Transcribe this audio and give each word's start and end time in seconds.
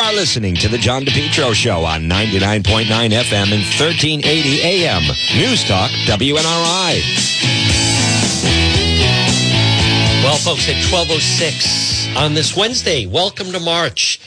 are 0.00 0.12
listening 0.12 0.54
to 0.54 0.68
the 0.68 0.78
John 0.78 1.02
DePetro 1.04 1.52
Show 1.52 1.84
on 1.84 2.02
99.9 2.02 2.84
FM 2.86 3.52
and 3.52 3.62
1380 3.62 4.60
AM. 4.62 5.02
News 5.36 5.64
Talk, 5.64 5.90
WNRI. 6.06 7.02
Well, 10.22 10.36
folks, 10.36 10.68
at 10.68 10.76
12.06 10.84 12.16
on 12.16 12.34
this 12.34 12.56
Wednesday, 12.56 13.06
welcome 13.06 13.50
to 13.50 13.58
March. 13.58 14.20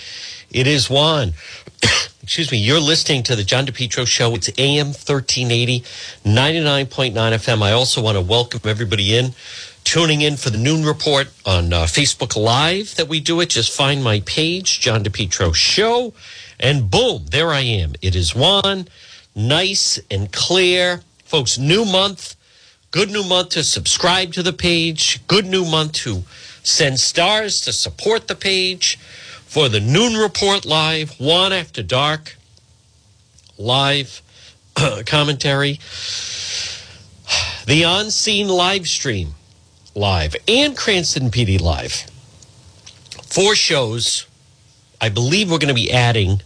It 0.52 0.68
is 0.68 0.89
Juan. 0.89 1.34
Excuse 2.24 2.51
me, 2.51 2.58
you're 2.58 2.81
listening 2.81 3.24
to 3.24 3.35
the 3.38 3.44
John 3.44 3.65
DePetro 3.65 4.06
Show. 4.06 4.35
It's 4.35 4.49
AM 4.58 4.88
1380, 4.88 5.81
99.9 6.26 7.13
FM. 7.13 7.62
I 7.62 7.72
also 7.72 8.01
want 8.01 8.17
to 8.17 8.22
welcome 8.22 8.62
everybody 8.65 9.15
in 9.15 9.33
tuning 9.83 10.21
in 10.21 10.37
for 10.37 10.49
the 10.49 10.57
noon 10.57 10.85
report 10.85 11.27
on 11.45 11.73
uh, 11.73 11.83
Facebook 11.83 12.35
Live 12.41 12.95
that 12.95 13.07
we 13.07 13.19
do 13.19 13.39
it. 13.41 13.49
Just 13.49 13.75
find 13.75 14.03
my 14.03 14.21
page, 14.21 14.79
John 14.79 15.03
DePetro 15.03 15.53
Show, 15.53 16.13
and 16.59 16.89
boom, 16.89 17.25
there 17.31 17.49
I 17.49 17.62
am. 17.62 17.94
It 18.02 18.16
is 18.16 18.36
one, 18.36 18.88
nice 19.36 19.99
and 20.09 20.31
clear. 20.31 21.02
Folks, 21.25 21.58
new 21.58 21.86
month, 21.86 22.36
good 22.91 23.09
new 23.09 23.23
month 23.23 23.49
to 23.49 23.63
subscribe 23.63 24.34
to 24.34 24.44
the 24.44 24.53
page, 24.53 25.25
good 25.27 25.45
new 25.45 25.66
month 25.66 25.94
to 25.94 26.23
send 26.63 27.00
stars 27.00 27.61
to 27.61 27.73
support 27.73 28.27
the 28.27 28.36
page 28.36 28.98
for 29.45 29.67
the 29.67 29.80
noon 29.80 30.13
report 30.13 30.66
live, 30.66 31.20
one 31.20 31.52
after 31.52 31.84
dark, 31.84 32.38
live 33.58 34.22
commentary, 35.05 35.80
the 37.66 37.84
on 37.84 38.11
scene 38.11 38.48
live 38.48 38.88
stream 38.88 39.36
Live 39.95 40.36
and 40.48 40.77
Cranston 40.77 41.30
PD 41.31 41.59
Live. 41.59 42.05
Four 43.26 43.55
shows. 43.55 44.27
I 45.00 45.09
believe 45.09 45.52
we're 45.52 45.58
going 45.58 45.67
to 45.67 45.73
be 45.73 45.91
adding 45.91 46.41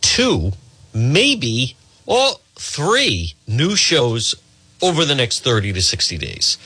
two, 0.00 0.52
maybe, 0.94 1.76
or 2.06 2.30
three 2.54 3.34
new 3.46 3.76
shows 3.76 4.34
over 4.82 5.04
the 5.04 5.14
next 5.14 5.40
30 5.40 5.72
to 5.74 5.82
60 5.82 6.18
days. 6.18 6.56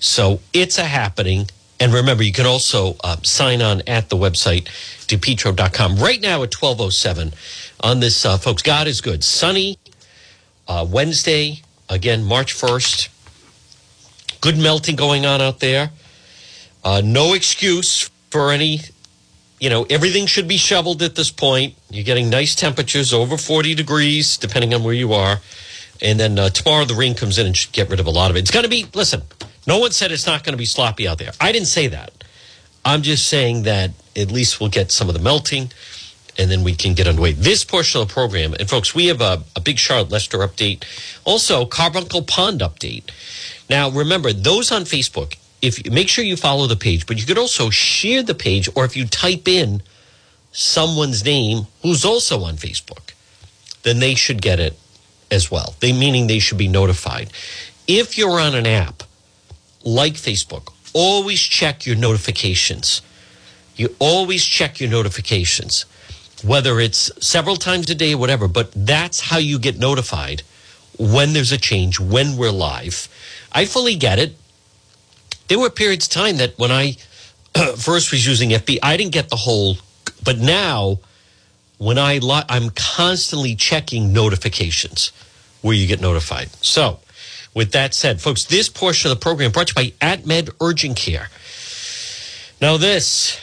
So 0.00 0.40
it's 0.52 0.78
a 0.78 0.84
happening. 0.84 1.48
And 1.80 1.92
remember, 1.92 2.22
you 2.22 2.32
can 2.32 2.46
also 2.46 2.96
uh, 3.02 3.16
sign 3.22 3.62
on 3.62 3.82
at 3.86 4.08
the 4.08 4.16
website, 4.16 4.64
depetro.com. 5.06 5.96
Right 5.96 6.20
now 6.20 6.42
at 6.42 6.54
1207 6.54 7.32
on 7.80 8.00
this, 8.00 8.24
uh, 8.24 8.36
folks, 8.38 8.62
God 8.62 8.86
is 8.86 9.00
good. 9.00 9.22
Sunny, 9.22 9.78
uh, 10.66 10.86
Wednesday, 10.88 11.62
again, 11.88 12.24
March 12.24 12.54
1st. 12.54 13.08
Good 14.40 14.58
melting 14.58 14.96
going 14.96 15.26
on 15.26 15.40
out 15.40 15.60
there. 15.60 15.90
Uh, 16.84 17.02
no 17.04 17.34
excuse 17.34 18.10
for 18.30 18.50
any, 18.50 18.80
you 19.58 19.68
know, 19.68 19.84
everything 19.90 20.26
should 20.26 20.46
be 20.46 20.56
shoveled 20.56 21.02
at 21.02 21.14
this 21.14 21.30
point. 21.30 21.74
You're 21.90 22.04
getting 22.04 22.30
nice 22.30 22.54
temperatures 22.54 23.12
over 23.12 23.36
40 23.36 23.74
degrees, 23.74 24.36
depending 24.36 24.74
on 24.74 24.84
where 24.84 24.94
you 24.94 25.12
are. 25.12 25.40
And 26.00 26.20
then 26.20 26.38
uh, 26.38 26.50
tomorrow 26.50 26.84
the 26.84 26.94
rain 26.94 27.14
comes 27.14 27.38
in 27.38 27.46
and 27.46 27.56
should 27.56 27.72
get 27.72 27.90
rid 27.90 27.98
of 27.98 28.06
a 28.06 28.10
lot 28.10 28.30
of 28.30 28.36
it. 28.36 28.40
It's 28.40 28.50
going 28.50 28.62
to 28.62 28.70
be, 28.70 28.86
listen, 28.94 29.22
no 29.66 29.78
one 29.78 29.90
said 29.90 30.12
it's 30.12 30.26
not 30.26 30.44
going 30.44 30.52
to 30.52 30.58
be 30.58 30.66
sloppy 30.66 31.08
out 31.08 31.18
there. 31.18 31.32
I 31.40 31.50
didn't 31.50 31.66
say 31.66 31.88
that. 31.88 32.12
I'm 32.84 33.02
just 33.02 33.28
saying 33.28 33.64
that 33.64 33.90
at 34.16 34.30
least 34.30 34.60
we'll 34.60 34.70
get 34.70 34.92
some 34.92 35.08
of 35.08 35.14
the 35.14 35.20
melting 35.20 35.72
and 36.38 36.50
then 36.50 36.62
we 36.62 36.74
can 36.74 36.94
get 36.94 37.08
underway. 37.08 37.32
This 37.32 37.64
portion 37.64 38.00
of 38.00 38.08
the 38.08 38.14
program, 38.14 38.54
and 38.54 38.70
folks, 38.70 38.94
we 38.94 39.06
have 39.06 39.20
a, 39.20 39.42
a 39.56 39.60
big 39.60 39.78
Charlotte 39.78 40.10
Lester 40.10 40.38
update, 40.38 40.84
also 41.24 41.66
Carbuncle 41.66 42.22
Pond 42.22 42.60
update. 42.60 43.10
Now, 43.68 43.90
remember, 43.90 44.32
those 44.32 44.72
on 44.72 44.82
Facebook, 44.82 45.36
if 45.60 45.84
you 45.84 45.90
make 45.90 46.08
sure 46.08 46.24
you 46.24 46.36
follow 46.36 46.66
the 46.66 46.76
page, 46.76 47.06
but 47.06 47.18
you 47.18 47.26
could 47.26 47.38
also 47.38 47.70
share 47.70 48.22
the 48.22 48.34
page, 48.34 48.68
or 48.74 48.84
if 48.84 48.96
you 48.96 49.06
type 49.06 49.46
in 49.46 49.82
someone's 50.52 51.24
name 51.24 51.66
who's 51.82 52.04
also 52.04 52.44
on 52.44 52.56
Facebook, 52.56 53.12
then 53.82 53.98
they 53.98 54.14
should 54.14 54.40
get 54.42 54.58
it 54.58 54.78
as 55.30 55.50
well. 55.50 55.74
They 55.80 55.92
meaning 55.92 56.26
they 56.26 56.38
should 56.38 56.58
be 56.58 56.68
notified. 56.68 57.30
If 57.86 58.16
you're 58.16 58.40
on 58.40 58.54
an 58.54 58.66
app 58.66 59.02
like 59.84 60.14
Facebook, 60.14 60.72
always 60.94 61.40
check 61.40 61.86
your 61.86 61.96
notifications. 61.96 63.02
You 63.76 63.94
always 63.98 64.44
check 64.44 64.80
your 64.80 64.90
notifications, 64.90 65.84
whether 66.42 66.80
it's 66.80 67.10
several 67.24 67.56
times 67.56 67.88
a 67.90 67.94
day 67.94 68.14
or 68.14 68.18
whatever, 68.18 68.48
but 68.48 68.72
that's 68.74 69.20
how 69.20 69.38
you 69.38 69.58
get 69.58 69.78
notified 69.78 70.42
when 70.98 71.32
there's 71.32 71.52
a 71.52 71.58
change, 71.58 72.00
when 72.00 72.36
we're 72.36 72.50
live. 72.50 73.08
I 73.52 73.64
fully 73.64 73.96
get 73.96 74.18
it. 74.18 74.36
There 75.48 75.58
were 75.58 75.70
periods 75.70 76.06
of 76.06 76.12
time 76.12 76.36
that 76.36 76.58
when 76.58 76.70
I 76.70 76.96
first 77.76 78.12
was 78.12 78.26
using 78.26 78.50
FB, 78.50 78.78
I 78.82 78.96
didn't 78.96 79.12
get 79.12 79.30
the 79.30 79.36
whole, 79.36 79.78
but 80.24 80.38
now 80.38 80.98
when 81.78 81.98
I, 81.98 82.20
I'm 82.48 82.70
constantly 82.70 83.54
checking 83.54 84.12
notifications 84.12 85.12
where 85.62 85.74
you 85.74 85.86
get 85.86 86.00
notified. 86.00 86.50
So, 86.64 87.00
with 87.54 87.72
that 87.72 87.94
said, 87.94 88.20
folks, 88.20 88.44
this 88.44 88.68
portion 88.68 89.10
of 89.10 89.18
the 89.18 89.22
program 89.22 89.50
brought 89.52 89.68
to 89.68 89.82
you 89.82 89.92
by 89.92 90.06
AtMed 90.06 90.50
Urgent 90.60 90.96
Care. 90.96 91.28
Now, 92.60 92.76
this 92.76 93.40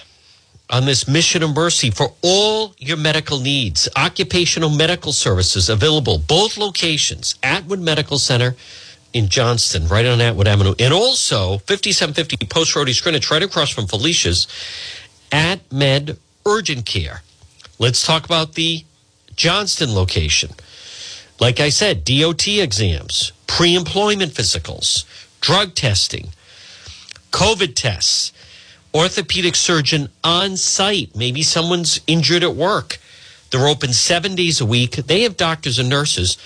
on 0.70 0.86
this 0.86 1.08
mission 1.08 1.44
of 1.44 1.54
mercy 1.54 1.92
for 1.92 2.14
all 2.22 2.74
your 2.78 2.98
medical 2.98 3.40
needs, 3.40 3.88
occupational 3.96 4.70
medical 4.70 5.12
services 5.12 5.70
available, 5.70 6.18
both 6.18 6.58
locations, 6.58 7.36
Atwood 7.44 7.80
Medical 7.80 8.18
Center 8.18 8.56
in 9.16 9.30
Johnston, 9.30 9.88
right 9.88 10.06
on 10.06 10.20
Atwood 10.20 10.46
Avenue, 10.46 10.76
and 10.78 10.94
also 10.94 11.60
5750 11.60 12.48
Post 12.48 12.76
Road 12.76 12.90
East 12.90 13.02
Greenwich, 13.02 13.32
right 13.32 13.42
across 13.42 13.70
from 13.70 13.88
Felicia's, 13.88 14.46
at 15.32 15.72
Med 15.72 16.20
Urgent 16.46 16.86
Care. 16.86 17.22
Let's 17.80 18.06
talk 18.06 18.26
about 18.26 18.56
the 18.56 18.84
Johnston 19.34 19.96
location. 19.96 20.52
Like 21.40 21.62
I 21.62 21.70
said, 21.70 22.04
DOT 22.04 22.46
exams, 22.46 23.32
pre 23.48 23.74
employment 23.74 24.34
physicals, 24.34 25.06
drug 25.40 25.76
testing, 25.76 26.28
COVID 27.32 27.74
tests, 27.74 28.34
orthopedic 28.94 29.56
surgeon 29.56 30.10
on 30.26 30.58
site. 30.58 31.16
Maybe 31.16 31.42
someone's 31.42 32.02
injured 32.06 32.44
at 32.44 32.56
work. 32.56 33.00
They're 33.50 33.68
open 33.68 33.94
seven 33.94 34.36
days 34.36 34.60
a 34.60 34.66
week. 34.66 34.98
They 34.98 35.22
have 35.22 35.38
doctors 35.38 35.80
and 35.80 35.88
nurses. 35.88 36.38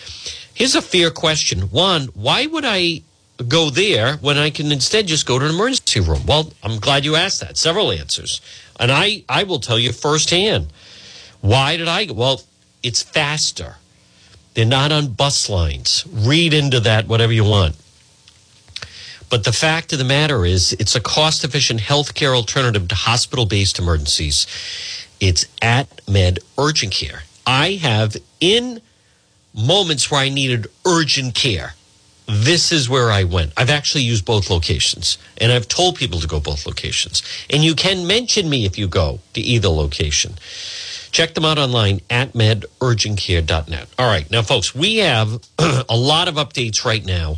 Here's 0.59 0.75
a 0.75 0.81
fair 0.81 1.09
question. 1.09 1.61
One, 1.71 2.07
why 2.07 2.45
would 2.45 2.65
I 2.65 3.01
go 3.47 3.69
there 3.69 4.17
when 4.17 4.37
I 4.37 4.49
can 4.49 4.73
instead 4.73 5.07
just 5.07 5.25
go 5.25 5.39
to 5.39 5.45
an 5.45 5.51
emergency 5.51 6.01
room? 6.01 6.25
Well, 6.25 6.51
I'm 6.61 6.79
glad 6.79 7.05
you 7.05 7.15
asked 7.15 7.39
that. 7.39 7.55
Several 7.55 7.93
answers. 7.93 8.41
And 8.77 8.91
I, 8.91 9.23
I 9.29 9.43
will 9.43 9.61
tell 9.61 9.79
you 9.79 9.93
firsthand. 9.93 10.67
Why 11.39 11.77
did 11.77 11.87
I 11.87 12.03
go? 12.03 12.13
Well, 12.13 12.41
it's 12.83 13.01
faster. 13.01 13.77
They're 14.53 14.65
not 14.65 14.91
on 14.91 15.13
bus 15.13 15.49
lines. 15.49 16.03
Read 16.11 16.53
into 16.53 16.81
that 16.81 17.07
whatever 17.07 17.31
you 17.31 17.45
want. 17.45 17.77
But 19.29 19.45
the 19.45 19.53
fact 19.53 19.93
of 19.93 19.99
the 19.99 20.03
matter 20.03 20.45
is, 20.45 20.73
it's 20.73 20.95
a 20.95 20.99
cost 20.99 21.45
efficient 21.45 21.79
healthcare 21.79 22.35
alternative 22.35 22.89
to 22.89 22.95
hospital 22.95 23.45
based 23.45 23.79
emergencies. 23.79 24.45
It's 25.21 25.45
at 25.61 26.01
Med 26.05 26.39
Urgent 26.57 26.91
Care. 26.91 27.23
I 27.47 27.73
have 27.81 28.17
in 28.41 28.81
moments 29.53 30.09
where 30.09 30.21
I 30.21 30.29
needed 30.29 30.67
urgent 30.85 31.35
care, 31.35 31.73
this 32.27 32.71
is 32.71 32.87
where 32.87 33.09
I 33.11 33.23
went. 33.23 33.53
I've 33.57 33.71
actually 33.71 34.03
used 34.03 34.23
both 34.23 34.49
locations 34.49 35.17
and 35.37 35.51
I've 35.51 35.67
told 35.67 35.95
people 35.95 36.19
to 36.19 36.27
go 36.27 36.39
both 36.39 36.67
locations. 36.67 37.23
And 37.49 37.63
you 37.63 37.73
can 37.73 38.05
mention 38.05 38.49
me 38.49 38.65
if 38.65 38.77
you 38.77 38.87
go 38.87 39.19
to 39.33 39.41
either 39.41 39.69
location. 39.69 40.35
Check 41.11 41.33
them 41.33 41.43
out 41.43 41.57
online 41.57 42.01
at 42.09 42.33
medurgentcare.net. 42.33 43.87
All 43.97 44.05
right. 44.05 44.29
Now, 44.29 44.43
folks, 44.43 44.75
we 44.75 44.97
have 44.97 45.41
a 45.89 45.97
lot 45.97 46.27
of 46.27 46.35
updates 46.35 46.85
right 46.85 47.03
now 47.03 47.37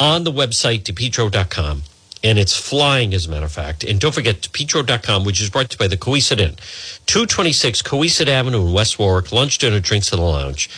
on 0.00 0.24
the 0.24 0.32
website, 0.32 0.82
depetro.com. 0.82 1.82
And 2.24 2.38
it's 2.38 2.56
flying, 2.56 3.12
as 3.12 3.26
a 3.26 3.30
matter 3.30 3.44
of 3.44 3.52
fact. 3.52 3.84
And 3.84 4.00
don't 4.00 4.14
forget, 4.14 4.40
depetro.com, 4.40 5.24
which 5.24 5.40
is 5.40 5.50
brought 5.50 5.70
to 5.70 5.74
you 5.74 5.78
by 5.78 5.86
the 5.86 5.98
Cowesett 5.98 6.40
Inn. 6.40 6.56
226 7.04 7.82
Cowesett 7.82 8.28
Avenue 8.28 8.66
in 8.66 8.72
West 8.72 8.98
Warwick. 8.98 9.30
Lunch, 9.30 9.58
dinner, 9.58 9.78
drinks 9.78 10.10
in 10.10 10.18
the 10.18 10.24
lounge. 10.24 10.70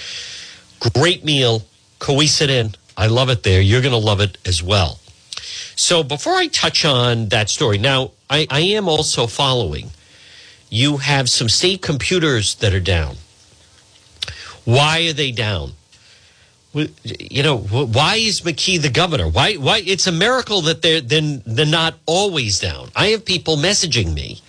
Great 0.81 1.25
meal, 1.25 1.63
Cowesett 1.99 2.49
Inn. 2.49 2.75
I 2.97 3.07
love 3.07 3.31
it 3.31 3.43
there. 3.43 3.61
You're 3.61 3.81
going 3.81 3.93
to 3.93 3.99
love 3.99 4.21
it 4.21 4.39
as 4.47 4.63
well. 4.63 4.99
So 5.77 6.03
before 6.03 6.35
I 6.35 6.49
touch 6.49 6.85
on 6.85 7.29
that 7.29 7.49
story, 7.49 7.79
now 7.79 8.13
I, 8.29 8.47
I 8.51 8.61
am 8.61 8.89
also 8.89 9.27
following. 9.27 9.91
You 10.71 10.99
have 10.99 11.31
some 11.31 11.49
state 11.49 11.83
computers 11.83 12.57
that 12.57 12.75
are 12.75 12.81
down. 12.81 13.17
Why 14.65 15.07
are 15.09 15.13
they 15.13 15.31
down? 15.31 15.73
You 16.75 17.43
know, 17.43 17.59
why 17.59 18.17
is 18.17 18.43
McKee 18.43 18.81
the 18.81 18.91
governor? 18.91 19.29
Why? 19.29 19.55
Why? 19.55 19.83
It's 19.85 20.07
a 20.07 20.13
miracle 20.13 20.61
that 20.63 20.83
they're 20.83 21.01
then 21.01 21.43
they're 21.47 21.65
not 21.65 21.95
always 22.05 22.59
down. 22.59 22.91
I 22.95 23.07
have 23.09 23.25
people 23.25 23.57
messaging 23.57 24.13
me. 24.13 24.43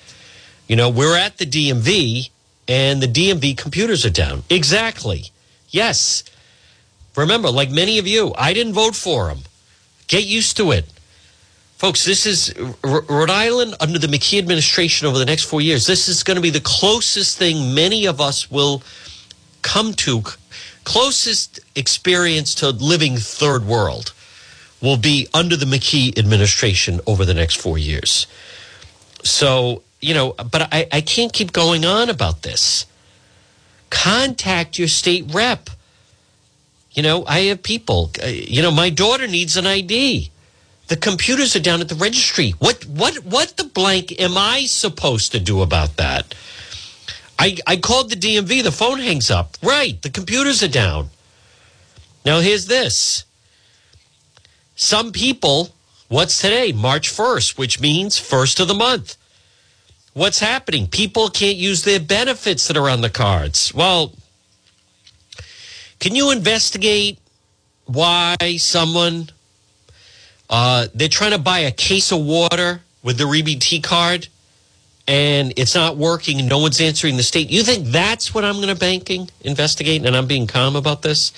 You 0.68 0.76
know, 0.76 0.90
we're 0.90 1.18
at 1.18 1.38
the 1.38 1.46
DMV 1.46 2.30
and 2.68 3.02
the 3.02 3.08
DMV 3.08 3.58
computers 3.58 4.06
are 4.06 4.12
down. 4.12 4.44
Exactly. 4.50 5.32
Yes. 5.70 6.24
Remember, 7.16 7.50
like 7.50 7.70
many 7.70 7.98
of 8.00 8.08
you, 8.08 8.34
I 8.38 8.54
didn't 8.54 8.74
vote 8.74 8.96
for 8.96 9.30
him. 9.30 9.40
Get 10.08 10.26
used 10.26 10.58
to 10.58 10.72
it. 10.72 10.86
Folks, 11.78 12.04
this 12.04 12.26
is 12.26 12.54
R- 12.84 13.06
Rhode 13.08 13.30
Island 13.30 13.76
under 13.80 14.00
the 14.00 14.08
McKee 14.08 14.40
administration 14.40 15.08
over 15.08 15.18
the 15.18 15.26
next 15.26 15.44
four 15.44 15.62
years. 15.62 15.86
This 15.86 16.10
is 16.10 16.24
going 16.24 16.36
to 16.36 16.42
be 16.42 16.50
the 16.50 16.60
closest 16.60 17.38
thing 17.38 17.74
many 17.74 18.06
of 18.06 18.20
us 18.20 18.52
will 18.52 18.84
come 19.62 19.94
to, 19.94 20.24
closest 20.84 21.60
experience 21.76 22.56
to 22.56 22.70
living 22.70 23.18
third 23.18 23.66
world 23.66 24.14
will 24.82 24.98
be 24.98 25.28
under 25.34 25.56
the 25.56 25.66
McKee 25.66 26.18
administration 26.18 27.00
over 27.06 27.26
the 27.26 27.34
next 27.34 27.56
four 27.56 27.78
years. 27.78 28.28
So, 29.24 29.84
you 30.02 30.14
know, 30.14 30.34
but 30.34 30.74
I, 30.74 30.88
I 30.92 31.02
can't 31.02 31.34
keep 31.34 31.52
going 31.52 31.86
on 31.86 32.10
about 32.10 32.44
this. 32.44 32.86
Contact 33.90 34.78
your 34.78 34.88
state 34.88 35.34
rep. 35.34 35.70
You 36.92 37.04
know, 37.04 37.26
I 37.26 37.42
have 37.42 37.64
people, 37.64 38.12
uh, 38.24 38.28
you 38.28 38.62
know, 38.62 38.72
my 38.72 38.90
daughter 38.90 39.28
needs 39.28 39.58
an 39.58 39.68
ID. 39.68 40.32
The 40.88 40.98
computers 40.98 41.56
are 41.56 41.60
down 41.60 41.82
at 41.82 41.90
the 41.90 41.96
registry. 41.96 42.52
What 42.58 42.84
what 42.86 43.24
what 43.24 43.58
the 43.58 43.64
blank 43.64 44.20
am 44.20 44.38
I 44.38 44.66
supposed 44.66 45.32
to 45.34 45.40
do 45.40 45.62
about 45.62 45.98
that? 45.98 46.34
I 47.38 47.58
I 47.68 47.78
called 47.78 48.10
the 48.10 48.16
DMV, 48.16 48.64
the 48.64 48.72
phone 48.72 49.00
hangs 49.00 49.30
up. 49.30 49.56
Right, 49.62 50.02
the 50.02 50.10
computers 50.10 50.64
are 50.64 50.68
down. 50.68 51.10
Now 52.26 52.40
here's 52.40 52.66
this. 52.66 53.24
Some 54.76 55.12
people, 55.12 55.76
what's 56.08 56.40
today? 56.40 56.72
March 56.72 57.12
1st, 57.12 57.58
which 57.58 57.80
means 57.80 58.18
first 58.18 58.60
of 58.60 58.68
the 58.68 58.74
month. 58.74 59.16
What's 60.20 60.40
happening? 60.40 60.88
People 60.88 61.30
can't 61.30 61.56
use 61.56 61.84
their 61.84 62.02
benefits 62.02 62.68
that 62.68 62.76
are 62.76 62.90
on 62.90 63.00
the 63.00 63.10
cards. 63.10 63.74
Well, 63.74 64.12
can 66.02 66.14
you 66.14 66.32
investigate 66.32 67.20
why 67.86 68.36
someone 68.58 69.30
uh, 70.50 70.88
they're 70.94 71.08
trying 71.08 71.32
to 71.32 71.38
buy 71.38 71.60
a 71.60 71.72
case 71.72 72.12
of 72.12 72.20
water 72.26 72.82
with 73.02 73.18
the 73.18 73.24
EBT 73.24 73.82
card 73.82 74.28
and 75.08 75.54
it's 75.56 75.74
not 75.74 75.96
working 75.96 76.40
and 76.40 76.50
no 76.50 76.58
one's 76.60 76.82
answering 76.82 77.16
the 77.16 77.24
state. 77.24 77.50
You 77.50 77.64
think 77.64 77.88
that's 77.88 78.34
what 78.34 78.44
I'm 78.44 78.56
going 78.56 78.68
to 78.68 78.76
banking 78.76 79.30
investigate 79.40 80.06
and 80.06 80.18
I'm 80.18 80.28
being 80.28 80.48
calm 80.48 80.76
about 80.76 81.02
this? 81.02 81.32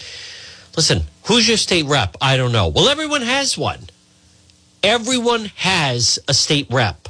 Listen, 0.76 1.04
who's 1.26 1.48
your 1.48 1.58
state 1.58 1.86
rep? 1.86 2.18
I 2.20 2.36
don't 2.36 2.52
know. 2.52 2.70
Well, 2.70 2.90
everyone 2.90 3.22
has 3.22 3.56
one. 3.56 3.82
Everyone 4.82 5.52
has 5.58 6.18
a 6.28 6.34
state 6.34 6.66
rep. 6.72 7.10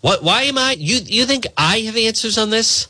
What 0.00 0.22
why 0.22 0.42
am 0.42 0.58
I 0.58 0.72
you 0.78 1.00
you 1.04 1.26
think 1.26 1.46
I 1.56 1.80
have 1.80 1.96
answers 1.96 2.38
on 2.38 2.50
this? 2.50 2.88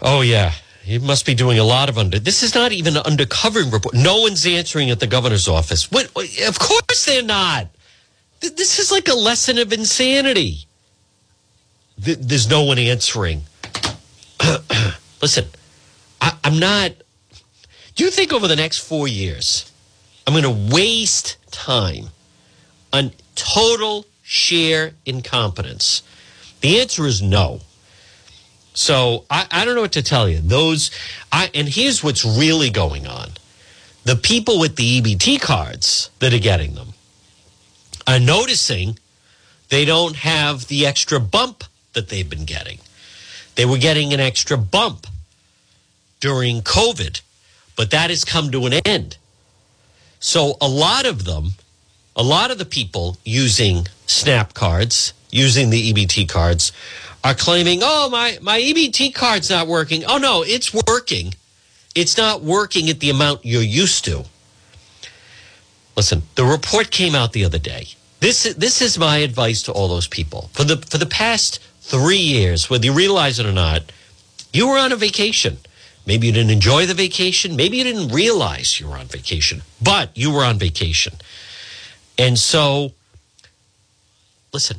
Oh 0.00 0.20
yeah. 0.22 0.52
He 0.82 0.98
must 0.98 1.24
be 1.24 1.34
doing 1.34 1.60
a 1.60 1.64
lot 1.64 1.88
of 1.88 1.96
under. 1.96 2.18
This 2.18 2.42
is 2.42 2.56
not 2.56 2.72
even 2.72 2.96
an 2.96 3.04
undercover 3.04 3.60
report. 3.60 3.94
No 3.94 4.20
one's 4.20 4.44
answering 4.44 4.90
at 4.90 4.98
the 4.98 5.06
governor's 5.06 5.46
office. 5.46 5.92
What? 5.92 6.06
Of 6.06 6.58
course 6.58 7.06
they're 7.06 7.22
not. 7.22 7.68
This 8.40 8.80
is 8.80 8.90
like 8.90 9.06
a 9.06 9.14
lesson 9.14 9.58
of 9.58 9.72
insanity. 9.72 10.66
There's 11.96 12.50
no 12.50 12.64
one 12.64 12.78
answering. 12.78 13.42
Listen, 15.22 15.44
I, 16.20 16.36
I'm 16.42 16.58
not. 16.58 16.92
Do 17.94 18.02
you 18.04 18.10
think 18.10 18.32
over 18.32 18.48
the 18.48 18.56
next 18.56 18.78
four 18.78 19.06
years, 19.06 19.70
I'm 20.26 20.34
going 20.34 20.44
to 20.44 20.74
waste 20.74 21.36
time 21.50 22.06
on 22.92 23.12
total 23.34 24.06
sheer 24.22 24.94
incompetence? 25.04 26.02
The 26.60 26.80
answer 26.80 27.06
is 27.06 27.20
no. 27.20 27.60
So 28.74 29.24
I, 29.30 29.46
I 29.50 29.64
don't 29.64 29.74
know 29.74 29.82
what 29.82 29.92
to 29.92 30.02
tell 30.02 30.28
you. 30.28 30.38
Those, 30.38 30.90
I, 31.30 31.50
and 31.54 31.68
here's 31.68 32.02
what's 32.02 32.24
really 32.24 32.70
going 32.70 33.06
on: 33.06 33.30
the 34.04 34.16
people 34.16 34.58
with 34.58 34.76
the 34.76 35.00
EBT 35.00 35.40
cards 35.40 36.10
that 36.20 36.32
are 36.32 36.38
getting 36.38 36.74
them 36.74 36.94
are 38.06 38.20
noticing 38.20 38.98
they 39.68 39.84
don't 39.84 40.16
have 40.16 40.68
the 40.68 40.86
extra 40.86 41.20
bump 41.20 41.64
that 41.92 42.08
they've 42.08 42.28
been 42.28 42.44
getting. 42.44 42.78
They 43.54 43.66
were 43.66 43.78
getting 43.78 44.14
an 44.14 44.20
extra 44.20 44.56
bump 44.56 45.06
during 46.20 46.62
COVID, 46.62 47.20
but 47.76 47.90
that 47.90 48.10
has 48.10 48.24
come 48.24 48.50
to 48.50 48.66
an 48.66 48.74
end. 48.86 49.16
So 50.22 50.56
a 50.60 50.68
lot 50.68 51.04
of 51.04 51.24
them, 51.24 51.54
a 52.14 52.22
lot 52.22 52.52
of 52.52 52.58
the 52.58 52.64
people 52.64 53.16
using 53.24 53.88
SNAP 54.06 54.54
cards, 54.54 55.14
using 55.30 55.70
the 55.70 55.92
EBT 55.92 56.28
cards, 56.28 56.70
are 57.24 57.34
claiming, 57.34 57.80
oh, 57.82 58.08
my, 58.08 58.38
my 58.40 58.60
EBT 58.60 59.12
card's 59.14 59.50
not 59.50 59.66
working. 59.66 60.04
Oh, 60.04 60.18
no, 60.18 60.44
it's 60.46 60.72
working. 60.72 61.34
It's 61.96 62.16
not 62.16 62.40
working 62.40 62.88
at 62.88 63.00
the 63.00 63.10
amount 63.10 63.44
you're 63.44 63.62
used 63.62 64.04
to. 64.04 64.24
Listen, 65.96 66.22
the 66.36 66.44
report 66.44 66.92
came 66.92 67.16
out 67.16 67.32
the 67.32 67.44
other 67.44 67.58
day. 67.58 67.88
This, 68.20 68.44
this 68.54 68.80
is 68.80 68.96
my 68.96 69.18
advice 69.18 69.60
to 69.64 69.72
all 69.72 69.88
those 69.88 70.06
people. 70.06 70.50
For 70.52 70.62
the, 70.62 70.76
for 70.76 70.98
the 70.98 71.06
past 71.06 71.58
three 71.80 72.16
years, 72.16 72.70
whether 72.70 72.84
you 72.84 72.92
realize 72.92 73.40
it 73.40 73.46
or 73.46 73.52
not, 73.52 73.90
you 74.52 74.68
were 74.68 74.78
on 74.78 74.92
a 74.92 74.96
vacation. 74.96 75.58
Maybe 76.06 76.26
you 76.26 76.32
didn't 76.32 76.50
enjoy 76.50 76.86
the 76.86 76.94
vacation. 76.94 77.54
Maybe 77.56 77.78
you 77.78 77.84
didn't 77.84 78.08
realize 78.08 78.80
you 78.80 78.88
were 78.88 78.96
on 78.96 79.06
vacation, 79.06 79.62
but 79.80 80.10
you 80.16 80.32
were 80.32 80.44
on 80.44 80.58
vacation. 80.58 81.14
And 82.18 82.38
so, 82.38 82.92
listen, 84.52 84.78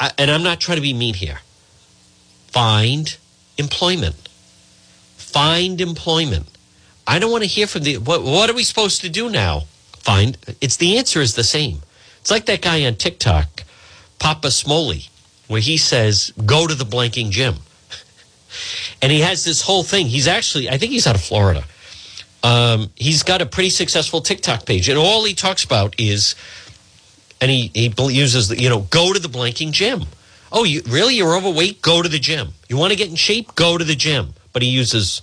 I, 0.00 0.10
and 0.18 0.30
I'm 0.30 0.42
not 0.42 0.60
trying 0.60 0.76
to 0.76 0.82
be 0.82 0.94
mean 0.94 1.14
here 1.14 1.40
find 2.48 3.16
employment. 3.56 4.28
Find 5.16 5.80
employment. 5.80 6.46
I 7.06 7.18
don't 7.18 7.30
want 7.30 7.42
to 7.42 7.48
hear 7.48 7.66
from 7.66 7.82
the 7.82 7.98
what 7.98 8.22
what 8.22 8.50
are 8.50 8.54
we 8.54 8.64
supposed 8.64 9.00
to 9.02 9.08
do 9.08 9.30
now? 9.30 9.64
Find 9.98 10.36
it's 10.60 10.76
the 10.76 10.98
answer 10.98 11.20
is 11.20 11.34
the 11.34 11.44
same. 11.44 11.82
It's 12.20 12.30
like 12.30 12.46
that 12.46 12.62
guy 12.62 12.84
on 12.86 12.94
TikTok, 12.96 13.64
Papa 14.18 14.48
Smoley, 14.48 15.08
where 15.48 15.60
he 15.60 15.76
says, 15.76 16.32
go 16.46 16.66
to 16.66 16.74
the 16.74 16.84
blanking 16.84 17.30
gym. 17.30 17.56
And 19.00 19.12
he 19.12 19.20
has 19.20 19.44
this 19.44 19.62
whole 19.62 19.82
thing. 19.82 20.06
He's 20.06 20.26
actually, 20.28 20.68
I 20.68 20.78
think 20.78 20.92
he's 20.92 21.06
out 21.06 21.14
of 21.14 21.22
Florida. 21.22 21.64
Um, 22.42 22.90
he's 22.96 23.22
got 23.22 23.40
a 23.40 23.46
pretty 23.46 23.70
successful 23.70 24.20
TikTok 24.20 24.66
page, 24.66 24.88
and 24.88 24.98
all 24.98 25.24
he 25.24 25.34
talks 25.34 25.64
about 25.64 25.94
is, 25.98 26.34
and 27.40 27.50
he, 27.50 27.70
he 27.74 27.92
uses, 28.10 28.48
the, 28.48 28.60
you 28.60 28.68
know, 28.68 28.80
go 28.80 29.12
to 29.12 29.18
the 29.18 29.28
blanking 29.28 29.72
gym. 29.72 30.02
Oh, 30.50 30.64
you 30.64 30.82
really? 30.88 31.14
You're 31.14 31.34
overweight? 31.36 31.80
Go 31.80 32.02
to 32.02 32.08
the 32.08 32.18
gym. 32.18 32.48
You 32.68 32.76
want 32.76 32.92
to 32.92 32.96
get 32.96 33.08
in 33.08 33.16
shape? 33.16 33.54
Go 33.54 33.78
to 33.78 33.84
the 33.84 33.94
gym. 33.94 34.34
But 34.52 34.62
he 34.62 34.68
uses 34.68 35.22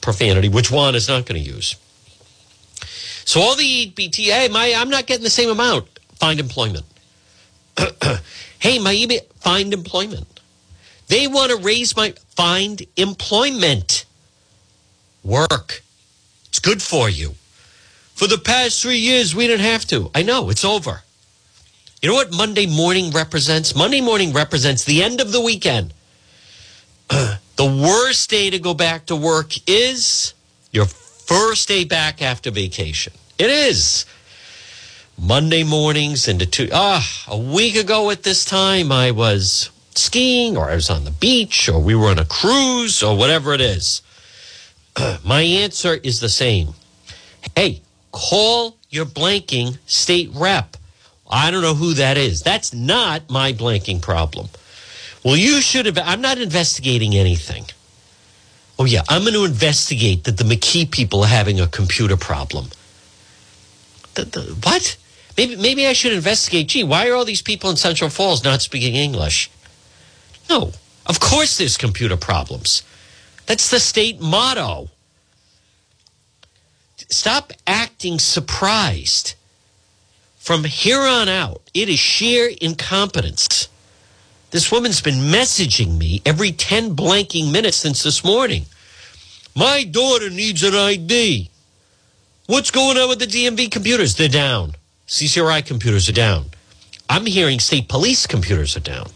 profanity, 0.00 0.48
which 0.48 0.70
Juan 0.70 0.94
is 0.94 1.08
not 1.08 1.24
going 1.24 1.42
to 1.42 1.48
use. 1.48 1.76
So 3.24 3.40
all 3.40 3.56
the 3.56 3.90
BTA, 3.90 4.50
my 4.50 4.74
I'm 4.76 4.90
not 4.90 5.06
getting 5.06 5.24
the 5.24 5.30
same 5.30 5.48
amount. 5.48 5.88
Find 6.16 6.38
employment. 6.38 6.84
hey, 8.58 8.78
my 8.78 9.20
find 9.40 9.72
employment. 9.72 10.26
They 11.08 11.26
want 11.26 11.50
to 11.50 11.56
raise 11.56 11.96
my 11.96 12.14
find 12.36 12.82
employment. 12.96 14.04
Work. 15.22 15.82
It's 16.48 16.58
good 16.58 16.82
for 16.82 17.08
you. 17.08 17.34
For 18.14 18.26
the 18.26 18.38
past 18.38 18.82
three 18.82 18.98
years, 18.98 19.34
we 19.34 19.46
didn't 19.46 19.64
have 19.64 19.86
to. 19.86 20.10
I 20.14 20.22
know 20.22 20.50
it's 20.50 20.64
over. 20.64 21.02
You 22.00 22.08
know 22.08 22.14
what 22.14 22.32
Monday 22.32 22.66
morning 22.66 23.10
represents? 23.12 23.74
Monday 23.74 24.00
morning 24.00 24.32
represents 24.32 24.84
the 24.84 25.02
end 25.02 25.20
of 25.20 25.32
the 25.32 25.40
weekend. 25.40 25.94
the 27.08 27.38
worst 27.58 28.28
day 28.28 28.50
to 28.50 28.58
go 28.58 28.74
back 28.74 29.06
to 29.06 29.16
work 29.16 29.52
is 29.68 30.34
your 30.72 30.86
first 30.86 31.68
day 31.68 31.84
back 31.84 32.20
after 32.20 32.50
vacation. 32.50 33.12
It 33.38 33.50
is. 33.50 34.04
Monday 35.18 35.62
mornings 35.62 36.26
into 36.26 36.46
two. 36.46 36.68
Ah, 36.72 37.24
a 37.28 37.38
week 37.38 37.76
ago 37.76 38.10
at 38.10 38.24
this 38.24 38.44
time, 38.44 38.90
I 38.90 39.10
was 39.12 39.70
skiing 39.98 40.56
or 40.56 40.70
I 40.70 40.74
was 40.74 40.90
on 40.90 41.04
the 41.04 41.10
beach 41.10 41.68
or 41.68 41.80
we 41.80 41.94
were 41.94 42.08
on 42.08 42.18
a 42.18 42.24
cruise 42.24 43.02
or 43.02 43.16
whatever 43.16 43.52
it 43.52 43.60
is. 43.60 44.02
My 45.24 45.42
answer 45.42 45.94
is 45.94 46.20
the 46.20 46.28
same. 46.28 46.74
Hey, 47.56 47.82
call 48.12 48.76
your 48.90 49.06
blanking 49.06 49.78
state 49.86 50.30
rep. 50.34 50.76
I 51.30 51.50
don't 51.50 51.62
know 51.62 51.74
who 51.74 51.94
that 51.94 52.18
is. 52.18 52.42
That's 52.42 52.74
not 52.74 53.30
my 53.30 53.54
blanking 53.54 54.02
problem. 54.02 54.48
Well, 55.24 55.36
you 55.36 55.62
should 55.62 55.86
have. 55.86 55.98
I'm 55.98 56.20
not 56.20 56.38
investigating 56.38 57.14
anything. 57.14 57.64
Oh, 58.78 58.84
yeah, 58.84 59.02
I'm 59.08 59.22
going 59.22 59.34
to 59.34 59.44
investigate 59.44 60.24
that 60.24 60.36
the 60.36 60.44
McKee 60.44 60.90
people 60.90 61.22
are 61.22 61.28
having 61.28 61.60
a 61.60 61.66
computer 61.66 62.16
problem. 62.16 62.66
The, 64.14 64.24
the, 64.24 64.40
what? 64.62 64.96
Maybe, 65.38 65.56
maybe 65.56 65.86
I 65.86 65.94
should 65.94 66.12
investigate. 66.12 66.68
Gee, 66.68 66.84
why 66.84 67.08
are 67.08 67.14
all 67.14 67.24
these 67.24 67.42
people 67.42 67.70
in 67.70 67.76
Central 67.76 68.10
Falls 68.10 68.44
not 68.44 68.60
speaking 68.60 68.94
English? 68.94 69.50
No, 70.52 70.70
of 71.06 71.18
course 71.18 71.56
there's 71.56 71.78
computer 71.78 72.18
problems. 72.18 72.82
That's 73.46 73.70
the 73.70 73.80
state 73.80 74.20
motto. 74.20 74.90
Stop 77.08 77.54
acting 77.66 78.18
surprised. 78.18 79.34
From 80.36 80.64
here 80.64 81.00
on 81.00 81.30
out, 81.30 81.62
it 81.72 81.88
is 81.88 81.98
sheer 81.98 82.50
incompetence. 82.60 83.68
This 84.50 84.70
woman's 84.70 85.00
been 85.00 85.32
messaging 85.32 85.96
me 85.96 86.20
every 86.26 86.52
10 86.52 86.94
blanking 86.94 87.50
minutes 87.50 87.78
since 87.78 88.02
this 88.02 88.22
morning. 88.22 88.66
My 89.54 89.84
daughter 89.84 90.28
needs 90.28 90.62
an 90.62 90.74
ID. 90.74 91.48
What's 92.46 92.70
going 92.70 92.98
on 92.98 93.08
with 93.08 93.20
the 93.20 93.26
DMV 93.26 93.70
computers? 93.70 94.16
They're 94.16 94.28
down. 94.28 94.74
CCRI 95.08 95.64
computers 95.64 96.10
are 96.10 96.18
down. 96.26 96.50
I'm 97.08 97.24
hearing 97.24 97.58
state 97.58 97.88
police 97.88 98.26
computers 98.26 98.76
are 98.76 98.80
down. 98.80 99.08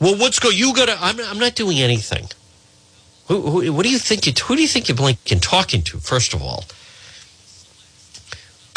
Well, 0.00 0.16
what's 0.16 0.38
going? 0.38 0.56
You 0.56 0.74
got 0.74 0.86
to. 0.86 0.96
I'm, 1.00 1.20
I'm 1.20 1.38
not 1.38 1.54
doing 1.54 1.78
anything. 1.78 2.28
Who, 3.28 3.40
who, 3.40 3.72
what 3.72 3.84
do 3.84 3.90
you 3.90 3.98
think? 3.98 4.26
You, 4.26 4.32
who 4.44 4.56
do 4.56 4.62
you 4.62 4.68
think 4.68 4.88
you're 4.88 4.96
blinking 4.96 5.40
talking 5.40 5.82
to? 5.82 5.98
First 5.98 6.34
of 6.34 6.42
all, 6.42 6.64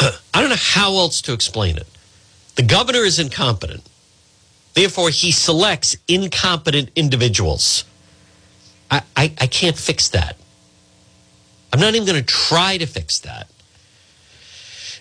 I 0.00 0.40
don't 0.40 0.50
know 0.50 0.56
how 0.58 0.94
else 0.94 1.20
to 1.22 1.32
explain 1.32 1.76
it. 1.76 1.86
The 2.56 2.62
governor 2.62 3.00
is 3.00 3.18
incompetent. 3.18 3.84
Therefore, 4.74 5.10
he 5.10 5.32
selects 5.32 5.96
incompetent 6.06 6.90
individuals. 6.94 7.84
I, 8.90 9.02
I, 9.16 9.32
I 9.40 9.46
can't 9.46 9.76
fix 9.76 10.08
that. 10.10 10.36
I'm 11.72 11.80
not 11.80 11.94
even 11.94 12.06
going 12.06 12.20
to 12.20 12.26
try 12.26 12.78
to 12.78 12.86
fix 12.86 13.18
that. 13.20 13.48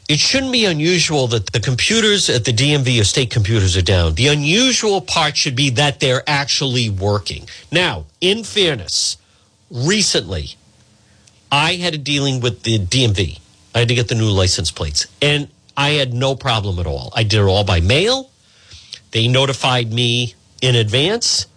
It 0.08 0.20
shouldn't 0.20 0.54
be 0.54 0.64
unusual 0.64 1.28
that 1.28 1.52
the 1.52 1.60
computers 1.60 2.30
at 2.30 2.46
the 2.46 2.54
DMV 2.54 3.02
or 3.02 3.04
state 3.04 3.30
computers 3.30 3.76
are 3.76 3.82
down. 3.82 4.16
The 4.16 4.28
unusual 4.28 5.02
part 5.02 5.36
should 5.36 5.56
be 5.56 5.70
that 5.72 6.00
they're 6.00 6.24
actually 6.26 6.90
working. 6.90 7.50
Now, 7.74 8.06
in 8.22 8.46
fairness, 8.46 9.18
recently 9.70 10.56
I 11.52 11.74
had 11.74 11.94
a 11.94 11.98
dealing 11.98 12.40
with 12.40 12.64
the 12.64 12.80
DMV. 12.80 13.40
I 13.76 13.80
had 13.80 13.90
to 13.90 13.96
get 13.96 14.08
the 14.08 14.16
new 14.16 14.30
license 14.30 14.72
plates, 14.72 15.08
and 15.22 15.50
I 15.76 15.90
had 15.90 16.14
no 16.14 16.36
problem 16.36 16.80
at 16.80 16.88
all. 16.88 17.12
I 17.14 17.24
did 17.24 17.40
it 17.42 17.44
all 17.44 17.66
by 17.66 17.82
mail. 17.82 18.32
They 19.12 19.28
notified 19.28 19.92
me 19.92 20.36
in 20.62 20.76
advance. 20.76 21.48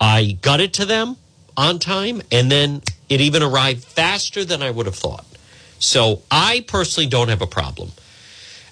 I 0.00 0.38
got 0.40 0.60
it 0.60 0.72
to 0.74 0.86
them 0.86 1.16
on 1.56 1.78
time, 1.78 2.22
and 2.32 2.50
then 2.50 2.82
it 3.08 3.20
even 3.20 3.42
arrived 3.42 3.84
faster 3.84 4.44
than 4.44 4.62
I 4.62 4.70
would 4.70 4.86
have 4.86 4.96
thought. 4.96 5.26
So 5.84 6.22
I 6.30 6.64
personally 6.66 7.08
don't 7.08 7.28
have 7.28 7.42
a 7.42 7.46
problem. 7.46 7.92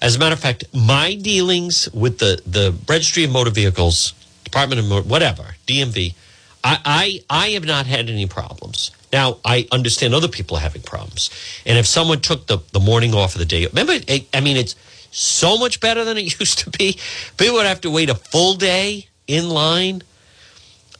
As 0.01 0.15
a 0.15 0.19
matter 0.19 0.33
of 0.33 0.39
fact, 0.39 0.65
my 0.73 1.15
dealings 1.15 1.87
with 1.93 2.17
the, 2.17 2.41
the 2.45 2.75
Registry 2.89 3.23
of 3.23 3.31
Motor 3.31 3.51
Vehicles, 3.51 4.13
Department 4.43 4.79
of 4.79 4.87
Motor, 4.87 5.07
whatever, 5.07 5.55
DMV, 5.67 6.15
I, 6.63 6.79
I, 6.83 7.23
I 7.29 7.47
have 7.49 7.65
not 7.65 7.85
had 7.85 8.09
any 8.09 8.27
problems. 8.27 8.91
Now, 9.13 9.37
I 9.45 9.67
understand 9.71 10.15
other 10.15 10.27
people 10.27 10.57
are 10.57 10.61
having 10.61 10.81
problems. 10.81 11.29
And 11.65 11.77
if 11.77 11.85
someone 11.85 12.19
took 12.19 12.47
the, 12.47 12.57
the 12.71 12.79
morning 12.79 13.13
off 13.13 13.35
of 13.35 13.39
the 13.39 13.45
day, 13.45 13.65
remember, 13.67 13.93
I 14.33 14.39
mean, 14.41 14.57
it's 14.57 14.75
so 15.11 15.57
much 15.57 15.79
better 15.79 16.03
than 16.03 16.17
it 16.17 16.39
used 16.39 16.59
to 16.59 16.71
be. 16.71 16.97
People 17.37 17.55
would 17.55 17.67
have 17.67 17.81
to 17.81 17.91
wait 17.91 18.09
a 18.09 18.15
full 18.15 18.55
day 18.55 19.07
in 19.27 19.49
line 19.49 20.01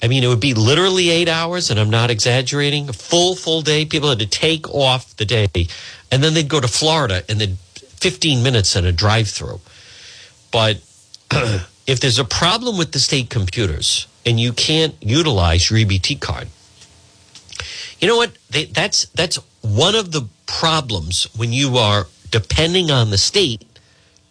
I 0.03 0.10
mean, 0.10 0.25
it 0.25 0.27
would 0.27 0.41
be 0.41 0.53
literally 0.53 1.10
eight 1.10 1.29
hours, 1.29 1.72
and 1.72 1.79
I'm 1.79 1.89
not 1.89 2.12
exaggerating. 2.12 2.89
A 2.89 2.93
full, 2.93 3.36
full 3.36 3.62
day. 3.62 3.86
People 3.86 4.10
had 4.10 4.20
to 4.20 4.27
take 4.27 4.70
off 4.70 5.15
the 5.15 5.24
day, 5.24 5.48
and 6.13 6.24
then 6.24 6.36
they'd 6.36 6.48
go 6.48 6.60
to 6.60 6.67
Florida, 6.67 7.24
and 7.27 7.41
then 7.41 7.58
15 7.75 8.43
minutes 8.43 8.75
in 8.75 8.86
a 8.86 8.91
drive-through. 8.91 9.60
But 10.51 10.77
if 11.88 12.00
there's 12.00 12.20
a 12.20 12.24
problem 12.24 12.77
with 12.77 12.91
the 12.91 13.00
state 13.00 13.32
computers 13.32 14.05
and 14.24 14.39
you 14.39 14.53
can't 14.53 14.93
utilize 15.01 15.72
your 15.72 15.79
EBT 15.79 16.20
card, 16.20 16.50
you 18.00 18.08
know 18.08 18.15
what? 18.15 18.32
They, 18.51 18.65
that's 18.65 19.05
that's 19.15 19.38
one 19.62 19.96
of 19.96 20.12
the 20.12 20.27
problems 20.46 21.27
when 21.36 21.51
you 21.51 21.77
are 21.77 22.05
depending 22.29 22.91
on 22.91 23.10
the 23.10 23.17
state 23.17 23.65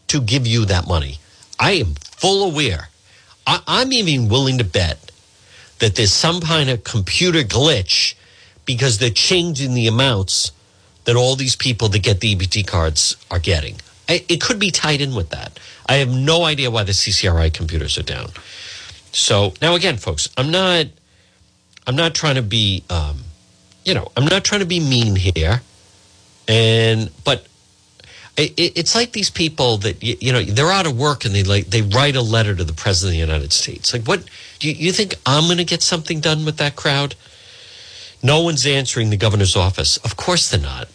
to 0.07 0.21
give 0.21 0.47
you 0.47 0.65
that 0.67 0.87
money. 0.87 1.19
I 1.59 1.73
am 1.73 1.95
full 1.95 2.49
aware. 2.49 2.91
I, 3.45 3.61
I'm 3.67 3.93
even 3.93 4.29
willing 4.29 4.59
to 4.59 4.65
bet 4.65 5.11
that 5.81 5.97
there's 5.97 6.12
some 6.12 6.41
kind 6.41 6.71
of 6.71 6.85
computer 6.85 7.41
glitch 7.41 8.15
because 8.67 8.99
they're 8.99 9.11
changing 9.11 9.75
the 9.75 9.89
amounts 9.89 10.53
that 11.05 11.17
all 11.17 11.37
these 11.37 11.57
people 11.57 11.89
that 11.91 12.03
get 12.03 12.21
the 12.21 12.35
EBT 12.35 12.67
cards 12.67 13.17
are 13.31 13.39
getting. 13.39 13.77
It 14.09 14.41
could 14.43 14.59
be 14.59 14.71
tied 14.71 15.01
in 15.01 15.15
with 15.15 15.31
that. 15.31 15.59
I 15.87 15.95
have 15.95 16.11
no 16.11 16.45
idea 16.45 16.71
why 16.71 16.85
the 16.85 16.93
CCRI 16.93 17.53
computers 17.53 17.97
are 17.97 18.03
down. 18.03 18.31
So 19.13 19.55
now 19.63 19.75
again, 19.75 19.97
folks, 19.97 20.29
I'm 20.37 20.51
not, 20.51 20.87
I'm 21.87 21.97
not 21.97 22.15
trying 22.15 22.35
to 22.37 22.43
be, 22.43 22.85
um, 22.91 23.19
you 23.85 23.95
know, 23.95 24.11
I'm 24.17 24.27
not 24.27 24.45
trying 24.45 24.61
to 24.61 24.67
be 24.67 24.81
mean 24.81 25.17
here, 25.17 25.63
and 26.47 27.11
but 27.25 27.47
it, 28.37 28.53
it's 28.57 28.95
like 28.95 29.13
these 29.13 29.31
people 29.31 29.79
that 29.79 30.03
you, 30.03 30.17
you, 30.21 30.33
know 30.33 30.43
they're 30.43 30.71
out 30.71 30.87
of 30.87 30.99
work 30.99 31.25
and 31.25 31.35
they 31.35 31.43
like 31.43 31.67
they 31.67 31.83
write 31.83 32.17
a 32.17 32.23
letter 32.23 32.55
to 32.55 32.65
the 32.65 32.73
president 32.73 33.21
of 33.21 33.27
the 33.27 33.33
United 33.33 33.53
States. 33.53 33.93
Like, 33.93 34.05
what 34.05 34.25
do 34.59 34.69
you, 34.69 34.75
you 34.75 34.93
think 34.93 35.15
I'm 35.27 35.45
going 35.45 35.59
to 35.59 35.65
get 35.65 35.83
something 35.83 36.21
done 36.21 36.45
with 36.45 36.57
that 36.59 36.77
crowd? 36.77 37.15
No 38.23 38.43
one's 38.43 38.67
answering 38.67 39.11
the 39.11 39.17
governor's 39.17 39.57
office. 39.57 39.97
Of 39.99 40.17
course 40.17 40.50
they're 40.50 40.61
not. 40.61 40.88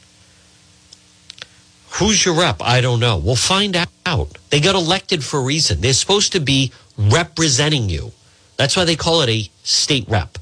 Who's 2.00 2.26
your 2.26 2.36
rep? 2.36 2.62
I 2.62 2.80
don't 2.82 3.00
know. 3.00 3.18
We'll 3.18 3.36
find 3.36 3.76
out. 4.06 4.38
They 4.50 4.60
got 4.60 4.76
elected 4.76 5.24
for 5.24 5.40
a 5.40 5.44
reason. 5.44 5.82
They're 5.82 5.94
supposed 5.94 6.32
to 6.34 6.40
be 6.40 6.72
representing 6.98 7.90
you. 7.90 8.12
That's 8.56 8.76
why 8.78 8.86
they 8.86 8.96
call 8.96 9.22
it 9.22 9.30
a 9.30 9.50
state 9.64 10.08
rep. 10.08 10.38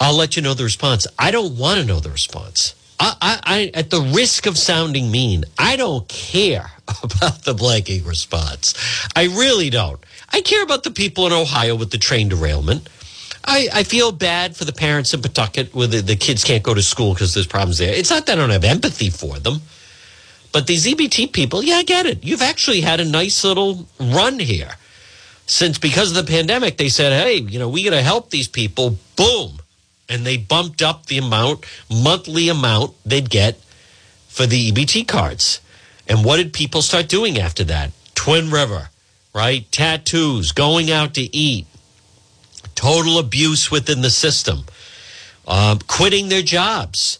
I'll 0.00 0.16
let 0.16 0.34
you 0.36 0.42
know 0.42 0.54
the 0.54 0.64
response. 0.64 1.06
I 1.18 1.30
don't 1.30 1.56
want 1.56 1.80
to 1.80 1.86
know 1.86 2.00
the 2.00 2.10
response. 2.10 2.74
I, 2.98 3.16
I, 3.20 3.40
I, 3.44 3.70
at 3.78 3.90
the 3.90 4.00
risk 4.00 4.46
of 4.46 4.58
sounding 4.58 5.10
mean, 5.10 5.44
I 5.58 5.76
don't 5.76 6.08
care 6.08 6.72
about 7.02 7.44
the 7.44 7.54
blanking 7.54 8.06
response. 8.06 8.74
I 9.14 9.24
really 9.24 9.70
don't. 9.70 10.04
I 10.32 10.40
care 10.40 10.62
about 10.64 10.82
the 10.82 10.90
people 10.90 11.26
in 11.26 11.32
Ohio 11.32 11.76
with 11.76 11.90
the 11.90 11.98
train 11.98 12.28
derailment. 12.28 12.88
I, 13.44 13.68
I 13.72 13.82
feel 13.82 14.12
bad 14.12 14.56
for 14.56 14.64
the 14.64 14.72
parents 14.72 15.14
in 15.14 15.20
Pawtucket 15.20 15.74
where 15.74 15.86
the, 15.86 16.00
the 16.00 16.16
kids 16.16 16.44
can't 16.44 16.62
go 16.62 16.74
to 16.74 16.82
school 16.82 17.12
because 17.12 17.34
there's 17.34 17.46
problems 17.46 17.78
there. 17.78 17.92
It's 17.92 18.10
not 18.10 18.26
that 18.26 18.38
I 18.38 18.40
don't 18.40 18.50
have 18.50 18.64
empathy 18.64 19.10
for 19.10 19.38
them, 19.38 19.62
but 20.52 20.66
these 20.66 20.86
EBT 20.86 21.32
people, 21.32 21.62
yeah, 21.62 21.76
I 21.76 21.82
get 21.82 22.06
it. 22.06 22.24
You've 22.24 22.42
actually 22.42 22.80
had 22.80 23.00
a 23.00 23.04
nice 23.04 23.42
little 23.44 23.86
run 23.98 24.38
here. 24.38 24.76
Since 25.46 25.78
because 25.78 26.16
of 26.16 26.24
the 26.24 26.32
pandemic, 26.32 26.76
they 26.76 26.88
said, 26.88 27.12
hey, 27.12 27.40
you 27.40 27.58
know, 27.58 27.68
we 27.68 27.82
got 27.82 27.90
to 27.90 28.02
help 28.02 28.30
these 28.30 28.48
people. 28.48 28.96
Boom 29.16 29.58
and 30.12 30.26
they 30.26 30.36
bumped 30.36 30.82
up 30.82 31.06
the 31.06 31.16
amount, 31.16 31.64
monthly 31.90 32.50
amount 32.50 32.94
they'd 33.04 33.30
get 33.30 33.56
for 34.28 34.44
the 34.46 34.70
EBT 34.70 35.08
cards. 35.08 35.60
And 36.06 36.22
what 36.22 36.36
did 36.36 36.52
people 36.52 36.82
start 36.82 37.08
doing 37.08 37.38
after 37.38 37.64
that? 37.64 37.92
Twin 38.14 38.50
River, 38.50 38.90
right? 39.34 39.70
Tattoos, 39.72 40.52
going 40.52 40.90
out 40.90 41.14
to 41.14 41.22
eat, 41.34 41.66
total 42.74 43.18
abuse 43.18 43.70
within 43.70 44.02
the 44.02 44.10
system, 44.10 44.64
um, 45.46 45.78
quitting 45.86 46.28
their 46.28 46.42
jobs 46.42 47.18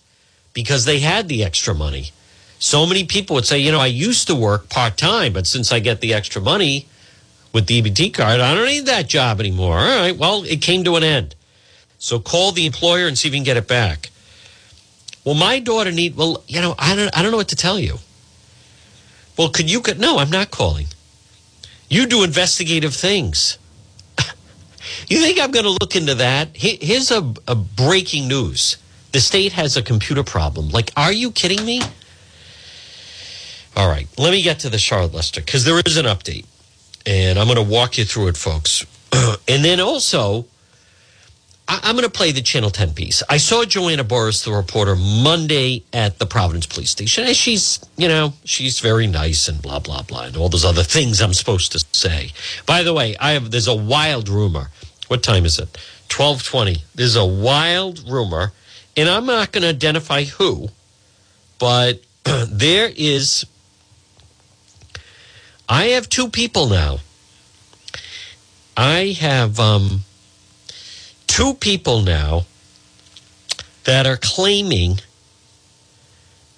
because 0.52 0.84
they 0.84 1.00
had 1.00 1.28
the 1.28 1.44
extra 1.44 1.74
money. 1.74 2.10
So 2.58 2.86
many 2.86 3.04
people 3.04 3.34
would 3.34 3.46
say, 3.46 3.58
you 3.58 3.72
know, 3.72 3.80
I 3.80 3.86
used 3.86 4.26
to 4.28 4.34
work 4.34 4.68
part 4.68 4.96
time, 4.96 5.32
but 5.32 5.46
since 5.46 5.72
I 5.72 5.80
get 5.80 6.00
the 6.00 6.14
extra 6.14 6.40
money 6.40 6.86
with 7.52 7.66
the 7.66 7.82
EBT 7.82 8.14
card, 8.14 8.40
I 8.40 8.54
don't 8.54 8.66
need 8.66 8.86
that 8.86 9.08
job 9.08 9.40
anymore. 9.40 9.78
All 9.78 10.00
right, 10.00 10.16
well, 10.16 10.44
it 10.44 10.62
came 10.62 10.84
to 10.84 10.96
an 10.96 11.02
end. 11.02 11.34
So 11.98 12.18
call 12.18 12.52
the 12.52 12.66
employer 12.66 13.06
and 13.06 13.18
see 13.18 13.28
if 13.28 13.34
you 13.34 13.38
can 13.38 13.44
get 13.44 13.56
it 13.56 13.66
back. 13.66 14.10
Well, 15.24 15.34
my 15.34 15.60
daughter 15.60 15.92
need. 15.92 16.16
Well, 16.16 16.42
you 16.48 16.60
know, 16.60 16.74
I 16.78 16.96
don't. 16.96 17.16
I 17.16 17.22
don't 17.22 17.30
know 17.30 17.36
what 17.36 17.48
to 17.48 17.56
tell 17.56 17.78
you. 17.78 17.98
Well, 19.38 19.50
could 19.50 19.70
you? 19.70 19.80
Could, 19.80 20.00
no, 20.00 20.18
I'm 20.18 20.30
not 20.30 20.50
calling. 20.50 20.86
You 21.88 22.06
do 22.06 22.24
investigative 22.24 22.94
things. 22.94 23.58
You 25.08 25.20
think 25.20 25.40
I'm 25.40 25.50
going 25.50 25.64
to 25.64 25.76
look 25.80 25.96
into 25.96 26.14
that? 26.16 26.50
Here's 26.54 27.10
a, 27.10 27.32
a 27.48 27.54
breaking 27.54 28.28
news: 28.28 28.76
the 29.12 29.20
state 29.20 29.52
has 29.52 29.76
a 29.76 29.82
computer 29.82 30.22
problem. 30.22 30.68
Like, 30.68 30.90
are 30.96 31.12
you 31.12 31.30
kidding 31.30 31.64
me? 31.64 31.82
All 33.74 33.88
right, 33.88 34.06
let 34.18 34.32
me 34.32 34.42
get 34.42 34.60
to 34.60 34.68
the 34.68 34.78
Charlotte 34.78 35.14
Lester 35.14 35.40
because 35.40 35.64
there 35.64 35.80
is 35.86 35.96
an 35.96 36.06
update, 36.06 36.44
and 37.06 37.38
I'm 37.38 37.46
going 37.46 37.56
to 37.56 37.62
walk 37.62 37.96
you 37.96 38.04
through 38.04 38.28
it, 38.28 38.36
folks. 38.36 38.84
and 39.48 39.64
then 39.64 39.80
also, 39.80 40.46
I, 41.72 41.88
am 41.88 41.96
going 41.96 42.04
to 42.04 42.10
play 42.10 42.32
the 42.32 42.42
Channel 42.42 42.68
10 42.68 42.92
piece. 42.92 43.22
I 43.30 43.38
saw 43.38 43.64
Joanna 43.64 44.04
Boris, 44.04 44.44
the 44.44 44.52
reporter, 44.52 44.94
Monday 44.94 45.84
at 45.90 46.18
the 46.18 46.26
Providence 46.26 46.66
Police 46.66 46.90
Station. 46.90 47.24
And 47.24 47.34
she's, 47.34 47.80
you 47.96 48.08
know, 48.08 48.34
she's 48.44 48.80
very 48.80 49.06
nice 49.06 49.48
and 49.48 49.62
blah, 49.62 49.78
blah, 49.78 50.02
blah, 50.02 50.24
and 50.24 50.36
all 50.36 50.50
those 50.50 50.66
other 50.66 50.82
things 50.82 51.22
I'm 51.22 51.32
supposed 51.32 51.72
to 51.72 51.82
say. 51.92 52.32
By 52.66 52.82
the 52.82 52.92
way, 52.92 53.16
I 53.18 53.32
have, 53.32 53.50
there's 53.50 53.68
a 53.68 53.74
wild 53.74 54.28
rumor. 54.28 54.68
What 55.08 55.22
time 55.22 55.46
is 55.46 55.58
it? 55.58 55.78
1220. 56.14 56.84
There's 56.94 57.16
a 57.16 57.24
wild 57.24 58.06
rumor, 58.06 58.52
and 58.94 59.08
I'm 59.08 59.24
not 59.24 59.50
going 59.52 59.62
to 59.62 59.70
identify 59.70 60.24
who, 60.24 60.68
but 61.58 62.02
there 62.48 62.90
is, 62.94 63.46
I 65.70 65.84
have 65.84 66.10
two 66.10 66.28
people 66.28 66.68
now. 66.68 66.98
I 68.76 69.16
have, 69.18 69.58
um, 69.58 70.04
two 71.32 71.54
people 71.54 72.02
now 72.02 72.44
that 73.84 74.06
are 74.06 74.18
claiming 74.18 75.00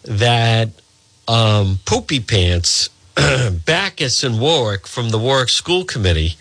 that 0.02 0.68
um, 1.28 1.78
Poopy 1.84 2.20
Pants, 2.20 2.90
Backus 3.64 4.24
and 4.24 4.40
Warwick 4.40 4.86
from 4.86 5.10
the 5.10 5.18
Warwick 5.18 5.48
School 5.48 5.84
Committee, 5.84 6.34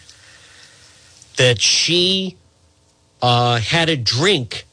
that 1.37 1.61
she 1.61 2.35
uh, 3.21 3.59
had 3.59 3.87
a 3.89 3.95
drink 3.95 4.65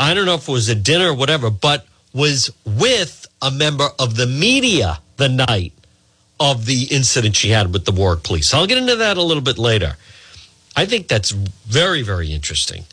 I 0.00 0.14
don't 0.14 0.24
know 0.24 0.34
if 0.34 0.48
it 0.48 0.52
was 0.52 0.70
a 0.70 0.74
dinner 0.74 1.10
or 1.10 1.14
whatever, 1.14 1.50
but 1.50 1.86
was 2.14 2.50
with 2.64 3.26
a 3.42 3.50
member 3.50 3.88
of 3.98 4.16
the 4.16 4.26
media 4.26 4.98
the 5.18 5.28
night 5.28 5.74
of 6.40 6.64
the 6.64 6.84
incident 6.84 7.36
she 7.36 7.50
had 7.50 7.74
with 7.74 7.84
the 7.84 7.92
Warwick 7.92 8.22
police. 8.22 8.54
I'll 8.54 8.66
get 8.66 8.78
into 8.78 8.96
that 8.96 9.18
a 9.18 9.22
little 9.22 9.42
bit 9.42 9.58
later. 9.58 9.96
I 10.76 10.86
think 10.86 11.08
that's 11.08 11.30
very, 11.30 12.02
very 12.02 12.32
interesting. 12.32 12.84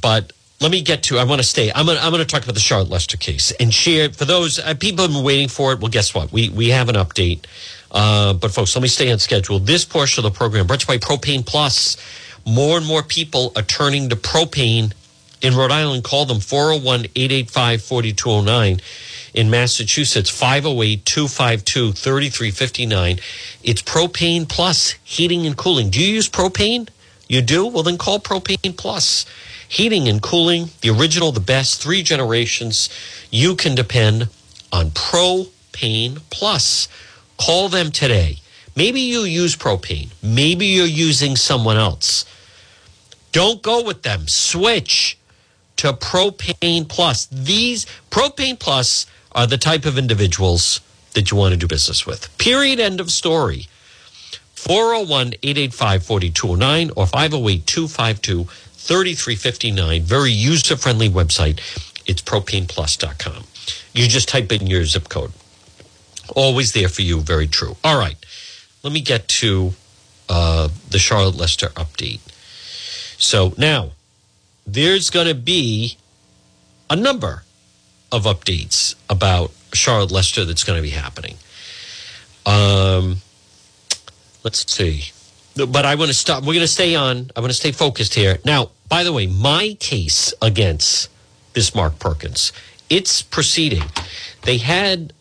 But 0.00 0.32
let 0.60 0.70
me 0.70 0.82
get 0.82 1.02
to. 1.04 1.18
I 1.18 1.24
want 1.24 1.40
to 1.40 1.46
stay. 1.46 1.70
I'm 1.72 1.86
going. 1.86 1.98
I'm 1.98 2.10
going 2.10 2.24
to 2.24 2.26
talk 2.26 2.42
about 2.42 2.54
the 2.54 2.60
Charlotte 2.60 2.90
Lester 2.90 3.16
case 3.16 3.52
and 3.52 3.72
share 3.72 4.10
for 4.10 4.24
those 4.24 4.58
uh, 4.58 4.74
people 4.74 5.04
have 5.04 5.12
been 5.12 5.24
waiting 5.24 5.48
for 5.48 5.72
it. 5.72 5.80
Well, 5.80 5.90
guess 5.90 6.14
what? 6.14 6.32
We 6.32 6.48
we 6.48 6.68
have 6.70 6.88
an 6.88 6.94
update. 6.96 7.46
Uh, 7.90 8.34
but 8.34 8.50
folks, 8.50 8.74
let 8.74 8.82
me 8.82 8.88
stay 8.88 9.10
on 9.12 9.18
schedule. 9.18 9.58
This 9.58 9.84
portion 9.84 10.24
of 10.24 10.32
the 10.32 10.36
program 10.36 10.66
brought 10.66 10.80
to 10.80 10.92
you 10.92 10.98
by 10.98 11.06
Propane 11.06 11.46
Plus. 11.46 11.96
More 12.46 12.76
and 12.76 12.86
more 12.86 13.02
people 13.02 13.52
are 13.56 13.62
turning 13.62 14.08
to 14.10 14.16
propane 14.16 14.92
in 15.40 15.54
Rhode 15.54 15.70
Island. 15.70 16.04
Call 16.04 16.24
them 16.26 16.40
401 16.40 17.06
885 17.14 17.82
4209. 17.82 18.80
In 19.34 19.50
Massachusetts, 19.50 20.30
508 20.30 21.04
252 21.04 21.92
3359. 21.92 23.18
It's 23.64 23.82
Propane 23.82 24.48
Plus 24.48 24.92
heating 25.02 25.44
and 25.44 25.56
cooling. 25.56 25.90
Do 25.90 26.00
you 26.00 26.14
use 26.14 26.28
propane? 26.28 26.88
You 27.28 27.42
do? 27.42 27.66
Well, 27.66 27.82
then 27.82 27.98
call 27.98 28.20
Propane 28.20 28.76
Plus 28.76 29.26
heating 29.68 30.06
and 30.06 30.22
cooling, 30.22 30.70
the 30.82 30.90
original, 30.90 31.32
the 31.32 31.40
best, 31.40 31.82
three 31.82 32.02
generations. 32.04 32.88
You 33.32 33.56
can 33.56 33.74
depend 33.74 34.28
on 34.72 34.90
Propane 34.90 36.20
Plus. 36.30 36.86
Call 37.36 37.68
them 37.68 37.90
today. 37.90 38.38
Maybe 38.76 39.00
you 39.00 39.22
use 39.22 39.56
propane. 39.56 40.10
Maybe 40.22 40.66
you're 40.66 40.86
using 40.86 41.34
someone 41.34 41.76
else. 41.76 42.24
Don't 43.32 43.62
go 43.62 43.82
with 43.82 44.02
them. 44.02 44.28
Switch 44.28 45.18
to 45.76 45.92
Propane 45.92 46.88
Plus. 46.88 47.26
These 47.26 47.86
Propane 48.12 48.58
Plus 48.58 49.06
are 49.34 49.46
the 49.46 49.58
type 49.58 49.84
of 49.84 49.98
individuals 49.98 50.80
that 51.14 51.30
you 51.30 51.36
want 51.36 51.52
to 51.52 51.58
do 51.58 51.66
business 51.66 52.06
with. 52.06 52.36
Period. 52.38 52.80
End 52.80 53.00
of 53.00 53.10
story. 53.10 53.66
401 54.54 55.34
885 55.42 56.04
4209 56.04 56.90
or 56.96 57.06
508 57.06 57.66
252 57.66 58.44
3359. 58.44 60.02
Very 60.02 60.32
user 60.32 60.76
friendly 60.76 61.08
website. 61.08 61.58
It's 62.06 62.22
propaneplus.com. 62.22 63.44
You 63.92 64.08
just 64.08 64.28
type 64.28 64.52
in 64.52 64.66
your 64.66 64.84
zip 64.84 65.08
code. 65.08 65.32
Always 66.34 66.72
there 66.72 66.88
for 66.88 67.02
you. 67.02 67.20
Very 67.20 67.46
true. 67.46 67.76
All 67.84 67.98
right. 67.98 68.16
Let 68.82 68.92
me 68.92 69.00
get 69.00 69.28
to 69.28 69.72
uh, 70.28 70.68
the 70.90 70.98
Charlotte 70.98 71.36
Lester 71.36 71.68
update. 71.68 72.20
So 73.18 73.54
now 73.56 73.92
there's 74.66 75.10
going 75.10 75.28
to 75.28 75.34
be 75.34 75.96
a 76.90 76.96
number 76.96 77.44
of 78.14 78.24
updates 78.24 78.94
about 79.10 79.50
Charlotte 79.72 80.12
Lester 80.12 80.44
that's 80.44 80.62
going 80.62 80.78
to 80.78 80.82
be 80.82 80.90
happening. 80.90 81.34
Um, 82.46 83.16
let's 84.44 84.70
see. 84.72 85.10
But 85.56 85.84
I 85.84 85.96
want 85.96 86.08
to 86.08 86.14
stop. 86.14 86.42
We're 86.42 86.54
going 86.54 86.60
to 86.60 86.68
stay 86.68 86.94
on. 86.94 87.30
I 87.36 87.40
want 87.40 87.50
to 87.50 87.56
stay 87.56 87.72
focused 87.72 88.14
here. 88.14 88.38
Now, 88.44 88.70
by 88.88 89.04
the 89.04 89.12
way, 89.12 89.26
my 89.26 89.76
case 89.80 90.32
against 90.40 91.10
this 91.52 91.74
Mark 91.74 91.98
Perkins, 91.98 92.52
it's 92.88 93.22
proceeding. 93.22 93.84
They 94.42 94.58
had. 94.58 95.12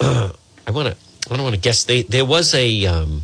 Uh, 0.00 0.32
I 0.66 0.70
want 0.70 0.88
to. 0.88 0.96
I 1.30 1.36
don't 1.36 1.44
want 1.44 1.54
to 1.54 1.60
guess. 1.60 1.84
They 1.84 2.02
there 2.02 2.24
was 2.24 2.54
a. 2.54 2.86
Um, 2.86 3.22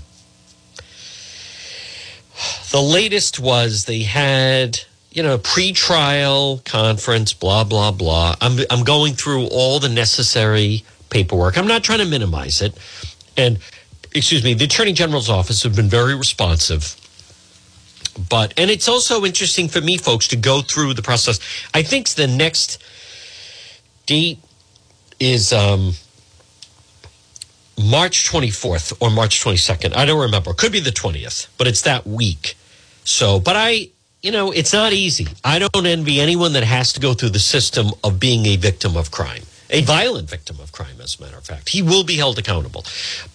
the 2.71 2.81
latest 2.81 3.41
was 3.41 3.87
they 3.87 4.03
had 4.03 4.81
you 5.11 5.23
know 5.23 5.39
pre-trial 5.39 6.61
conference, 6.65 7.33
blah 7.33 7.65
blah 7.65 7.91
blah. 7.91 8.35
I'm 8.41 8.59
I'm 8.71 8.85
going 8.85 9.15
through 9.15 9.47
all 9.49 9.81
the 9.81 9.89
necessary 9.89 10.85
paperwork. 11.11 11.57
I'm 11.57 11.67
not 11.67 11.83
trying 11.83 12.01
to 12.01 12.07
minimize 12.07 12.61
it, 12.63 12.77
and 13.37 13.59
excuse 14.15 14.45
me, 14.45 14.55
the 14.55 14.65
Attorney 14.65 14.93
General's 14.93 15.31
office 15.31 15.63
have 15.63 15.77
been 15.77 15.89
very 15.89 16.15
responsive. 16.15 16.97
But 18.29 18.53
and 18.57 18.71
it's 18.71 18.89
also 18.89 19.25
interesting 19.25 19.69
for 19.69 19.81
me, 19.81 19.97
folks, 19.97 20.29
to 20.29 20.37
go 20.37 20.61
through 20.61 20.95
the 20.95 21.03
process. 21.03 21.39
I 21.73 21.83
think 21.83 22.09
the 22.11 22.27
next 22.27 22.83
date 24.07 24.39
is 25.21 25.53
um, 25.53 25.93
March 27.79 28.29
24th 28.29 28.97
or 29.01 29.11
March 29.11 29.43
22nd. 29.45 29.97
I 29.97 30.05
don't 30.05 30.21
remember. 30.21 30.53
Could 30.53 30.73
be 30.73 30.81
the 30.81 30.91
20th, 30.91 31.49
but 31.59 31.67
it's 31.67 31.83
that 31.83 32.07
week. 32.07 32.57
So, 33.05 33.39
but 33.39 33.57
I, 33.57 33.91
you 34.23 34.33
know, 34.33 34.51
it's 34.51 34.73
not 34.73 34.93
easy. 34.93 35.29
I 35.45 35.59
don't 35.59 35.87
envy 35.87 36.21
anyone 36.21 36.53
that 36.55 36.65
has 36.65 36.93
to 36.95 37.01
go 37.01 37.15
through 37.15 37.31
the 37.31 37.39
system 37.39 37.89
of 38.03 38.19
being 38.19 38.47
a 38.47 38.57
victim 38.57 38.97
of 38.97 39.11
crime, 39.11 39.43
a 39.71 39.83
violent 39.83 40.29
victim 40.29 40.59
of 40.61 40.73
crime, 40.73 41.01
as 41.01 41.19
a 41.19 41.23
matter 41.23 41.37
of 41.37 41.45
fact. 41.45 41.69
He 41.69 41.83
will 41.83 42.05
be 42.05 42.17
held 42.17 42.39
accountable. 42.39 42.85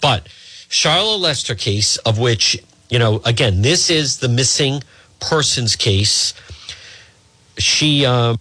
But 0.02 0.28
Charlotte 0.68 1.20
Lester 1.20 1.56
case, 1.56 1.98
of 1.98 2.20
which, 2.20 2.62
you 2.90 3.00
know, 3.00 3.22
again, 3.26 3.62
this 3.62 3.90
is 3.90 4.20
the 4.20 4.28
missing 4.28 4.84
persons 5.22 5.76
case. 5.78 6.34
She, 7.58 8.06
um, 8.06 8.38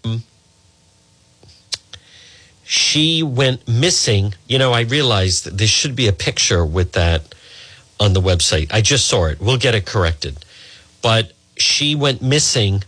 she 2.64 3.22
went 3.22 3.68
missing. 3.68 4.35
You 4.48 4.59
know, 4.59 4.72
I 4.72 4.81
realized 4.81 5.44
that 5.44 5.59
there 5.59 5.68
should 5.68 5.94
be 5.94 6.09
a 6.09 6.12
picture 6.12 6.64
with 6.66 6.92
that 6.92 7.35
on 8.00 8.14
the 8.14 8.20
website. 8.20 8.72
I 8.72 8.81
just 8.81 9.07
saw 9.07 9.26
it. 9.26 9.40
We'll 9.40 9.59
get 9.59 9.76
it 9.76 9.87
corrected. 9.87 10.44
But 11.02 11.33
she 11.56 11.94
went 11.94 12.22
missing. 12.22 12.82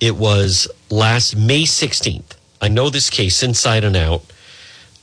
It 0.00 0.16
was 0.16 0.68
last 0.90 1.36
May 1.36 1.62
16th. 1.62 2.36
I 2.60 2.68
know 2.68 2.90
this 2.90 3.10
case 3.10 3.42
inside 3.42 3.84
and 3.84 3.96
out. 3.96 4.24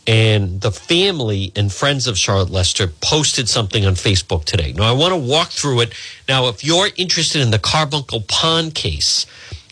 And 0.08 0.62
the 0.62 0.72
family 0.72 1.52
and 1.56 1.74
friends 1.74 2.06
of 2.06 2.18
Charlotte 2.18 2.52
Lester 2.52 2.88
posted 2.88 3.50
something 3.50 3.86
on 3.86 3.94
Facebook 3.94 4.46
today. 4.46 4.72
Now, 4.72 4.84
I 4.84 4.92
want 4.92 5.14
to 5.14 5.20
walk 5.20 5.50
through 5.50 5.82
it. 5.82 5.94
Now, 6.30 6.48
if 6.48 6.64
you're 6.64 6.90
interested 6.96 7.42
in 7.42 7.50
the 7.50 7.58
Carbuncle 7.58 8.22
Pond 8.22 8.76
case, 8.76 9.26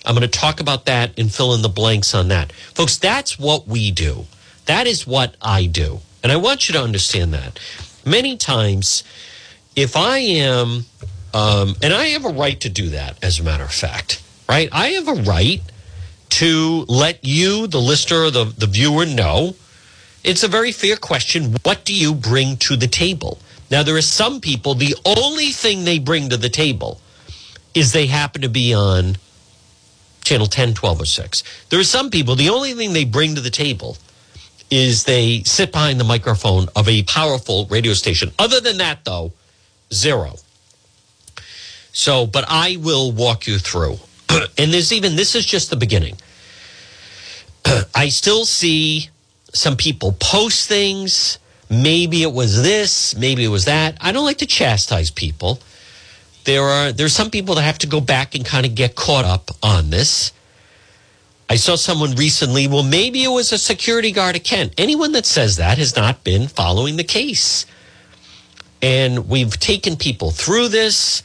I'm 0.06 0.16
going 0.16 0.28
to 0.28 0.40
talk 0.40 0.60
about 0.60 0.86
that 0.86 1.18
and 1.20 1.32
fill 1.32 1.54
in 1.54 1.62
the 1.62 1.70
blanks 1.70 2.16
on 2.16 2.30
that. 2.30 2.52
Folks, 2.52 2.98
that's 2.98 3.38
what 3.38 3.68
we 3.68 3.92
do. 3.92 4.26
That 4.66 4.88
is 4.88 5.06
what 5.06 5.36
I 5.42 5.68
do. 5.68 6.00
And 6.24 6.32
I 6.32 6.38
want 6.38 6.68
you 6.68 6.74
to 6.74 6.82
understand 6.82 7.34
that. 7.34 7.60
Many 8.06 8.36
times, 8.36 9.04
if 9.76 9.96
I 9.96 10.18
am, 10.18 10.86
um, 11.34 11.76
and 11.82 11.94
I 11.94 12.08
have 12.08 12.26
a 12.26 12.30
right 12.30 12.60
to 12.62 12.70
do 12.70 12.90
that, 12.90 13.24
as 13.24 13.40
a 13.40 13.44
matter 13.44 13.64
of 13.64 13.72
fact, 13.72 14.22
right? 14.48 14.70
I 14.72 14.90
have 14.90 15.08
a 15.08 15.22
right 15.22 15.62
to 16.30 16.86
let 16.88 17.24
you, 17.24 17.68
the 17.68 17.80
listener, 17.80 18.30
the, 18.30 18.46
the 18.46 18.68
viewer, 18.68 19.06
know 19.06 19.56
it's 20.24 20.44
a 20.44 20.48
very 20.48 20.72
fair 20.72 20.96
question. 20.96 21.56
What 21.64 21.84
do 21.84 21.94
you 21.94 22.14
bring 22.14 22.58
to 22.58 22.76
the 22.76 22.88
table? 22.88 23.40
Now, 23.70 23.84
there 23.84 23.96
are 23.96 24.02
some 24.02 24.40
people, 24.40 24.74
the 24.76 24.96
only 25.06 25.50
thing 25.50 25.84
they 25.84 26.00
bring 26.00 26.30
to 26.30 26.38
the 26.38 26.50
table 26.50 27.02
is 27.74 27.92
they 27.92 28.06
happen 28.08 28.42
to 28.42 28.50
be 28.50 28.74
on 28.74 29.18
channel 30.24 30.48
10, 30.48 30.74
12, 30.76 31.02
or 31.02 31.06
6. 31.06 31.44
There 31.70 31.80
are 31.80 31.84
some 31.84 32.10
people, 32.10 32.36
the 32.36 32.50
only 32.50 32.74
thing 32.74 32.94
they 32.94 33.04
bring 33.04 33.36
to 33.36 33.42
the 33.42 33.50
table 33.50 33.98
is 34.70 35.04
they 35.04 35.44
sit 35.44 35.72
behind 35.72 36.00
the 36.00 36.06
microphone 36.06 36.68
of 36.76 36.88
a 36.88 37.04
powerful 37.04 37.66
radio 37.66 37.94
station. 37.94 38.32
Other 38.40 38.62
than 38.62 38.78
that, 38.78 39.04
though, 39.04 39.34
zero. 39.94 40.36
So, 41.94 42.26
but 42.26 42.44
I 42.48 42.78
will 42.78 43.12
walk 43.12 43.48
you 43.48 43.60
through. 43.60 43.98
and 44.58 44.74
there's 44.74 44.92
even, 44.92 45.16
this 45.16 45.36
is 45.36 45.46
just 45.46 45.70
the 45.70 45.76
beginning. 45.78 46.18
I 47.96 48.10
still 48.10 48.46
see 48.46 49.10
some 49.54 49.78
people 49.78 50.14
post 50.20 50.68
things. 50.68 51.38
Maybe 51.70 52.24
it 52.24 52.34
was 52.34 52.62
this, 52.62 53.16
maybe 53.16 53.46
it 53.46 53.50
was 53.50 53.66
that. 53.66 53.98
I 54.02 54.12
don't 54.12 54.26
like 54.26 54.40
to 54.40 54.46
chastise 54.46 55.12
people. 55.12 55.60
There 56.46 56.64
are 56.64 56.92
there's 56.92 57.14
some 57.14 57.30
people 57.30 57.56
that 57.56 57.62
have 57.62 57.78
to 57.80 57.88
go 57.88 58.02
back 58.02 58.36
and 58.36 58.46
kind 58.46 58.66
of 58.66 58.76
get 58.76 58.96
caught 58.96 59.26
up 59.26 59.52
on 59.64 59.90
this. 59.90 60.34
I 61.50 61.56
saw 61.56 61.76
someone 61.76 62.16
recently, 62.16 62.68
well, 62.68 62.84
maybe 62.84 63.24
it 63.24 63.30
was 63.30 63.52
a 63.52 63.58
security 63.58 64.12
guard 64.12 64.36
at 64.36 64.44
Kent. 64.44 64.74
Anyone 64.78 65.12
that 65.12 65.26
says 65.26 65.58
that 65.58 65.78
has 65.78 65.96
not 65.96 66.24
been 66.24 66.48
following 66.48 66.98
the 66.98 67.04
case. 67.04 67.66
And 68.82 69.30
we've 69.30 69.58
taken 69.60 69.96
people 69.96 70.32
through 70.32 70.70
this. 70.70 71.24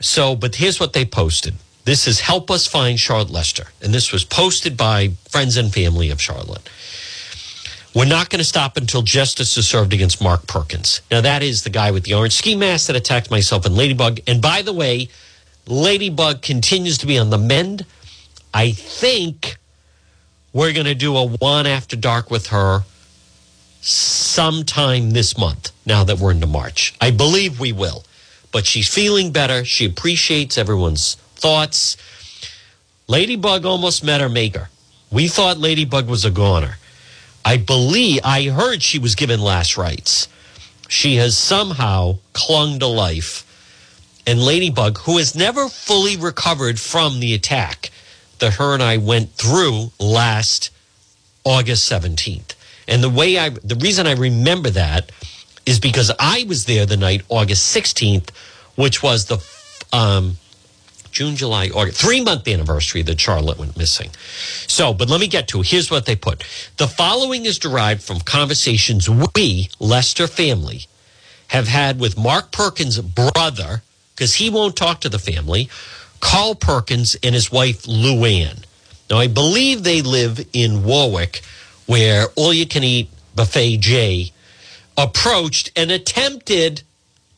So, 0.00 0.36
but 0.36 0.54
here's 0.56 0.78
what 0.78 0.92
they 0.92 1.04
posted. 1.04 1.54
This 1.84 2.06
is 2.06 2.20
Help 2.20 2.50
Us 2.50 2.66
Find 2.66 3.00
Charlotte 3.00 3.30
Lester. 3.30 3.68
And 3.82 3.92
this 3.92 4.12
was 4.12 4.24
posted 4.24 4.76
by 4.76 5.12
friends 5.28 5.56
and 5.56 5.72
family 5.72 6.10
of 6.10 6.20
Charlotte. 6.20 6.68
We're 7.94 8.04
not 8.04 8.28
going 8.28 8.38
to 8.38 8.44
stop 8.44 8.76
until 8.76 9.02
justice 9.02 9.56
is 9.56 9.66
served 9.66 9.92
against 9.92 10.22
Mark 10.22 10.46
Perkins. 10.46 11.00
Now, 11.10 11.20
that 11.22 11.42
is 11.42 11.64
the 11.64 11.70
guy 11.70 11.90
with 11.90 12.04
the 12.04 12.14
orange 12.14 12.34
ski 12.34 12.54
mask 12.54 12.86
that 12.86 12.96
attacked 12.96 13.30
myself 13.30 13.64
and 13.64 13.74
Ladybug. 13.74 14.20
And 14.26 14.42
by 14.42 14.62
the 14.62 14.72
way, 14.72 15.08
Ladybug 15.66 16.42
continues 16.42 16.98
to 16.98 17.06
be 17.06 17.18
on 17.18 17.30
the 17.30 17.38
mend. 17.38 17.86
I 18.52 18.72
think 18.72 19.56
we're 20.52 20.72
going 20.72 20.86
to 20.86 20.94
do 20.94 21.16
a 21.16 21.26
one 21.26 21.66
after 21.66 21.96
dark 21.96 22.30
with 22.30 22.48
her 22.48 22.84
sometime 23.80 25.10
this 25.10 25.38
month, 25.38 25.72
now 25.86 26.04
that 26.04 26.18
we're 26.18 26.32
into 26.32 26.46
March. 26.46 26.94
I 27.00 27.10
believe 27.10 27.58
we 27.58 27.72
will. 27.72 28.04
But 28.52 28.66
she's 28.66 28.88
feeling 28.88 29.30
better. 29.32 29.64
She 29.64 29.84
appreciates 29.84 30.58
everyone's 30.58 31.14
thoughts. 31.34 31.96
Ladybug 33.06 33.64
almost 33.64 34.04
met 34.04 34.20
her 34.20 34.28
maker. 34.28 34.68
We 35.10 35.28
thought 35.28 35.58
Ladybug 35.58 36.08
was 36.08 36.24
a 36.24 36.30
goner. 36.30 36.76
I 37.44 37.56
believe, 37.56 38.20
I 38.24 38.44
heard 38.44 38.82
she 38.82 38.98
was 38.98 39.14
given 39.14 39.40
last 39.40 39.76
rites. 39.76 40.28
She 40.88 41.16
has 41.16 41.36
somehow 41.36 42.18
clung 42.32 42.78
to 42.80 42.86
life. 42.86 43.44
And 44.26 44.44
Ladybug, 44.44 44.98
who 44.98 45.16
has 45.16 45.34
never 45.34 45.68
fully 45.68 46.16
recovered 46.16 46.78
from 46.78 47.20
the 47.20 47.32
attack 47.32 47.90
that 48.38 48.54
her 48.54 48.74
and 48.74 48.82
I 48.82 48.98
went 48.98 49.32
through 49.32 49.92
last 49.98 50.70
August 51.44 51.90
17th. 51.90 52.54
And 52.86 53.02
the 53.02 53.10
way 53.10 53.38
I, 53.38 53.50
the 53.50 53.76
reason 53.76 54.06
I 54.06 54.12
remember 54.12 54.70
that 54.70 55.10
is 55.68 55.78
because 55.78 56.10
I 56.18 56.46
was 56.48 56.64
there 56.64 56.86
the 56.86 56.96
night 56.96 57.22
August 57.28 57.76
16th, 57.76 58.30
which 58.76 59.02
was 59.02 59.26
the 59.26 59.36
um, 59.92 60.38
June, 61.10 61.36
July, 61.36 61.68
August, 61.68 62.00
three 62.00 62.22
month 62.22 62.48
anniversary 62.48 63.02
that 63.02 63.20
Charlotte 63.20 63.58
went 63.58 63.76
missing. 63.76 64.08
So, 64.66 64.94
but 64.94 65.10
let 65.10 65.20
me 65.20 65.26
get 65.26 65.46
to 65.48 65.60
it. 65.60 65.66
here's 65.66 65.90
what 65.90 66.06
they 66.06 66.16
put. 66.16 66.42
The 66.78 66.88
following 66.88 67.44
is 67.44 67.58
derived 67.58 68.02
from 68.02 68.20
conversations 68.20 69.10
we, 69.10 69.68
Lester 69.78 70.26
family, 70.26 70.86
have 71.48 71.68
had 71.68 72.00
with 72.00 72.16
Mark 72.16 72.50
Perkins' 72.50 72.98
brother, 72.98 73.82
because 74.14 74.36
he 74.36 74.48
won't 74.48 74.74
talk 74.74 75.02
to 75.02 75.10
the 75.10 75.18
family, 75.18 75.68
Carl 76.20 76.54
Perkins 76.54 77.14
and 77.22 77.34
his 77.34 77.52
wife 77.52 77.82
Luann. 77.82 78.64
Now, 79.10 79.18
I 79.18 79.26
believe 79.26 79.82
they 79.82 80.00
live 80.00 80.40
in 80.54 80.82
Warwick, 80.82 81.42
where 81.84 82.28
all 82.36 82.54
you 82.54 82.66
can 82.66 82.84
eat 82.84 83.10
buffet 83.34 83.78
J 83.78 84.32
approached 84.98 85.70
and 85.76 85.90
attempted 85.90 86.82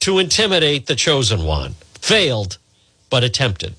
to 0.00 0.18
intimidate 0.18 0.86
the 0.86 0.96
chosen 0.96 1.44
one. 1.44 1.74
Failed, 2.00 2.56
but 3.10 3.22
attempted. 3.22 3.74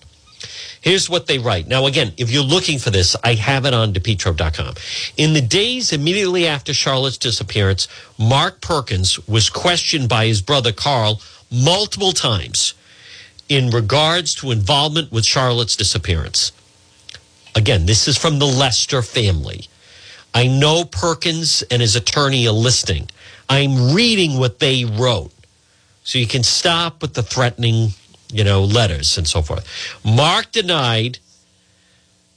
Here's 0.80 1.10
what 1.10 1.28
they 1.28 1.38
write. 1.38 1.67
Now, 1.67 1.86
again, 1.86 2.13
if 2.17 2.32
you're 2.32 2.44
looking 2.44 2.80
for 2.80 2.89
this, 2.89 3.15
I 3.24 3.34
have 3.34 3.65
it 3.65 3.74
on 3.74 3.94
depetro.com. 3.94 4.76
In 5.17 5.34
the 5.34 5.41
days 5.41 5.91
immediately 5.91 6.48
after 6.48 6.74
Charlotte's 6.74 7.17
disappearance, 7.17 7.88
Mark 8.17 8.62
Perkins 8.62 9.28
was 9.28 9.50
questioned 9.50 10.10
by 10.10 10.26
his 10.26 10.41
brother 10.41 10.72
Carl 10.72 11.22
multiple 11.52 12.13
times 12.13 12.74
in 13.50 13.70
regards 13.70 14.34
to 14.36 14.52
involvement 14.52 15.12
with 15.12 15.26
Charlotte's 15.26 15.76
disappearance. 15.76 16.52
Again, 17.54 17.86
this 17.86 18.08
is 18.08 18.17
from 18.17 18.39
the 18.39 18.48
Lester 18.48 19.02
family. 19.02 19.67
I 20.34 20.48
know 20.48 20.86
Perkins 20.86 21.62
and 21.63 21.82
his 21.82 21.96
attorney 21.96 22.48
are 22.48 22.54
listening. 22.54 23.10
I'm 23.52 23.94
reading 23.94 24.40
what 24.40 24.60
they 24.60 24.86
wrote. 24.86 25.34
So 26.06 26.18
you 26.18 26.26
can 26.26 26.42
stop 26.42 27.02
with 27.02 27.16
the 27.16 27.22
threatening, 27.22 27.90
you 28.32 28.46
know, 28.46 28.64
letters 28.64 29.18
and 29.18 29.28
so 29.28 29.42
forth. 29.42 29.68
Mark 30.06 30.54
denied 30.54 31.20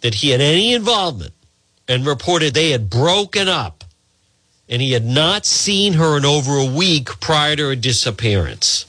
that 0.00 0.16
he 0.16 0.30
had 0.30 0.40
any 0.40 0.74
involvement 0.74 1.32
and 1.86 2.04
reported 2.04 2.52
they 2.52 2.70
had 2.70 2.90
broken 2.90 3.46
up 3.46 3.84
and 4.68 4.82
he 4.82 4.90
had 4.90 5.04
not 5.04 5.46
seen 5.46 5.92
her 5.92 6.16
in 6.16 6.24
over 6.24 6.58
a 6.58 6.66
week 6.66 7.20
prior 7.20 7.54
to 7.54 7.68
her 7.68 7.76
disappearance. 7.76 8.84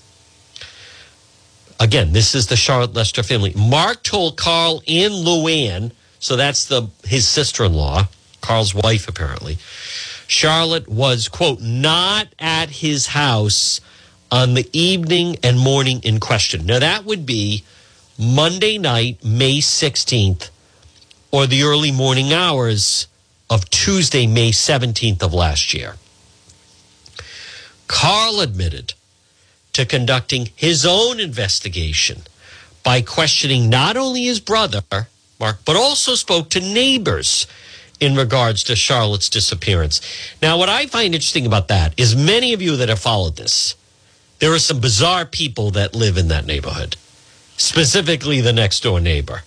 Again, 1.80 2.12
this 2.12 2.34
is 2.34 2.48
the 2.48 2.56
Charlotte 2.56 2.96
Lester 2.96 3.22
family. 3.22 3.54
Mark 3.56 4.02
told 4.02 4.36
Carl 4.36 4.82
and 4.88 5.14
Luann, 5.14 5.92
so 6.18 6.36
that's 6.36 6.66
the 6.66 6.88
his 7.04 7.28
sister-in-law, 7.28 8.08
Carl's 8.42 8.74
wife 8.74 9.08
apparently. 9.08 9.60
Charlotte 10.28 10.88
was 10.88 11.28
quote 11.28 11.62
not 11.62 12.28
at 12.40 12.70
his 12.70 13.08
house 13.08 13.80
on 14.32 14.54
the 14.54 14.70
evening 14.74 15.38
and 15.44 15.58
morning 15.60 16.02
in 16.04 16.20
question. 16.20 16.66
Now 16.66 16.80
that 16.80 17.06
would 17.06 17.26
be 17.26 17.64
Monday 18.18 18.78
night, 18.78 19.24
May 19.24 19.60
16th, 19.60 20.50
or 21.32 21.46
the 21.46 21.64
early 21.64 21.92
morning 21.92 22.34
hours 22.34 23.08
of 23.50 23.70
Tuesday, 23.70 24.26
May 24.26 24.52
17th 24.52 25.22
of 25.22 25.34
last 25.34 25.74
year. 25.74 25.96
Carl 27.88 28.40
admitted 28.40 28.94
to 29.74 29.86
conducting 29.86 30.50
his 30.56 30.86
own 30.86 31.20
investigation 31.20 32.24
by 32.84 33.02
questioning 33.02 33.70
not 33.70 33.98
only 33.98 34.24
his 34.24 34.40
brother, 34.40 34.82
Mark, 35.40 35.58
but 35.66 35.76
also 35.76 36.16
spoke 36.16 36.50
to 36.50 36.60
neighbors 36.60 37.46
in 38.00 38.16
regards 38.16 38.64
to 38.66 38.76
Charlotte's 38.76 39.30
disappearance. 39.30 40.02
Now, 40.42 40.58
what 40.58 40.70
I 40.70 40.86
find 40.86 41.14
interesting 41.14 41.46
about 41.46 41.70
that 41.70 41.94
is 41.98 42.16
many 42.16 42.54
of 42.54 42.62
you 42.62 42.76
that 42.78 42.90
have 42.90 43.00
followed 43.00 43.36
this, 43.36 43.76
there 44.40 44.54
are 44.54 44.60
some 44.60 44.80
bizarre 44.80 45.26
people 45.26 45.72
that 45.72 45.96
live 45.96 46.18
in 46.18 46.28
that 46.28 46.46
neighborhood, 46.46 46.98
specifically 47.58 48.42
the 48.42 48.54
next 48.54 48.84
door 48.84 49.00
neighbor. 49.00 49.44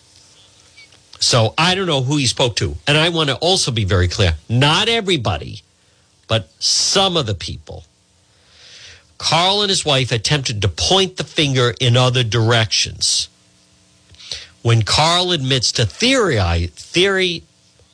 So 1.20 1.52
I 1.58 1.74
don't 1.74 1.86
know 1.86 2.02
who 2.02 2.16
he 2.16 2.26
spoke 2.26 2.56
to. 2.56 2.76
And 2.86 2.96
I 2.96 3.08
want 3.08 3.28
to 3.28 3.36
also 3.36 3.70
be 3.70 3.84
very 3.84 4.08
clear 4.08 4.34
not 4.48 4.88
everybody, 4.88 5.62
but 6.26 6.48
some 6.58 7.16
of 7.16 7.26
the 7.26 7.34
people 7.34 7.84
Carl 9.18 9.62
and 9.62 9.68
his 9.68 9.84
wife 9.84 10.12
attempted 10.12 10.62
to 10.62 10.68
point 10.68 11.16
the 11.16 11.24
finger 11.24 11.74
in 11.80 11.96
other 11.96 12.22
directions. 12.22 13.28
When 14.62 14.82
Carl 14.82 15.32
admits 15.32 15.72
to 15.72 15.84
theory, 15.86 16.38
theory, 16.68 17.42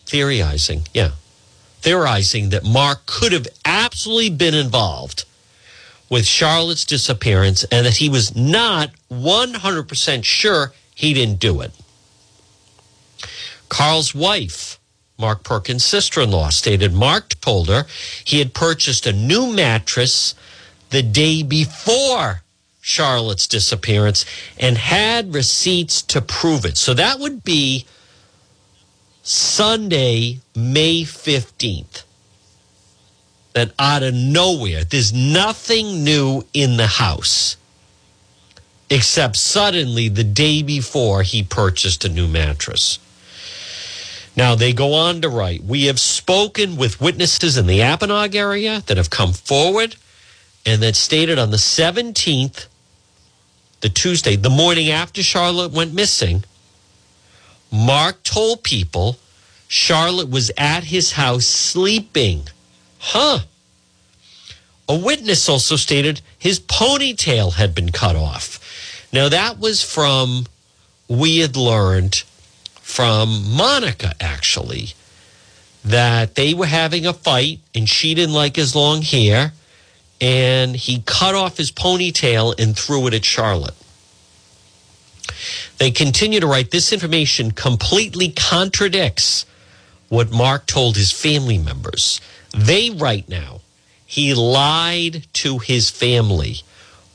theorizing, 0.07 0.87
yeah, 0.93 1.13
theorizing 1.81 2.51
that 2.51 2.65
Mark 2.65 3.07
could 3.07 3.33
have 3.33 3.47
absolutely 3.65 4.31
been 4.31 4.55
involved 4.55 5.25
with 6.09 6.27
Charlotte's 6.27 6.85
disappearance 6.85 7.65
and 7.65 7.87
that 7.87 7.97
he 7.97 8.09
was 8.09 8.37
not 8.37 8.91
100% 9.11 10.25
sure 10.25 10.73
he 10.95 11.15
didn't 11.15 11.41
do 11.41 11.61
it. 11.61 11.73
Carl's 13.69 14.15
wife, 14.15 14.79
Mark 15.19 15.43
Perkins' 15.43 15.85
sister 15.85 16.21
in 16.21 16.31
law, 16.31 16.51
stated 16.51 16.93
Mark 16.93 17.41
told 17.41 17.69
her 17.69 17.87
he 18.25 18.39
had 18.39 18.55
purchased 18.55 19.07
a 19.07 19.13
new 19.13 19.53
mattress 19.53 20.35
the 20.91 21.03
day 21.03 21.43
before 21.43 22.43
Charlotte's 22.81 23.47
disappearance 23.47 24.25
and 24.59 24.77
had 24.77 25.35
receipts 25.35 26.03
to 26.03 26.21
prove 26.21 26.65
it. 26.65 26.77
So 26.77 26.95
that 26.95 27.19
would 27.19 27.43
be 27.43 27.87
Sunday, 29.25 30.41
May 30.55 31.03
15th. 31.03 32.05
That 33.55 33.73
out 33.79 34.03
of 34.03 34.13
nowhere, 34.13 34.85
there's 34.85 35.13
nothing 35.15 36.05
new 36.05 36.45
in 36.53 36.77
the 36.77 36.87
house 36.87 37.57
except 38.91 39.37
suddenly 39.37 40.09
the 40.09 40.25
day 40.25 40.63
before 40.63 41.23
he 41.23 41.43
purchased 41.43 42.05
a 42.05 42.09
new 42.09 42.29
mattress. 42.29 42.99
Now 44.37 44.55
they 44.55 44.75
go 44.75 44.93
on 44.93 45.23
to 45.23 45.29
write, 45.31 45.65
we 45.65 45.85
have 45.85 45.99
spoken 45.99 46.77
with 46.77 47.01
witnesses 47.01 47.57
in 47.57 47.67
the 47.67 47.79
Apponaug 47.79 48.35
area 48.35 48.83
that 48.87 48.99
have 48.99 49.09
come 49.09 49.33
forward 49.33 49.97
and 50.67 50.83
that 50.83 50.97
stated 50.97 51.39
on 51.39 51.51
the 51.51 51.57
17th, 51.57 52.67
the 53.81 53.89
Tuesday, 53.89 54.37
the 54.37 54.51
morning 54.51 54.91
after 54.91 55.23
Charlotte 55.23 55.73
went 55.73 55.95
missing, 55.95 56.45
Mark 57.75 58.23
told 58.23 58.63
people 58.63 59.19
Charlotte 59.67 60.31
was 60.31 60.53
at 60.57 60.85
his 60.85 61.13
house 61.13 61.47
sleeping. 61.47 62.47
Huh. 63.01 63.41
A 64.89 64.97
witness 64.97 65.49
also 65.49 65.75
stated 65.75 66.21
his 66.39 66.61
ponytail 66.61 67.55
had 67.55 67.75
been 67.75 67.91
cut 67.91 68.15
off. 68.15 68.61
Now, 69.13 69.29
that 69.29 69.59
was 69.59 69.83
from, 69.83 70.47
we 71.09 71.39
had 71.39 71.57
learned 71.57 72.23
from 72.81 73.51
Monica, 73.51 74.15
actually, 74.21 74.91
that 75.85 76.37
they 76.37 76.55
were 76.55 76.67
having 76.67 77.07
a 77.07 77.13
fight 77.13 77.59
and 77.75 77.89
she 77.89 78.15
didn't 78.15 78.35
like 78.35 78.55
his 78.55 78.77
long 78.77 79.03
hair 79.03 79.53
and 80.21 80.77
he 80.77 81.03
cut 81.05 81.35
off 81.35 81.57
his 81.57 81.73
ponytail 81.73 82.59
and 82.59 82.79
threw 82.79 83.09
it 83.09 83.15
at 83.15 83.25
Charlotte. 83.25 83.75
They 85.79 85.91
continue 85.91 86.41
to 86.41 86.47
write 86.47 86.71
this 86.71 86.93
information 86.93 87.51
completely 87.51 88.31
contradicts 88.31 89.47
what 90.09 90.31
Mark 90.31 90.67
told 90.67 90.97
his 90.97 91.13
family 91.13 91.59
members. 91.59 92.21
They 92.53 92.91
write 92.91 93.29
now 93.29 93.61
he 94.15 94.33
lied 94.33 95.27
to 95.33 95.59
his 95.59 95.91
family. 95.91 96.59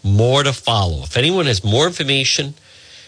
More 0.03 0.43
to 0.43 0.51
follow. 0.51 1.03
If 1.03 1.15
anyone 1.15 1.45
has 1.45 1.63
more 1.63 1.87
information, 1.87 2.55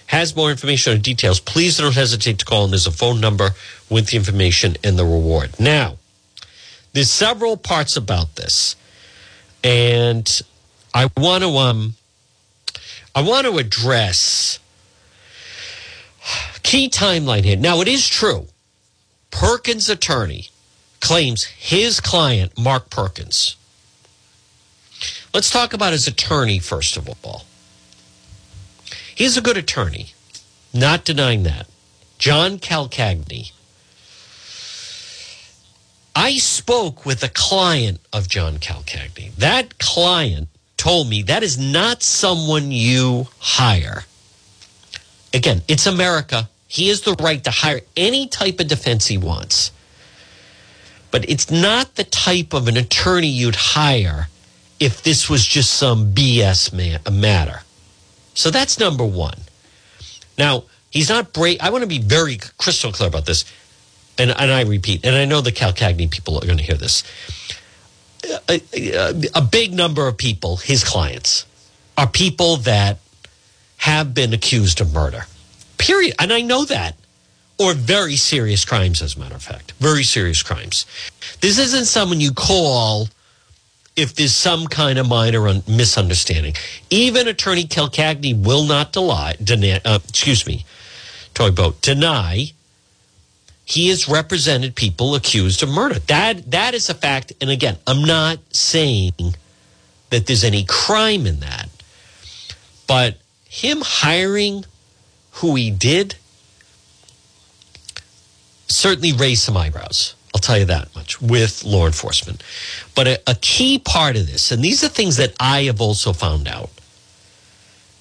has 0.08 0.34
more 0.34 0.50
information 0.50 0.94
or 0.94 0.98
details, 0.98 1.42
please 1.42 1.78
don't 1.78 1.94
hesitate 1.94 2.40
to 2.40 2.46
call. 2.46 2.64
And 2.64 2.72
there's 2.72 2.88
a 2.88 2.92
phone 2.92 3.20
number 3.20 3.50
with 3.90 4.08
the 4.08 4.16
information 4.16 4.78
and 4.82 4.98
the 4.98 5.04
reward. 5.04 5.60
Now, 5.60 5.98
there's 6.94 7.12
several 7.12 7.58
parts 7.58 7.98
about 7.98 8.38
this 8.38 8.78
and 9.62 10.42
I 10.94 11.10
want 11.18 11.44
to 11.44 11.50
um 11.50 11.96
I 13.14 13.24
want 13.24 13.46
to 13.48 13.58
address 13.58 14.58
key 16.64 16.90
timeline 16.90 17.44
here. 17.44 17.58
Now 17.58 17.82
it 17.82 17.88
is 17.88 18.08
true. 18.08 18.48
Perkins' 19.32 19.90
attorney 19.90 20.50
claims 21.00 21.46
his 21.46 22.00
client 22.00 22.58
Mark 22.58 22.90
Perkins. 22.90 23.56
Let's 25.34 25.50
talk 25.50 25.74
about 25.74 25.94
his 25.94 26.08
attorney 26.08 26.60
first 26.60 26.98
of 26.98 27.10
all. 27.24 27.46
He's 29.16 29.38
a 29.38 29.42
good 29.42 29.58
attorney. 29.58 30.14
Not 30.74 31.04
denying 31.04 31.44
that. 31.44 31.68
John 32.18 32.60
Calcagni. 32.60 33.52
I 36.16 36.38
spoke 36.38 37.06
with 37.06 37.24
a 37.24 37.30
client 37.30 38.00
of 38.12 38.28
John 38.28 38.58
Calcagni. 38.58 39.32
That 39.38 39.80
client 39.80 40.50
told 40.78 41.10
me 41.10 41.24
that 41.24 41.44
is 41.44 41.58
not 41.58 42.04
someone 42.04 42.72
you 42.72 43.28
hire. 43.40 44.06
Again, 45.34 45.62
it's 45.68 45.86
America. 45.86 46.50
He 46.68 46.88
has 46.90 47.02
the 47.02 47.16
right 47.22 47.44
to 47.44 47.52
hire 47.52 47.82
any 47.96 48.28
type 48.28 48.60
of 48.60 48.68
defense 48.68 49.08
he 49.08 49.18
wants. 49.18 49.72
But 51.12 51.30
it's 51.30 51.52
not 51.52 51.96
the 51.96 52.06
type 52.06 52.54
of 52.54 52.68
an 52.68 52.78
attorney 52.78 53.28
you'd 53.28 53.56
hire 53.56 54.28
if 54.80 55.04
this 55.04 55.30
was 55.30 55.46
just 55.46 55.74
some 55.74 56.14
BS 56.14 56.74
matter. 57.12 57.62
So 58.34 58.50
that's 58.50 58.80
number 58.80 59.06
one. 59.06 59.38
Now, 60.38 60.64
he's 60.90 61.10
not 61.10 61.34
brave. 61.34 61.58
I 61.62 61.70
want 61.70 61.84
to 61.84 61.88
be 61.88 62.00
very 62.00 62.38
crystal 62.58 62.92
clear 62.92 63.10
about 63.10 63.26
this. 63.26 63.46
And, 64.18 64.32
and 64.32 64.52
I 64.52 64.64
repeat, 64.64 65.06
and 65.06 65.16
I 65.16 65.26
know 65.26 65.42
the 65.42 65.52
Calcagni 65.52 66.10
people 66.10 66.38
are 66.38 66.46
going 66.46 66.58
to 66.58 66.64
hear 66.64 66.78
this. 66.78 67.04
A, 68.50 68.62
a, 68.74 69.30
a 69.36 69.42
big 69.42 69.74
number 69.74 70.08
of 70.08 70.18
people, 70.18 70.58
his 70.58 70.84
clients, 70.84 71.46
are 71.98 72.08
people 72.08 72.58
that 72.58 73.00
have 73.82 74.14
been 74.14 74.32
accused 74.32 74.80
of 74.80 74.94
murder. 74.94 75.26
Period. 75.80 76.16
And 76.20 76.32
I 76.32 76.42
know 76.42 76.66
that. 76.66 76.96
Or 77.58 77.74
very 77.74 78.16
serious 78.16 78.64
crimes, 78.64 79.02
as 79.02 79.16
a 79.16 79.20
matter 79.20 79.36
of 79.36 79.44
fact. 79.44 79.72
Very 79.80 80.04
serious 80.04 80.44
crimes. 80.44 80.86
This 81.42 81.58
isn't 81.58 81.86
someone 81.86 82.22
you 82.22 82.32
call 82.32 83.10
if 83.96 84.14
there's 84.16 84.36
some 84.36 84.68
kind 84.68 85.00
of 85.00 85.08
minor 85.08 85.48
un- 85.48 85.64
misunderstanding. 85.68 86.54
Even 86.92 87.28
Attorney 87.28 87.66
Calcagni 87.66 88.36
will 88.36 88.66
not 88.66 88.94
deny, 88.94 89.36
deny 89.44 89.82
uh, 89.84 90.00
excuse 90.08 90.46
me, 90.46 90.64
Toy 91.34 91.50
Boat, 91.50 91.82
deny 91.82 92.52
he 93.66 93.90
has 93.90 94.08
represented 94.08 94.76
people 94.76 95.16
accused 95.16 95.64
of 95.64 95.70
murder. 95.70 95.98
That 96.00 96.52
that 96.52 96.76
is 96.76 96.90
a 96.90 96.94
fact. 96.94 97.34
And 97.42 97.50
again, 97.50 97.78
I'm 97.88 98.04
not 98.04 98.40
saying 98.54 99.36
that 100.12 100.28
there's 100.28 100.44
any 100.44 100.66
crime 100.66 101.26
in 101.26 101.40
that. 101.40 101.70
But 102.88 103.18
him 103.52 103.82
hiring 103.82 104.64
who 105.34 105.56
he 105.56 105.70
did 105.70 106.16
certainly 108.70 109.12
raised 109.12 109.44
some 109.44 109.58
eyebrows. 109.58 110.16
I'll 110.34 110.40
tell 110.40 110.58
you 110.58 110.64
that 110.66 110.96
much 110.96 111.22
with 111.22 111.66
law 111.66 111.86
enforcement. 111.86 112.42
But 112.96 113.08
a, 113.08 113.22
a, 113.28 113.36
key 113.36 113.78
part 113.78 114.16
of 114.16 114.26
this, 114.28 114.54
and 114.54 114.64
these 114.64 114.86
are 114.86 114.88
things 114.88 115.18
that 115.18 115.34
I 115.38 115.64
have 115.64 115.82
also 115.82 116.14
found 116.14 116.48
out. 116.48 116.70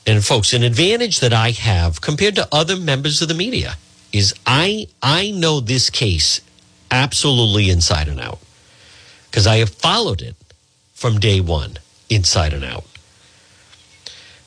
And 0.07 0.25
folks, 0.25 0.53
an 0.53 0.63
advantage 0.63 1.19
that 1.19 1.33
I 1.33 1.51
have 1.51 2.01
compared 2.01 2.37
to 2.37 2.49
other 2.53 2.77
members 2.77 3.21
of 3.21 3.27
the 3.27 3.35
media 3.35 3.75
is 4.13 4.33
I 4.47 4.87
I 5.03 5.33
know 5.33 5.59
this 5.59 5.91
case 5.91 6.41
absolutely 6.93 7.71
inside 7.71 8.07
and 8.07 8.21
out 8.21 8.39
because 9.29 9.49
I 9.49 9.57
have 9.57 9.71
followed 9.71 10.23
it 10.23 10.37
from 10.95 11.19
day 11.19 11.41
one 11.41 11.79
inside 12.09 12.53
and 12.53 12.65
out. 12.65 12.85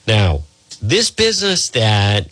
Now, 0.08 0.44
this 0.84 1.10
business 1.10 1.69
that 1.69 2.28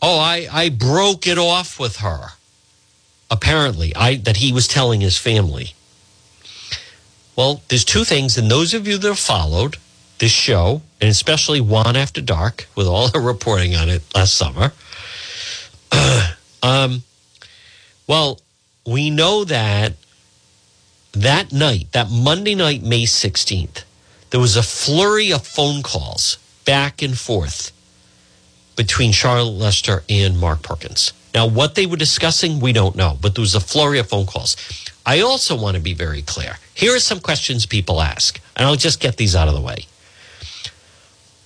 oh 0.00 0.18
I 0.18 0.48
I 0.52 0.68
broke 0.70 1.26
it 1.26 1.38
off 1.38 1.80
with 1.80 1.96
her 1.96 2.28
apparently 3.30 3.94
I 3.96 4.16
that 4.16 4.38
he 4.38 4.52
was 4.52 4.68
telling 4.68 5.00
his 5.00 5.18
family. 5.18 5.74
Well, 7.34 7.62
there's 7.68 7.84
two 7.84 8.04
things, 8.04 8.38
and 8.38 8.50
those 8.50 8.72
of 8.72 8.86
you 8.86 8.96
that 8.98 9.08
have 9.08 9.18
followed 9.18 9.76
this 10.18 10.32
show, 10.32 10.80
and 11.00 11.10
especially 11.10 11.60
One 11.60 11.96
After 11.96 12.22
Dark, 12.22 12.66
with 12.74 12.86
all 12.86 13.08
the 13.08 13.20
reporting 13.20 13.76
on 13.76 13.90
it 13.90 14.02
last 14.14 14.34
summer. 14.34 14.72
um, 16.62 17.02
well, 18.06 18.40
we 18.86 19.10
know 19.10 19.44
that 19.44 19.94
that 21.12 21.52
night, 21.52 21.88
that 21.92 22.10
Monday 22.10 22.54
night, 22.54 22.82
May 22.82 23.04
16th, 23.04 23.84
there 24.30 24.40
was 24.40 24.56
a 24.56 24.62
flurry 24.62 25.32
of 25.32 25.46
phone 25.46 25.82
calls 25.82 26.38
back 26.64 27.02
and 27.02 27.18
forth 27.18 27.72
between 28.76 29.12
Charlotte 29.12 29.50
Lester 29.50 30.02
and 30.08 30.38
Mark 30.38 30.62
Perkins. 30.62 31.12
Now, 31.34 31.46
what 31.46 31.74
they 31.74 31.86
were 31.86 31.96
discussing, 31.96 32.60
we 32.60 32.72
don't 32.72 32.96
know, 32.96 33.18
but 33.20 33.34
there 33.34 33.42
was 33.42 33.54
a 33.54 33.60
flurry 33.60 33.98
of 33.98 34.08
phone 34.08 34.26
calls. 34.26 34.56
I 35.04 35.20
also 35.20 35.56
want 35.56 35.76
to 35.76 35.82
be 35.82 35.94
very 35.94 36.22
clear. 36.22 36.58
Here 36.74 36.94
are 36.94 37.00
some 37.00 37.20
questions 37.20 37.66
people 37.66 38.00
ask, 38.00 38.40
and 38.56 38.66
I'll 38.66 38.76
just 38.76 39.00
get 39.00 39.16
these 39.16 39.36
out 39.36 39.48
of 39.48 39.54
the 39.54 39.60
way. 39.60 39.86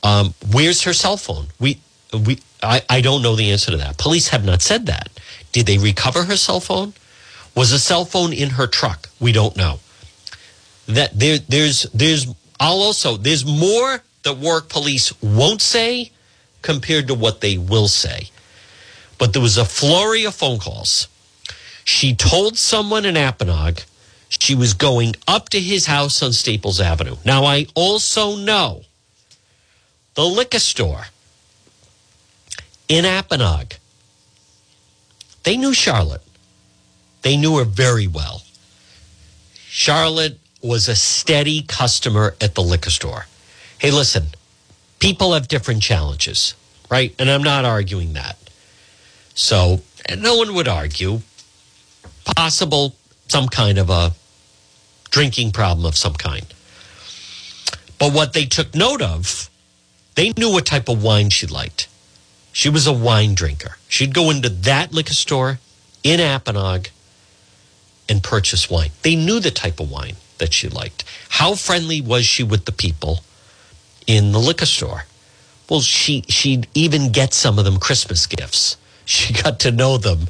Um, 0.03 0.35
where's 0.53 0.83
her 0.83 0.93
cell 0.93 1.17
phone? 1.17 1.49
We, 1.59 1.81
we, 2.13 2.39
I, 2.63 2.83
I 2.89 3.01
don't 3.01 3.23
know 3.23 3.37
the 3.37 3.51
answer 3.51 3.71
to 3.71 3.77
that. 3.79 3.99
Police 3.99 4.29
have 4.29 4.45
not 4.45 4.63
said 4.63 4.87
that. 4.87 5.11
Did 5.53 5.67
they 5.67 5.79
recover 5.79 6.25
her 6.25 6.37
cell 6.37 6.61
phone? 6.61 6.95
Was 7.55 7.73
a 7.73 7.79
cell 7.79 8.05
phone 8.05 8.33
in 8.33 8.51
her 8.51 8.67
truck? 8.67 9.09
We 9.19 9.33
don't 9.33 9.57
know. 9.57 9.81
That 10.87 11.19
there, 11.19 11.39
there's, 11.39 11.83
there's, 11.93 12.27
I'll 12.61 12.81
also, 12.81 13.17
there's 13.17 13.45
more 13.45 14.03
that 14.23 14.37
Warwick 14.37 14.69
police 14.69 15.13
won't 15.23 15.63
say 15.63 16.13
compared 16.63 17.09
to 17.09 17.15
what 17.15 17.41
they 17.41 17.57
will 17.57 17.89
say 17.89 18.31
but 19.21 19.35
there 19.35 19.43
was 19.43 19.59
a 19.59 19.67
flurry 19.67 20.25
of 20.25 20.35
phone 20.35 20.59
calls. 20.59 21.07
She 21.85 22.15
told 22.15 22.57
someone 22.57 23.05
in 23.05 23.17
Apponaug 23.17 23.85
she 24.31 24.55
was 24.55 24.73
going 24.73 25.15
up 25.29 25.51
to 25.51 25.61
his 25.61 25.85
house 25.85 26.23
on 26.23 26.33
Staples 26.33 26.81
Avenue. 26.81 27.17
Now, 27.23 27.45
I 27.45 27.67
also 27.75 28.37
know 28.37 28.83
the 30.15 30.25
liquor 30.25 30.59
store 30.59 31.05
in 32.89 33.05
Apponaug. 33.05 33.77
They 35.43 35.59
knew 35.59 35.75
Charlotte. 35.75 36.23
They 37.21 37.37
knew 37.37 37.59
her 37.59 37.65
very 37.65 38.07
well. 38.07 38.41
Charlotte 39.69 40.39
was 40.63 40.89
a 40.89 40.95
steady 40.95 41.63
customer 41.63 42.35
at 42.41 42.55
the 42.55 42.63
liquor 42.63 42.91
store. 42.91 43.27
Hey, 43.79 43.91
listen, 43.91 44.27
people 44.99 45.33
have 45.33 45.49
different 45.49 45.83
challenges, 45.83 46.55
right? 46.91 47.15
And 47.19 47.31
I'm 47.31 47.43
not 47.43 47.65
arguing 47.65 48.13
that. 48.13 48.37
So 49.35 49.81
no 50.19 50.37
one 50.37 50.55
would 50.55 50.69
argue 50.69 51.21
possible 52.37 52.95
some 53.29 53.49
kind 53.49 53.79
of 53.79 53.91
a 53.91 54.13
drinking 55.11 55.53
problem 55.53 55.87
of 55.87 55.97
some 55.97 56.15
kind. 56.15 56.47
But 57.99 58.13
what 58.13 58.33
they 58.33 58.45
took 58.45 58.75
note 58.75 59.03
of, 59.03 59.49
they 60.15 60.33
knew 60.37 60.53
what 60.53 60.67
type 60.67 60.89
of 60.89 61.03
wine 61.03 61.31
she 61.31 61.47
liked. 61.47 61.89
She 62.53 62.69
was 62.69 62.87
a 62.87 62.93
wine 62.93 63.35
drinker. 63.35 63.77
She'd 63.89 64.15
go 64.15 64.31
into 64.31 64.49
that 64.49 64.93
liquor 64.93 65.15
store 65.15 65.59
in 66.03 66.21
Apponaug 66.21 66.89
and 68.09 68.23
purchase 68.23 68.69
wine. 68.69 68.91
They 69.03 69.15
knew 69.15 69.41
the 69.41 69.51
type 69.51 69.81
of 69.81 69.91
wine 69.91 70.17
that 70.41 70.53
she 70.53 70.69
liked. 70.69 71.05
How 71.29 71.55
friendly 71.55 72.01
was 72.01 72.27
she 72.27 72.43
with 72.43 72.65
the 72.65 72.73
people 72.73 73.21
in 74.07 74.33
the 74.33 74.39
liquor 74.39 74.67
store? 74.67 75.05
Well, 75.69 75.81
she 75.81 76.25
she'd 76.29 76.67
even 76.75 77.13
get 77.13 77.33
some 77.33 77.59
of 77.59 77.65
them 77.65 77.79
Christmas 77.79 78.27
gifts 78.27 78.77
she 79.11 79.33
got 79.33 79.59
to 79.61 79.73
know 79.73 79.99
them 79.99 80.29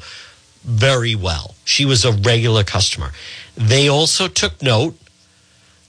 very 0.63 1.13
well. 1.13 1.55
She 1.65 1.85
was 1.85 2.03
a 2.03 2.11
regular 2.11 2.63
customer. 2.63 3.11
They 3.55 3.87
also 3.87 4.27
took 4.27 4.61
note 4.61 4.97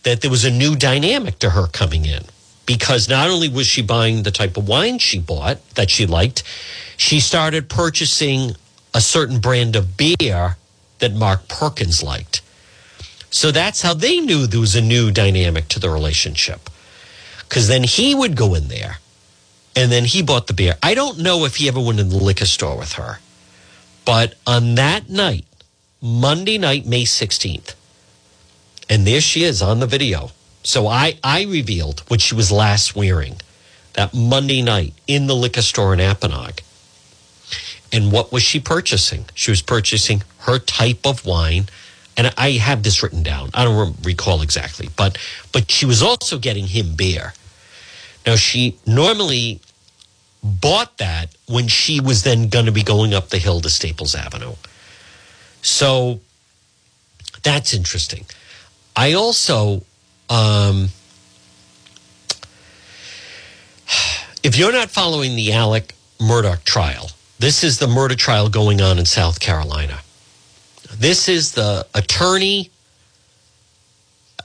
that 0.02 0.20
there 0.20 0.30
was 0.30 0.44
a 0.44 0.50
new 0.50 0.76
dynamic 0.76 1.38
to 1.38 1.50
her 1.50 1.66
coming 1.66 2.04
in 2.04 2.24
because 2.66 3.08
not 3.08 3.30
only 3.30 3.48
was 3.48 3.66
she 3.66 3.82
buying 3.82 4.22
the 4.22 4.30
type 4.30 4.56
of 4.58 4.68
wine 4.68 4.98
she 4.98 5.18
bought 5.18 5.58
that 5.74 5.90
she 5.90 6.04
liked, 6.04 6.42
she 6.98 7.18
started 7.18 7.70
purchasing 7.70 8.56
a 8.94 9.00
certain 9.00 9.40
brand 9.40 9.74
of 9.74 9.96
beer 9.96 10.56
that 10.98 11.14
Mark 11.14 11.48
Perkins 11.48 12.02
liked. 12.02 12.41
So 13.32 13.50
that's 13.50 13.82
how 13.82 13.94
they 13.94 14.20
knew 14.20 14.46
there 14.46 14.60
was 14.60 14.76
a 14.76 14.80
new 14.80 15.10
dynamic 15.10 15.66
to 15.68 15.80
the 15.80 15.90
relationship. 15.90 16.70
Because 17.40 17.66
then 17.66 17.82
he 17.82 18.14
would 18.14 18.36
go 18.36 18.54
in 18.54 18.68
there 18.68 18.98
and 19.74 19.90
then 19.90 20.04
he 20.04 20.22
bought 20.22 20.46
the 20.46 20.52
beer. 20.52 20.74
I 20.82 20.94
don't 20.94 21.18
know 21.18 21.44
if 21.44 21.56
he 21.56 21.66
ever 21.66 21.80
went 21.80 21.98
in 21.98 22.10
the 22.10 22.16
liquor 22.16 22.46
store 22.46 22.76
with 22.78 22.92
her, 22.92 23.18
but 24.04 24.34
on 24.46 24.74
that 24.76 25.08
night, 25.08 25.46
Monday 26.00 26.58
night, 26.58 26.86
May 26.86 27.04
16th, 27.04 27.74
and 28.88 29.06
there 29.06 29.20
she 29.20 29.44
is 29.44 29.62
on 29.62 29.80
the 29.80 29.86
video. 29.86 30.30
So 30.62 30.86
I, 30.86 31.18
I 31.24 31.44
revealed 31.44 32.00
what 32.08 32.20
she 32.20 32.34
was 32.34 32.52
last 32.52 32.94
wearing 32.94 33.36
that 33.94 34.14
Monday 34.14 34.62
night 34.62 34.94
in 35.06 35.26
the 35.26 35.34
liquor 35.34 35.62
store 35.62 35.92
in 35.94 36.00
Apponaug. 36.00 36.60
And 37.92 38.10
what 38.10 38.32
was 38.32 38.42
she 38.42 38.60
purchasing? 38.60 39.26
She 39.34 39.50
was 39.50 39.62
purchasing 39.62 40.22
her 40.40 40.58
type 40.58 41.06
of 41.06 41.24
wine. 41.26 41.66
And 42.16 42.32
I 42.36 42.52
have 42.52 42.82
this 42.82 43.02
written 43.02 43.22
down. 43.22 43.50
I 43.54 43.64
don't 43.64 43.96
recall 44.04 44.42
exactly, 44.42 44.88
but 44.96 45.18
but 45.52 45.70
she 45.70 45.86
was 45.86 46.02
also 46.02 46.38
getting 46.38 46.66
him 46.66 46.94
beer. 46.94 47.32
Now, 48.26 48.36
she 48.36 48.76
normally 48.86 49.60
bought 50.42 50.98
that 50.98 51.34
when 51.46 51.68
she 51.68 52.00
was 52.00 52.22
then 52.22 52.48
going 52.48 52.66
to 52.66 52.72
be 52.72 52.82
going 52.82 53.14
up 53.14 53.30
the 53.30 53.38
hill 53.38 53.60
to 53.60 53.70
Staples 53.70 54.14
Avenue. 54.14 54.54
So 55.62 56.20
that's 57.42 57.72
interesting. 57.74 58.26
I 58.94 59.14
also, 59.14 59.82
um, 60.28 60.88
if 64.42 64.56
you're 64.56 64.72
not 64.72 64.90
following 64.90 65.34
the 65.34 65.52
Alec 65.52 65.94
Murdaugh 66.20 66.62
trial, 66.64 67.10
This 67.42 67.64
is 67.64 67.78
the 67.78 67.88
murder 67.88 68.14
trial 68.14 68.48
going 68.48 68.80
on 68.80 69.00
in 69.00 69.04
South 69.04 69.40
Carolina. 69.40 69.98
This 71.02 71.28
is 71.28 71.50
the 71.50 71.84
attorney. 71.96 72.70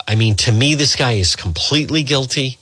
I 0.07 0.15
mean, 0.15 0.33
to 0.37 0.51
me, 0.51 0.73
this 0.73 0.95
guy 0.95 1.11
is 1.11 1.35
completely 1.35 2.01
guilty. 2.01 2.57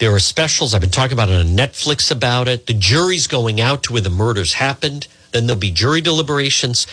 There 0.00 0.14
are 0.14 0.18
specials. 0.18 0.74
I've 0.74 0.82
been 0.82 0.90
talking 0.90 1.14
about 1.14 1.30
it 1.30 1.40
on 1.40 1.56
Netflix 1.56 2.10
about 2.10 2.46
it. 2.46 2.66
The 2.66 2.74
jury's 2.74 3.26
going 3.26 3.58
out 3.58 3.84
to 3.84 3.94
where 3.94 4.02
the 4.02 4.10
murders 4.10 4.52
happened. 4.52 5.08
Then 5.32 5.46
there'll 5.46 5.58
be 5.58 5.70
jury 5.70 6.02
deliberations. 6.02 6.86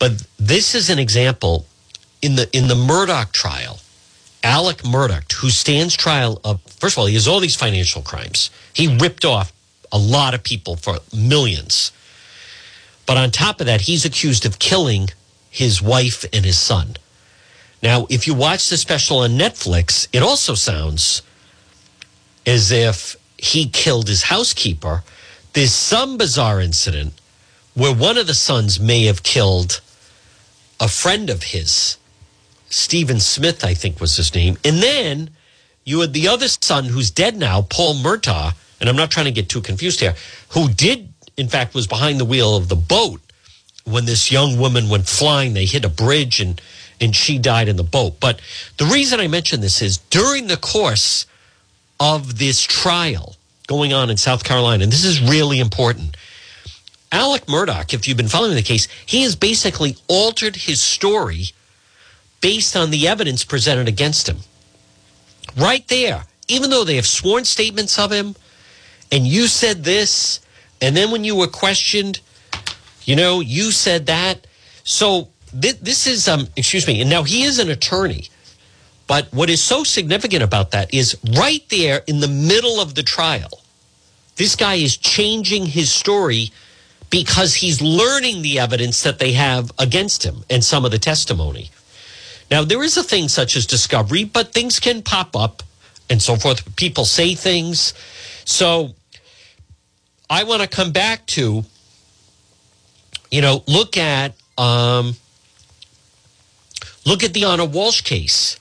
But 0.00 0.26
this 0.36 0.74
is 0.74 0.90
an 0.90 0.98
example 0.98 1.66
in 2.20 2.34
the 2.34 2.48
in 2.52 2.66
the 2.66 2.74
Murdaugh 2.74 3.30
trial. 3.30 3.78
Alec 4.42 4.78
Murdaugh, 4.78 5.30
who 5.34 5.50
stands 5.50 5.96
trial 5.96 6.40
of 6.42 6.60
first 6.62 6.96
of 6.96 6.98
all, 6.98 7.06
he 7.06 7.14
has 7.14 7.28
all 7.28 7.38
these 7.38 7.54
financial 7.54 8.02
crimes. 8.02 8.50
He 8.74 8.98
ripped 8.98 9.24
off 9.24 9.52
a 9.92 9.98
lot 9.98 10.34
of 10.34 10.42
people 10.42 10.74
for 10.74 10.98
millions. 11.16 11.92
But 13.06 13.16
on 13.16 13.30
top 13.30 13.60
of 13.60 13.66
that, 13.66 13.82
he's 13.82 14.04
accused 14.04 14.44
of 14.44 14.58
killing 14.58 15.10
his 15.56 15.80
wife 15.80 16.26
and 16.34 16.44
his 16.44 16.58
son. 16.58 16.96
Now, 17.82 18.06
if 18.10 18.26
you 18.26 18.34
watch 18.34 18.68
the 18.68 18.76
special 18.76 19.20
on 19.20 19.38
Netflix, 19.38 20.06
it 20.12 20.22
also 20.22 20.54
sounds 20.54 21.22
as 22.44 22.70
if 22.70 23.16
he 23.38 23.66
killed 23.66 24.06
his 24.06 24.24
housekeeper. 24.24 25.02
There's 25.54 25.72
some 25.72 26.18
bizarre 26.18 26.60
incident 26.60 27.14
where 27.72 27.94
one 27.94 28.18
of 28.18 28.26
the 28.26 28.34
sons 28.34 28.78
may 28.78 29.04
have 29.04 29.22
killed 29.22 29.80
a 30.78 30.88
friend 30.88 31.30
of 31.30 31.42
his. 31.42 31.96
Stephen 32.68 33.18
Smith, 33.18 33.64
I 33.64 33.72
think 33.72 33.98
was 33.98 34.16
his 34.16 34.34
name. 34.34 34.58
And 34.62 34.82
then 34.82 35.30
you 35.84 36.00
had 36.00 36.12
the 36.12 36.28
other 36.28 36.48
son 36.48 36.84
who's 36.84 37.10
dead 37.10 37.38
now, 37.38 37.62
Paul 37.62 37.94
Murdaugh, 37.94 38.52
and 38.78 38.90
I'm 38.90 38.96
not 38.96 39.10
trying 39.10 39.24
to 39.26 39.32
get 39.32 39.48
too 39.48 39.62
confused 39.62 40.00
here, 40.00 40.16
who 40.50 40.68
did, 40.68 41.14
in 41.38 41.48
fact, 41.48 41.74
was 41.74 41.86
behind 41.86 42.20
the 42.20 42.26
wheel 42.26 42.56
of 42.56 42.68
the 42.68 42.76
boat 42.76 43.22
when 43.86 44.04
this 44.04 44.30
young 44.30 44.58
woman 44.58 44.88
went 44.88 45.08
flying. 45.08 45.54
They 45.54 45.64
hit 45.64 45.84
a 45.84 45.88
bridge 45.88 46.40
and, 46.40 46.60
and 47.00 47.14
she 47.14 47.38
died 47.38 47.68
in 47.68 47.76
the 47.76 47.82
boat. 47.82 48.20
But 48.20 48.40
the 48.76 48.84
reason 48.86 49.20
I 49.20 49.28
mention 49.28 49.60
this 49.60 49.80
is 49.80 49.98
during 49.98 50.48
the 50.48 50.56
course 50.56 51.26
of 51.98 52.38
this 52.38 52.60
trial 52.60 53.36
going 53.66 53.92
on 53.92 54.10
in 54.10 54.16
South 54.16 54.44
Carolina, 54.44 54.84
and 54.84 54.92
this 54.92 55.04
is 55.04 55.20
really 55.20 55.60
important. 55.60 56.16
Alec 57.12 57.46
Murdaugh, 57.46 57.94
if 57.94 58.06
you've 58.06 58.16
been 58.16 58.28
following 58.28 58.54
the 58.54 58.62
case, 58.62 58.88
he 59.06 59.22
has 59.22 59.36
basically 59.36 59.96
altered 60.08 60.56
his 60.56 60.82
story 60.82 61.46
based 62.40 62.76
on 62.76 62.90
the 62.90 63.08
evidence 63.08 63.44
presented 63.44 63.88
against 63.88 64.28
him. 64.28 64.38
Right 65.56 65.86
there, 65.88 66.24
even 66.48 66.70
though 66.70 66.84
they 66.84 66.96
have 66.96 67.06
sworn 67.06 67.44
statements 67.44 67.98
of 67.98 68.12
him, 68.12 68.36
and 69.10 69.26
you 69.26 69.46
said 69.46 69.84
this, 69.84 70.40
and 70.80 70.96
then 70.96 71.10
when 71.10 71.24
you 71.24 71.36
were 71.36 71.46
questioned, 71.46 72.20
you 73.06 73.16
know, 73.16 73.40
you 73.40 73.70
said 73.70 74.06
that. 74.06 74.46
So 74.84 75.28
th- 75.58 75.80
this 75.80 76.06
is, 76.06 76.28
um, 76.28 76.46
excuse 76.56 76.86
me, 76.86 77.00
and 77.00 77.08
now 77.08 77.22
he 77.22 77.44
is 77.44 77.58
an 77.58 77.70
attorney. 77.70 78.28
But 79.06 79.32
what 79.32 79.48
is 79.48 79.62
so 79.62 79.84
significant 79.84 80.42
about 80.42 80.72
that 80.72 80.92
is 80.92 81.16
right 81.36 81.64
there 81.70 82.02
in 82.06 82.20
the 82.20 82.28
middle 82.28 82.80
of 82.80 82.94
the 82.94 83.02
trial, 83.02 83.62
this 84.34 84.56
guy 84.56 84.74
is 84.74 84.96
changing 84.96 85.66
his 85.66 85.90
story 85.90 86.50
because 87.08 87.54
he's 87.54 87.80
learning 87.80 88.42
the 88.42 88.58
evidence 88.58 89.02
that 89.04 89.18
they 89.18 89.32
have 89.32 89.70
against 89.78 90.24
him 90.24 90.44
and 90.50 90.62
some 90.64 90.84
of 90.84 90.90
the 90.90 90.98
testimony. 90.98 91.70
Now, 92.50 92.64
there 92.64 92.82
is 92.82 92.96
a 92.96 93.02
thing 93.02 93.28
such 93.28 93.56
as 93.56 93.64
discovery, 93.66 94.24
but 94.24 94.52
things 94.52 94.78
can 94.80 95.02
pop 95.02 95.34
up 95.36 95.62
and 96.10 96.20
so 96.20 96.36
forth. 96.36 96.76
People 96.76 97.04
say 97.04 97.34
things. 97.34 97.94
So 98.44 98.94
I 100.28 100.44
want 100.44 100.62
to 100.62 100.68
come 100.68 100.92
back 100.92 101.26
to, 101.26 101.64
you 103.36 103.42
know, 103.42 103.62
look 103.66 103.98
at 103.98 104.32
um, 104.56 105.14
look 107.04 107.22
at 107.22 107.34
the 107.34 107.44
Anna 107.44 107.66
Walsh 107.66 108.00
case, 108.00 108.58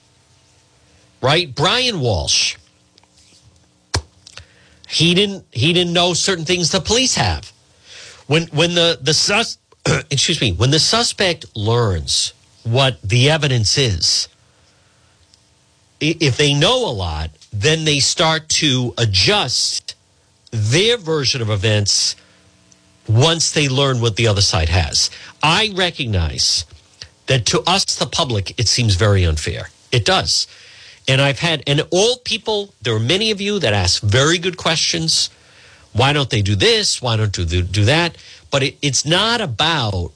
right? 1.21 1.55
Brian 1.55 2.01
Walsh. 2.01 2.57
He 4.85 5.13
didn't 5.13 5.45
he 5.51 5.71
didn't 5.71 5.93
know 5.93 6.13
certain 6.13 6.43
things 6.43 6.71
the 6.71 6.81
police 6.81 7.15
have. 7.15 7.53
When 8.27 8.47
when 8.47 8.75
the 8.75 8.99
the 9.01 9.13
sus 9.13 9.59
excuse 10.11 10.41
me 10.41 10.51
when 10.51 10.71
the 10.71 10.79
suspect 10.79 11.45
learns 11.55 12.33
what 12.63 13.01
the 13.01 13.29
evidence 13.29 13.77
is, 13.77 14.27
if 16.01 16.35
they 16.35 16.53
know 16.53 16.85
a 16.85 16.91
lot, 16.91 17.29
then 17.53 17.85
they 17.85 18.01
start 18.01 18.49
to 18.49 18.93
adjust 18.97 19.95
their 20.51 20.97
version 20.97 21.41
of 21.41 21.49
events 21.49 22.17
once 23.07 23.51
they 23.51 23.67
learn 23.67 24.01
what 24.01 24.15
the 24.15 24.27
other 24.27 24.41
side 24.41 24.69
has. 24.69 25.09
I 25.43 25.71
recognize 25.75 26.65
that 27.27 27.45
to 27.47 27.61
us, 27.61 27.85
the 27.85 28.05
public, 28.05 28.59
it 28.59 28.67
seems 28.67 28.95
very 28.95 29.23
unfair. 29.23 29.69
It 29.91 30.05
does. 30.05 30.47
And 31.07 31.21
I've 31.21 31.39
had, 31.39 31.63
and 31.67 31.87
all 31.91 32.17
people, 32.17 32.73
there 32.81 32.95
are 32.95 32.99
many 32.99 33.31
of 33.31 33.39
you 33.39 33.59
that 33.59 33.73
ask 33.73 34.01
very 34.01 34.37
good 34.37 34.57
questions. 34.57 35.29
Why 35.93 36.13
don't 36.13 36.29
they 36.29 36.41
do 36.41 36.55
this? 36.55 37.01
Why 37.01 37.15
don't 37.15 37.35
they 37.35 37.61
do 37.61 37.85
that? 37.85 38.17
But 38.51 38.63
it, 38.63 38.77
it's 38.81 39.05
not 39.05 39.39
about 39.41 40.11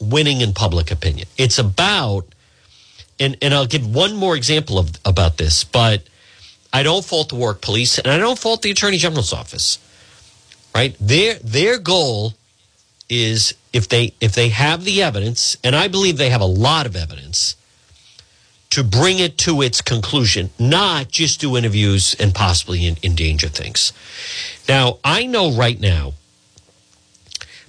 winning 0.00 0.40
in 0.40 0.54
public 0.54 0.90
opinion. 0.90 1.26
It's 1.36 1.58
about, 1.58 2.26
and, 3.18 3.36
and 3.42 3.52
I'll 3.52 3.66
give 3.66 3.92
one 3.92 4.14
more 4.14 4.36
example 4.36 4.78
of 4.78 4.92
about 5.04 5.36
this, 5.36 5.64
but 5.64 6.04
I 6.72 6.82
don't 6.82 7.04
fault 7.04 7.30
the 7.30 7.34
Warwick 7.34 7.60
police 7.60 7.98
and 7.98 8.06
I 8.08 8.18
don't 8.18 8.38
fault 8.38 8.62
the 8.62 8.70
attorney 8.70 8.98
general's 8.98 9.32
office. 9.32 9.78
Right? 10.74 10.96
Their 11.00 11.34
their 11.34 11.78
goal 11.78 12.34
is 13.08 13.54
if 13.72 13.88
they 13.88 14.14
if 14.20 14.34
they 14.34 14.50
have 14.50 14.84
the 14.84 15.02
evidence, 15.02 15.56
and 15.64 15.74
I 15.74 15.88
believe 15.88 16.16
they 16.16 16.30
have 16.30 16.40
a 16.40 16.46
lot 16.46 16.86
of 16.86 16.96
evidence, 16.96 17.56
to 18.70 18.84
bring 18.84 19.18
it 19.18 19.36
to 19.38 19.62
its 19.62 19.80
conclusion, 19.80 20.50
not 20.58 21.08
just 21.08 21.40
do 21.40 21.56
interviews 21.56 22.14
and 22.20 22.34
possibly 22.34 22.96
endanger 23.02 23.48
things. 23.48 23.92
Now, 24.68 24.98
I 25.02 25.26
know 25.26 25.50
right 25.52 25.80
now 25.80 26.14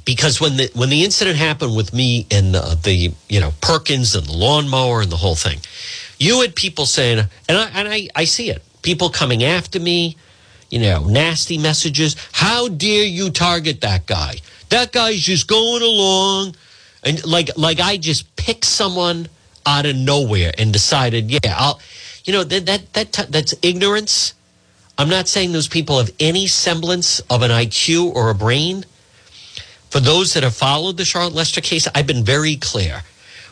because 0.06 0.40
when 0.40 0.58
the 0.58 0.70
when 0.74 0.90
the 0.90 1.04
incident 1.04 1.38
happened 1.38 1.76
with 1.76 1.94
me 1.94 2.28
and 2.30 2.54
the, 2.54 2.78
the 2.84 3.14
you 3.30 3.40
know 3.40 3.54
Perkins 3.62 4.16
and 4.16 4.26
the 4.28 4.34
lawnmower 4.34 5.02
and 5.02 5.12
the 5.12 5.18
whole 5.18 5.36
thing, 5.36 5.60
you 6.20 6.42
had 6.42 6.56
people 6.56 6.86
saying, 6.86 7.20
and 7.50 7.58
I 7.58 7.70
and 7.74 7.88
I, 7.88 8.10
I 8.16 8.26
see 8.26 8.50
it 8.50 8.64
people 8.82 9.10
coming 9.10 9.44
after 9.44 9.80
me, 9.80 10.18
you 10.72 10.80
know, 10.80 11.04
nasty 11.04 11.58
messages. 11.58 12.16
How 12.32 12.68
dare 12.68 13.06
you 13.06 13.30
target 13.30 13.82
that 13.82 14.08
guy? 14.08 14.38
That 14.70 14.92
guy's 14.92 15.20
just 15.20 15.48
going 15.48 15.84
along. 15.84 16.56
And 17.04 17.24
like, 17.26 17.50
like 17.58 17.80
I 17.80 17.98
just 17.98 18.36
picked 18.38 18.66
someone 18.66 19.28
out 19.66 19.86
of 19.86 19.96
nowhere 19.96 20.52
and 20.58 20.74
decided, 20.74 21.30
yeah, 21.30 21.56
I'll, 21.56 21.80
you 22.24 22.34
know, 22.34 22.44
that, 22.46 22.66
that, 22.66 22.94
that, 22.94 23.28
that's 23.30 23.54
ignorance. 23.62 24.34
I'm 24.98 25.10
not 25.10 25.28
saying 25.28 25.52
those 25.52 25.68
people 25.68 25.98
have 25.98 26.12
any 26.20 26.48
semblance 26.48 27.20
of 27.22 27.42
an 27.42 27.52
IQ 27.52 28.16
or 28.16 28.30
a 28.30 28.36
brain. 28.36 28.86
For 29.90 30.00
those 30.00 30.34
that 30.34 30.44
have 30.44 30.56
followed 30.56 30.96
the 30.96 31.06
Charlotte 31.06 31.34
Lester 31.34 31.60
case, 31.60 31.88
I've 31.94 32.08
been 32.08 32.24
very 32.24 32.56
clear. 32.56 33.02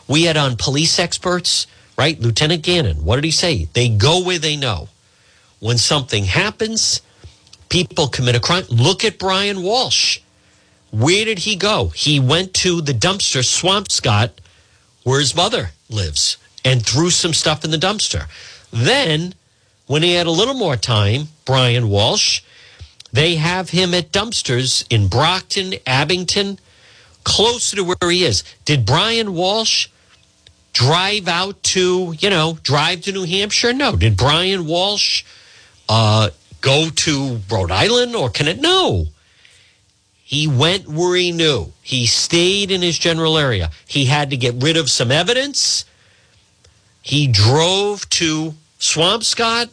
We 0.08 0.22
had 0.22 0.38
on 0.38 0.56
police 0.56 0.98
experts, 0.98 1.66
right? 1.98 2.18
Lieutenant 2.18 2.62
Gannon, 2.62 3.04
what 3.04 3.16
did 3.16 3.24
he 3.24 3.30
say? 3.30 3.68
They 3.74 3.90
go 3.90 4.24
where 4.24 4.38
they 4.38 4.56
know 4.56 4.88
when 5.58 5.76
something 5.76 6.24
happens, 6.24 7.02
people 7.70 8.08
commit 8.08 8.36
a 8.36 8.40
crime. 8.40 8.64
Look 8.68 9.04
at 9.04 9.18
Brian 9.18 9.62
Walsh. 9.62 10.20
Where 10.90 11.24
did 11.24 11.40
he 11.40 11.56
go? 11.56 11.88
He 11.88 12.20
went 12.20 12.52
to 12.54 12.82
the 12.82 12.92
dumpster, 12.92 13.42
Swampscott, 13.42 14.32
where 15.04 15.20
his 15.20 15.34
mother 15.34 15.70
lives, 15.88 16.36
and 16.64 16.84
threw 16.84 17.08
some 17.10 17.32
stuff 17.32 17.64
in 17.64 17.70
the 17.70 17.78
dumpster. 17.78 18.26
Then, 18.70 19.34
when 19.86 20.02
he 20.02 20.14
had 20.14 20.26
a 20.26 20.32
little 20.32 20.54
more 20.54 20.76
time, 20.76 21.28
Brian 21.44 21.88
Walsh, 21.88 22.42
they 23.12 23.36
have 23.36 23.70
him 23.70 23.94
at 23.94 24.12
dumpsters 24.12 24.84
in 24.90 25.08
Brockton, 25.08 25.74
Abington, 25.86 26.58
closer 27.24 27.76
to 27.76 27.84
where 27.84 28.10
he 28.10 28.24
is. 28.24 28.44
Did 28.64 28.84
Brian 28.84 29.34
Walsh 29.34 29.88
drive 30.72 31.28
out 31.28 31.62
to, 31.62 32.14
you 32.18 32.30
know, 32.30 32.58
drive 32.62 33.02
to 33.02 33.12
New 33.12 33.24
Hampshire? 33.24 33.72
No. 33.72 33.96
Did 33.96 34.16
Brian 34.16 34.66
Walsh 34.66 35.24
uh, 35.88 36.30
go 36.60 36.90
to 36.90 37.40
Rhode 37.50 37.70
Island 37.70 38.14
or 38.14 38.30
can 38.30 38.48
it? 38.48 38.60
No. 38.60 39.06
He 40.22 40.46
went 40.46 40.88
where 40.88 41.16
he 41.16 41.32
knew. 41.32 41.72
He 41.82 42.06
stayed 42.06 42.70
in 42.70 42.82
his 42.82 42.98
general 42.98 43.36
area. 43.36 43.70
He 43.86 44.04
had 44.04 44.30
to 44.30 44.36
get 44.36 44.54
rid 44.62 44.76
of 44.76 44.88
some 44.88 45.10
evidence. 45.10 45.84
He 47.02 47.26
drove 47.26 48.08
to 48.10 48.54
Swampscott, 48.78 49.70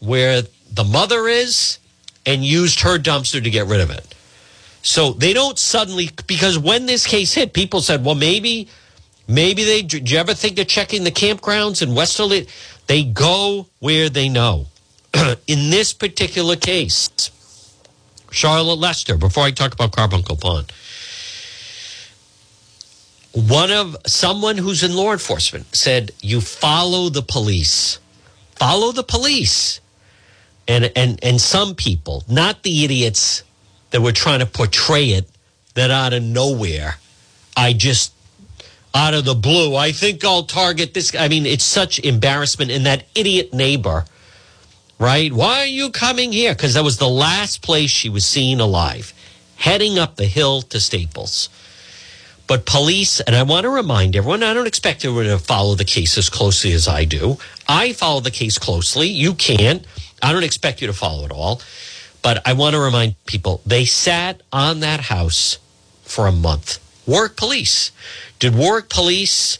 where 0.00 0.42
the 0.72 0.84
mother 0.84 1.28
is, 1.28 1.78
and 2.26 2.44
used 2.44 2.80
her 2.80 2.98
dumpster 2.98 3.42
to 3.42 3.50
get 3.50 3.66
rid 3.66 3.80
of 3.80 3.90
it. 3.90 4.14
So 4.82 5.12
they 5.12 5.32
don't 5.32 5.58
suddenly, 5.58 6.10
because 6.26 6.58
when 6.58 6.86
this 6.86 7.06
case 7.06 7.32
hit, 7.32 7.52
people 7.52 7.80
said, 7.80 8.04
well, 8.04 8.16
maybe, 8.16 8.68
maybe 9.28 9.62
they, 9.62 9.82
did 9.82 10.10
you 10.10 10.18
ever 10.18 10.34
think 10.34 10.58
of 10.58 10.66
checking 10.66 11.04
the 11.04 11.12
campgrounds 11.12 11.82
in 11.82 11.94
Westerly? 11.94 12.48
They 12.88 13.04
go 13.04 13.68
where 13.78 14.08
they 14.08 14.28
know. 14.28 14.66
in 15.46 15.70
this 15.70 15.92
particular 15.92 16.56
case, 16.56 17.30
Charlotte 18.30 18.78
Lester, 18.78 19.16
before 19.16 19.44
I 19.44 19.50
talk 19.50 19.74
about 19.74 19.92
Carbuncle 19.92 20.36
Pond. 20.36 20.72
One 23.32 23.70
of 23.70 23.96
someone 24.06 24.58
who's 24.58 24.82
in 24.82 24.94
law 24.94 25.12
enforcement 25.12 25.74
said, 25.74 26.12
You 26.20 26.40
follow 26.40 27.08
the 27.08 27.22
police. 27.22 27.98
Follow 28.56 28.92
the 28.92 29.02
police. 29.02 29.80
And 30.68 30.92
and 30.94 31.18
and 31.24 31.40
some 31.40 31.74
people, 31.74 32.24
not 32.28 32.62
the 32.62 32.84
idiots 32.84 33.42
that 33.90 34.00
were 34.00 34.12
trying 34.12 34.40
to 34.40 34.46
portray 34.46 35.10
it 35.10 35.28
that 35.74 35.90
out 35.90 36.12
of 36.12 36.22
nowhere, 36.22 36.96
I 37.56 37.72
just 37.72 38.12
out 38.94 39.14
of 39.14 39.24
the 39.24 39.34
blue, 39.34 39.74
I 39.74 39.92
think 39.92 40.24
I'll 40.24 40.44
target 40.44 40.94
this. 40.94 41.14
I 41.14 41.28
mean, 41.28 41.46
it's 41.46 41.64
such 41.64 41.98
embarrassment. 42.00 42.70
And 42.70 42.86
that 42.86 43.06
idiot 43.14 43.52
neighbor, 43.54 44.04
right? 45.02 45.32
Why 45.32 45.58
are 45.58 45.66
you 45.66 45.90
coming 45.90 46.30
here? 46.30 46.54
Because 46.54 46.74
that 46.74 46.84
was 46.84 46.98
the 46.98 47.08
last 47.08 47.60
place 47.60 47.90
she 47.90 48.08
was 48.08 48.24
seen 48.24 48.60
alive, 48.60 49.12
heading 49.56 49.98
up 49.98 50.14
the 50.14 50.26
hill 50.26 50.62
to 50.62 50.78
Staples. 50.78 51.48
But 52.46 52.66
police, 52.66 53.18
and 53.20 53.34
I 53.34 53.42
want 53.42 53.64
to 53.64 53.70
remind 53.70 54.14
everyone, 54.14 54.44
I 54.44 54.54
don't 54.54 54.68
expect 54.68 55.04
everyone 55.04 55.26
to 55.26 55.38
follow 55.38 55.74
the 55.74 55.84
case 55.84 56.16
as 56.16 56.30
closely 56.30 56.72
as 56.72 56.86
I 56.86 57.04
do. 57.04 57.36
I 57.68 57.92
follow 57.94 58.20
the 58.20 58.30
case 58.30 58.58
closely. 58.58 59.08
You 59.08 59.34
can't. 59.34 59.84
I 60.22 60.32
don't 60.32 60.44
expect 60.44 60.80
you 60.80 60.86
to 60.86 60.92
follow 60.92 61.24
it 61.24 61.32
all. 61.32 61.60
But 62.22 62.46
I 62.46 62.52
want 62.52 62.74
to 62.74 62.80
remind 62.80 63.16
people 63.26 63.60
they 63.66 63.84
sat 63.84 64.40
on 64.52 64.80
that 64.80 65.00
house 65.00 65.58
for 66.04 66.28
a 66.28 66.32
month. 66.32 66.78
Warwick 67.06 67.36
police. 67.36 67.90
Did 68.38 68.54
Warwick 68.54 68.88
police 68.88 69.58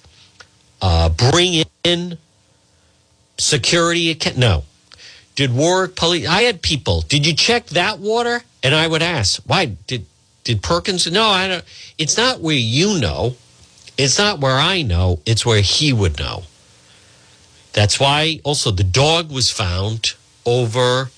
uh, 0.81 1.09
bring 1.09 1.65
in 1.83 2.19
security? 3.39 4.17
No. 4.37 4.63
Did 5.43 5.57
Warwick 5.57 5.97
police? 5.97 6.29
I 6.29 6.43
had 6.43 6.63
people. 6.63 7.01
Did 7.01 7.27
you 7.27 7.35
check 7.35 7.67
that 7.71 7.99
water? 7.99 8.45
And 8.63 8.77
I 8.77 8.87
would 8.87 9.03
ask, 9.03 9.43
why 9.45 9.75
did 9.89 10.07
did 10.45 10.63
Perkins? 10.63 11.11
No, 11.11 11.25
I 11.27 11.49
don't. 11.49 11.65
It's 11.99 12.17
not 12.17 12.39
where 12.39 12.55
you 12.55 13.01
know. 13.01 13.35
It's 13.99 14.21
not 14.21 14.39
where 14.39 14.57
I 14.57 14.83
know. 14.83 15.19
It's 15.27 15.45
where 15.45 15.61
he 15.61 15.93
would 15.93 16.17
know. 16.21 16.45
That's 17.73 17.99
why 17.99 18.39
also 18.45 18.71
the 18.71 18.85
dog 18.85 19.33
was 19.33 19.51
found 19.51 20.15
over 20.47 21.11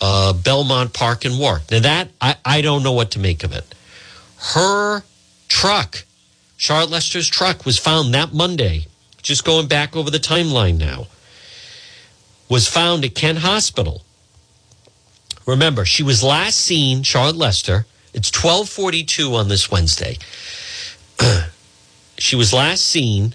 uh, 0.00 0.32
Belmont 0.32 0.92
Park 0.92 1.24
in 1.24 1.38
Warwick. 1.38 1.70
Now 1.70 1.78
that 1.78 2.08
I, 2.20 2.34
I 2.44 2.62
don't 2.62 2.82
know 2.82 2.94
what 2.94 3.12
to 3.12 3.20
make 3.20 3.44
of 3.44 3.52
it. 3.52 3.76
Her 4.54 5.04
truck, 5.46 6.04
Charlotte 6.56 6.90
Lester's 6.90 7.28
truck, 7.28 7.64
was 7.64 7.78
found 7.78 8.12
that 8.12 8.32
Monday. 8.34 8.86
Just 9.22 9.44
going 9.44 9.68
back 9.68 9.94
over 9.94 10.10
the 10.10 10.18
timeline 10.18 10.78
now, 10.78 11.06
was 12.48 12.68
found 12.68 13.04
at 13.04 13.14
Kent 13.14 13.38
Hospital. 13.38 14.02
Remember, 15.46 15.84
she 15.84 16.02
was 16.02 16.22
last 16.22 16.58
seen, 16.58 17.02
Charlotte 17.02 17.36
Lester. 17.36 17.86
It's 18.12 18.30
1242 18.32 19.34
on 19.34 19.48
this 19.48 19.70
Wednesday. 19.70 20.18
she 22.18 22.36
was 22.36 22.52
last 22.52 22.84
seen 22.84 23.34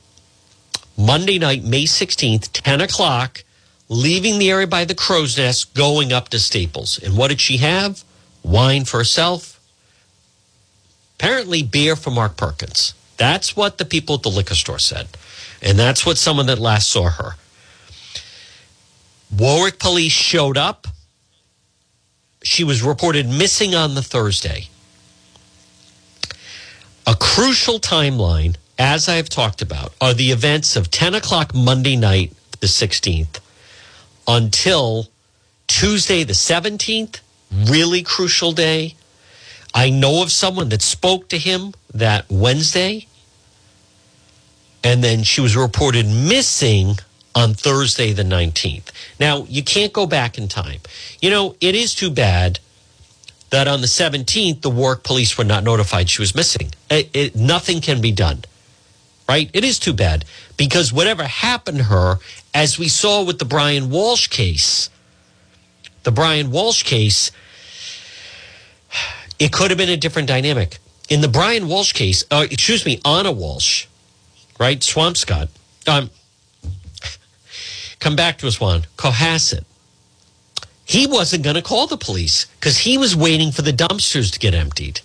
Monday 0.98 1.40
night, 1.40 1.64
May 1.64 1.86
16th, 1.86 2.50
10 2.54 2.82
o'clock, 2.82 3.44
leaving 3.90 4.40
the 4.40 4.52
area 4.52 4.68
by 4.68 4.86
the 4.86 4.96
crow's 4.96 5.38
nest, 5.38 5.74
going 5.74 6.14
up 6.14 6.30
to 6.30 6.40
Staples. 6.40 7.00
And 7.02 7.18
what 7.18 7.30
did 7.30 7.42
she 7.42 7.58
have? 7.58 8.04
Wine 8.44 8.86
for 8.86 8.98
herself. 8.98 9.60
Apparently, 11.16 11.64
beer 11.64 11.96
for 11.96 12.12
Mark 12.12 12.38
Perkins. 12.38 12.94
That's 13.18 13.56
what 13.56 13.78
the 13.78 13.86
people 13.86 14.16
at 14.16 14.24
the 14.24 14.30
liquor 14.30 14.56
store 14.56 14.80
said. 14.80 15.08
And 15.62 15.80
that's 15.80 16.06
what 16.06 16.18
someone 16.18 16.48
that 16.48 16.60
last 16.60 16.90
saw 16.90 17.10
her. 17.10 17.36
Warwick 19.38 19.80
police 19.80 20.12
showed 20.12 20.58
up. 20.58 20.88
She 22.44 22.64
was 22.64 22.84
reported 22.84 23.28
missing 23.28 23.74
on 23.74 23.96
the 23.96 24.04
Thursday. 24.04 24.68
A 27.08 27.16
crucial 27.16 27.80
timeline, 27.80 28.56
as 28.78 29.10
I 29.10 29.16
have 29.16 29.30
talked 29.30 29.62
about, 29.62 29.94
are 30.00 30.14
the 30.14 30.32
events 30.32 30.76
of 30.76 30.92
10 30.92 31.16
o'clock 31.16 31.54
Monday 31.56 31.96
night, 31.96 32.34
the 32.60 32.68
16th, 32.68 33.40
until 34.28 35.08
Tuesday, 35.68 36.24
the 36.24 36.34
17th, 36.34 37.20
really 37.52 38.04
crucial 38.04 38.52
day. 38.52 38.96
I 39.74 39.90
know 39.90 40.22
of 40.22 40.32
someone 40.32 40.70
that 40.70 40.82
spoke 40.82 41.30
to 41.30 41.38
him 41.38 41.74
that 41.94 42.26
Wednesday, 42.30 43.08
and 44.84 45.04
then 45.04 45.24
she 45.24 45.42
was 45.42 45.58
reported 45.58 46.06
missing 46.06 47.00
on 47.36 47.54
Thursday, 47.54 48.14
the 48.14 48.24
19th. 48.24 48.92
Now, 49.20 49.46
you 49.50 49.64
can't 49.64 49.92
go 49.92 50.06
back 50.06 50.38
in 50.38 50.48
time. 50.48 50.82
You 51.22 51.30
know, 51.30 51.56
it 51.60 51.76
is 51.76 51.96
too 51.96 52.10
bad 52.10 52.60
that 53.50 53.68
on 53.68 53.82
the 53.82 53.88
17th, 53.88 54.62
the 54.62 54.70
Warwick 54.70 55.04
police 55.04 55.38
were 55.38 55.44
not 55.44 55.64
notified 55.64 56.10
she 56.10 56.22
was 56.22 56.36
missing. 56.36 56.72
It, 56.90 57.10
it, 57.14 57.36
nothing 57.36 57.82
can 57.82 58.02
be 58.02 58.12
done, 58.12 58.44
right? 59.28 59.50
It 59.54 59.64
is 59.64 59.80
too 59.80 59.94
bad 59.94 60.26
because 60.58 60.92
whatever 60.92 61.24
happened 61.24 61.78
to 61.78 61.84
her, 61.86 62.18
as 62.54 62.80
we 62.80 62.88
saw 62.88 63.24
with 63.24 63.40
the 63.40 63.46
Brian 63.46 63.90
Walsh 63.90 64.28
case, 64.28 64.90
the 66.04 66.12
Brian 66.12 66.52
Walsh 66.52 66.84
case, 66.84 67.32
it 69.40 69.52
could 69.52 69.72
have 69.72 69.78
been 69.78 69.90
a 69.90 69.98
different 69.98 70.28
dynamic. 70.28 70.80
In 71.10 71.22
the 71.22 71.28
Brian 71.28 71.68
Walsh 71.68 71.94
case, 71.94 72.24
uh, 72.32 72.46
excuse 72.50 72.86
me, 72.86 73.02
Anna 73.06 73.32
Walsh, 73.32 73.88
right? 74.60 74.80
Swampscott. 74.80 75.50
Um, 75.88 76.10
come 78.04 78.16
back 78.16 78.38
to 78.40 78.48
us, 78.48 78.60
Juan. 78.60 78.84
Cohasset. 78.98 79.64
He 80.86 81.08
wasn't 81.08 81.44
going 81.44 81.56
to 81.56 81.62
call 81.62 81.88
the 81.88 81.98
police 81.98 82.46
because 82.60 82.80
he 82.80 82.98
was 82.98 83.16
waiting 83.16 83.52
for 83.52 83.62
the 83.62 83.72
dumpsters 83.72 84.32
to 84.34 84.40
get 84.40 84.54
emptied. 84.54 85.00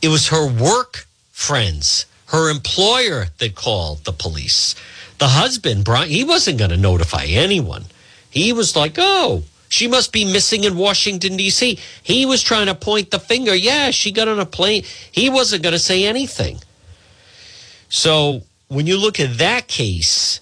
It 0.00 0.08
was 0.08 0.28
her 0.28 0.46
work 0.50 1.06
friends, 1.30 2.06
her 2.28 2.50
employer 2.50 3.26
that 3.38 3.54
called 3.54 4.04
the 4.04 4.12
police. 4.12 4.74
The 5.18 5.28
husband, 5.28 5.84
Brian, 5.84 6.08
he 6.08 6.24
wasn't 6.24 6.58
going 6.58 6.70
to 6.70 6.78
notify 6.78 7.24
anyone. 7.24 7.84
He 8.30 8.54
was 8.54 8.74
like, 8.74 8.94
oh, 8.96 9.44
she 9.68 9.86
must 9.86 10.10
be 10.10 10.24
missing 10.24 10.64
in 10.64 10.76
Washington, 10.76 11.36
D.C. 11.36 11.78
He 12.02 12.24
was 12.24 12.42
trying 12.42 12.66
to 12.66 12.74
point 12.74 13.10
the 13.10 13.20
finger. 13.20 13.54
Yeah, 13.54 13.90
she 13.90 14.10
got 14.10 14.28
on 14.28 14.40
a 14.40 14.46
plane. 14.46 14.84
He 15.12 15.28
wasn't 15.28 15.62
going 15.62 15.74
to 15.74 15.78
say 15.78 16.06
anything. 16.06 16.60
So 17.90 18.42
when 18.68 18.86
you 18.86 18.96
look 18.96 19.20
at 19.20 19.36
that 19.38 19.68
case, 19.68 20.40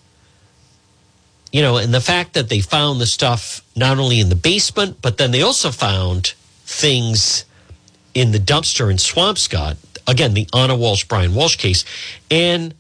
you 1.53 1.63
know, 1.63 1.79
and 1.79 1.95
the 1.95 2.01
fact 2.01 2.35
that 2.35 2.49
they 2.49 2.61
found 2.61 3.01
the 3.01 3.07
stuff 3.07 3.63
not 3.75 3.99
only 3.99 4.21
in 4.21 4.29
the 4.29 4.37
basement, 4.37 4.99
but 5.01 5.17
then 5.17 5.31
they 5.31 5.43
also 5.43 5.71
found 5.71 6.35
things 6.65 7.45
in 8.15 8.33
the 8.33 8.39
dumpster 8.39 8.91
in 8.91 8.97
Swampscott. 8.97 9.77
Again, 10.07 10.35
the 10.35 10.47
Anna 10.55 10.77
Walsh, 10.77 11.05
Brian 11.05 11.35
Walsh 11.35 11.57
case. 11.57 11.85
And 12.31 12.75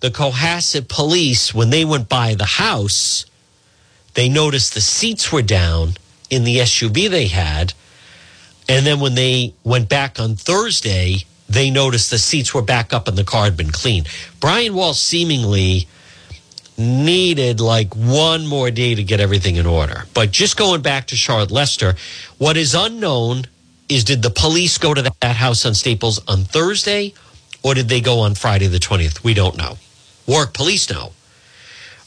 the 0.00 0.10
Cohasset 0.10 0.88
police, 0.88 1.54
when 1.54 1.70
they 1.70 1.84
went 1.84 2.08
by 2.08 2.34
the 2.34 2.44
house, 2.44 3.26
they 4.14 4.28
noticed 4.28 4.74
the 4.74 4.80
seats 4.80 5.32
were 5.32 5.42
down 5.42 5.94
in 6.30 6.44
the 6.44 6.58
SUV 6.58 7.10
they 7.10 7.26
had. 7.26 7.74
And 8.68 8.86
then 8.86 9.00
when 9.00 9.14
they 9.14 9.54
went 9.62 9.88
back 9.88 10.18
on 10.18 10.36
Thursday, 10.36 11.24
they 11.48 11.70
noticed 11.70 12.10
the 12.10 12.18
seats 12.18 12.54
were 12.54 12.62
back 12.62 12.92
up 12.92 13.08
and 13.08 13.16
the 13.16 13.24
car 13.24 13.44
had 13.44 13.56
been 13.56 13.70
cleaned. 13.70 14.08
Brian 14.40 14.74
Walsh 14.74 14.98
seemingly 14.98 15.86
needed 16.78 17.60
like 17.60 17.94
one 17.94 18.46
more 18.46 18.70
day 18.70 18.94
to 18.94 19.02
get 19.02 19.20
everything 19.20 19.56
in 19.56 19.66
order. 19.66 20.04
But 20.14 20.30
just 20.30 20.56
going 20.56 20.82
back 20.82 21.06
to 21.08 21.16
Charlotte 21.16 21.50
Lester, 21.50 21.94
what 22.38 22.56
is 22.56 22.74
unknown 22.74 23.46
is 23.88 24.04
did 24.04 24.22
the 24.22 24.30
police 24.30 24.78
go 24.78 24.94
to 24.94 25.02
that 25.02 25.36
house 25.36 25.64
on 25.64 25.74
Staples 25.74 26.20
on 26.26 26.44
Thursday 26.44 27.14
or 27.62 27.74
did 27.74 27.88
they 27.88 28.00
go 28.00 28.20
on 28.20 28.34
Friday 28.34 28.66
the 28.66 28.78
20th? 28.78 29.24
We 29.24 29.34
don't 29.34 29.56
know. 29.56 29.78
Warwick 30.26 30.52
police 30.52 30.90
know. 30.90 31.12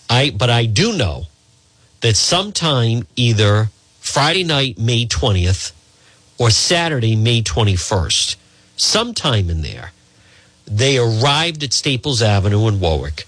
I 0.10 0.32
but 0.32 0.50
I 0.50 0.66
do 0.66 0.98
know 0.98 1.28
that 2.02 2.16
sometime 2.16 3.06
either 3.16 3.70
Friday 4.00 4.44
night, 4.44 4.80
May 4.80 5.06
20th, 5.06 5.72
or 6.38 6.50
Saturday, 6.50 7.16
May 7.16 7.42
21st, 7.42 8.38
sometime 8.78 9.50
in 9.50 9.62
there, 9.62 9.92
they 10.66 10.98
arrived 10.98 11.64
at 11.64 11.74
Staples 11.74 12.22
Avenue 12.22 12.68
in 12.68 12.80
Warwick 12.80 13.26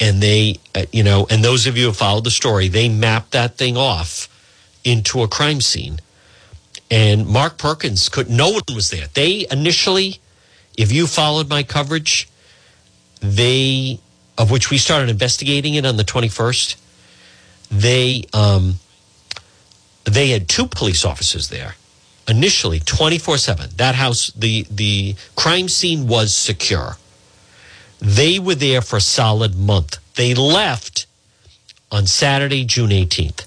and 0.00 0.22
they, 0.22 0.58
uh, 0.74 0.84
you 0.92 1.02
know, 1.02 1.26
and 1.30 1.42
those 1.42 1.66
of 1.66 1.76
you 1.76 1.86
who 1.86 1.92
followed 1.92 2.24
the 2.24 2.30
story, 2.30 2.68
they 2.68 2.88
mapped 2.88 3.32
that 3.32 3.56
thing 3.56 3.76
off 3.76 4.28
into 4.84 5.22
a 5.22 5.28
crime 5.28 5.60
scene. 5.60 5.98
And 6.90 7.26
Mark 7.26 7.58
Perkins 7.58 8.08
could, 8.08 8.30
no 8.30 8.50
one 8.50 8.62
was 8.74 8.90
there. 8.90 9.06
They 9.14 9.46
initially, 9.50 10.20
if 10.76 10.92
you 10.92 11.06
followed 11.06 11.48
my 11.48 11.62
coverage, 11.62 12.28
they, 13.20 13.98
of 14.38 14.50
which 14.50 14.70
we 14.70 14.78
started 14.78 15.08
investigating 15.08 15.74
it 15.74 15.84
on 15.84 15.96
the 15.96 16.04
21st, 16.04 16.76
they, 17.70 18.24
um, 18.32 18.74
they 20.04 20.28
had 20.28 20.48
two 20.48 20.66
police 20.66 21.04
officers 21.04 21.48
there 21.48 21.74
initially 22.28 22.80
24 22.80 23.38
7 23.38 23.70
that 23.76 23.94
house 23.94 24.32
the 24.32 24.66
the 24.70 25.14
crime 25.36 25.68
scene 25.68 26.08
was 26.08 26.34
secure 26.34 26.96
they 28.00 28.38
were 28.38 28.54
there 28.54 28.80
for 28.80 28.96
a 28.96 29.00
solid 29.00 29.56
month. 29.56 29.98
They 30.14 30.34
left 30.34 31.06
on 31.90 32.06
Saturday, 32.06 32.64
June 32.64 32.90
18th. 32.90 33.46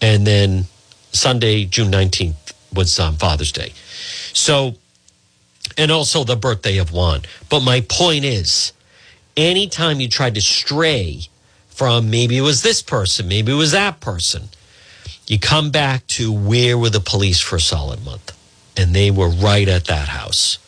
And 0.00 0.26
then 0.26 0.66
Sunday, 1.12 1.64
June 1.64 1.90
19th, 1.90 2.52
was 2.72 2.98
um, 2.98 3.16
Father's 3.16 3.52
Day. 3.52 3.72
So, 4.32 4.74
and 5.76 5.90
also 5.90 6.24
the 6.24 6.36
birthday 6.36 6.78
of 6.78 6.92
Juan. 6.92 7.22
But 7.48 7.60
my 7.60 7.82
point 7.82 8.24
is, 8.24 8.72
anytime 9.36 10.00
you 10.00 10.08
tried 10.08 10.34
to 10.34 10.40
stray 10.40 11.22
from 11.68 12.10
maybe 12.10 12.36
it 12.36 12.42
was 12.42 12.62
this 12.62 12.82
person, 12.82 13.28
maybe 13.28 13.52
it 13.52 13.56
was 13.56 13.72
that 13.72 14.00
person, 14.00 14.48
you 15.26 15.38
come 15.38 15.70
back 15.70 16.06
to 16.08 16.32
where 16.32 16.76
were 16.76 16.90
the 16.90 17.00
police 17.00 17.40
for 17.40 17.56
a 17.56 17.60
solid 17.60 18.04
month? 18.04 18.36
And 18.76 18.94
they 18.94 19.10
were 19.10 19.28
right 19.28 19.68
at 19.68 19.84
that 19.84 20.08
house. 20.08 20.58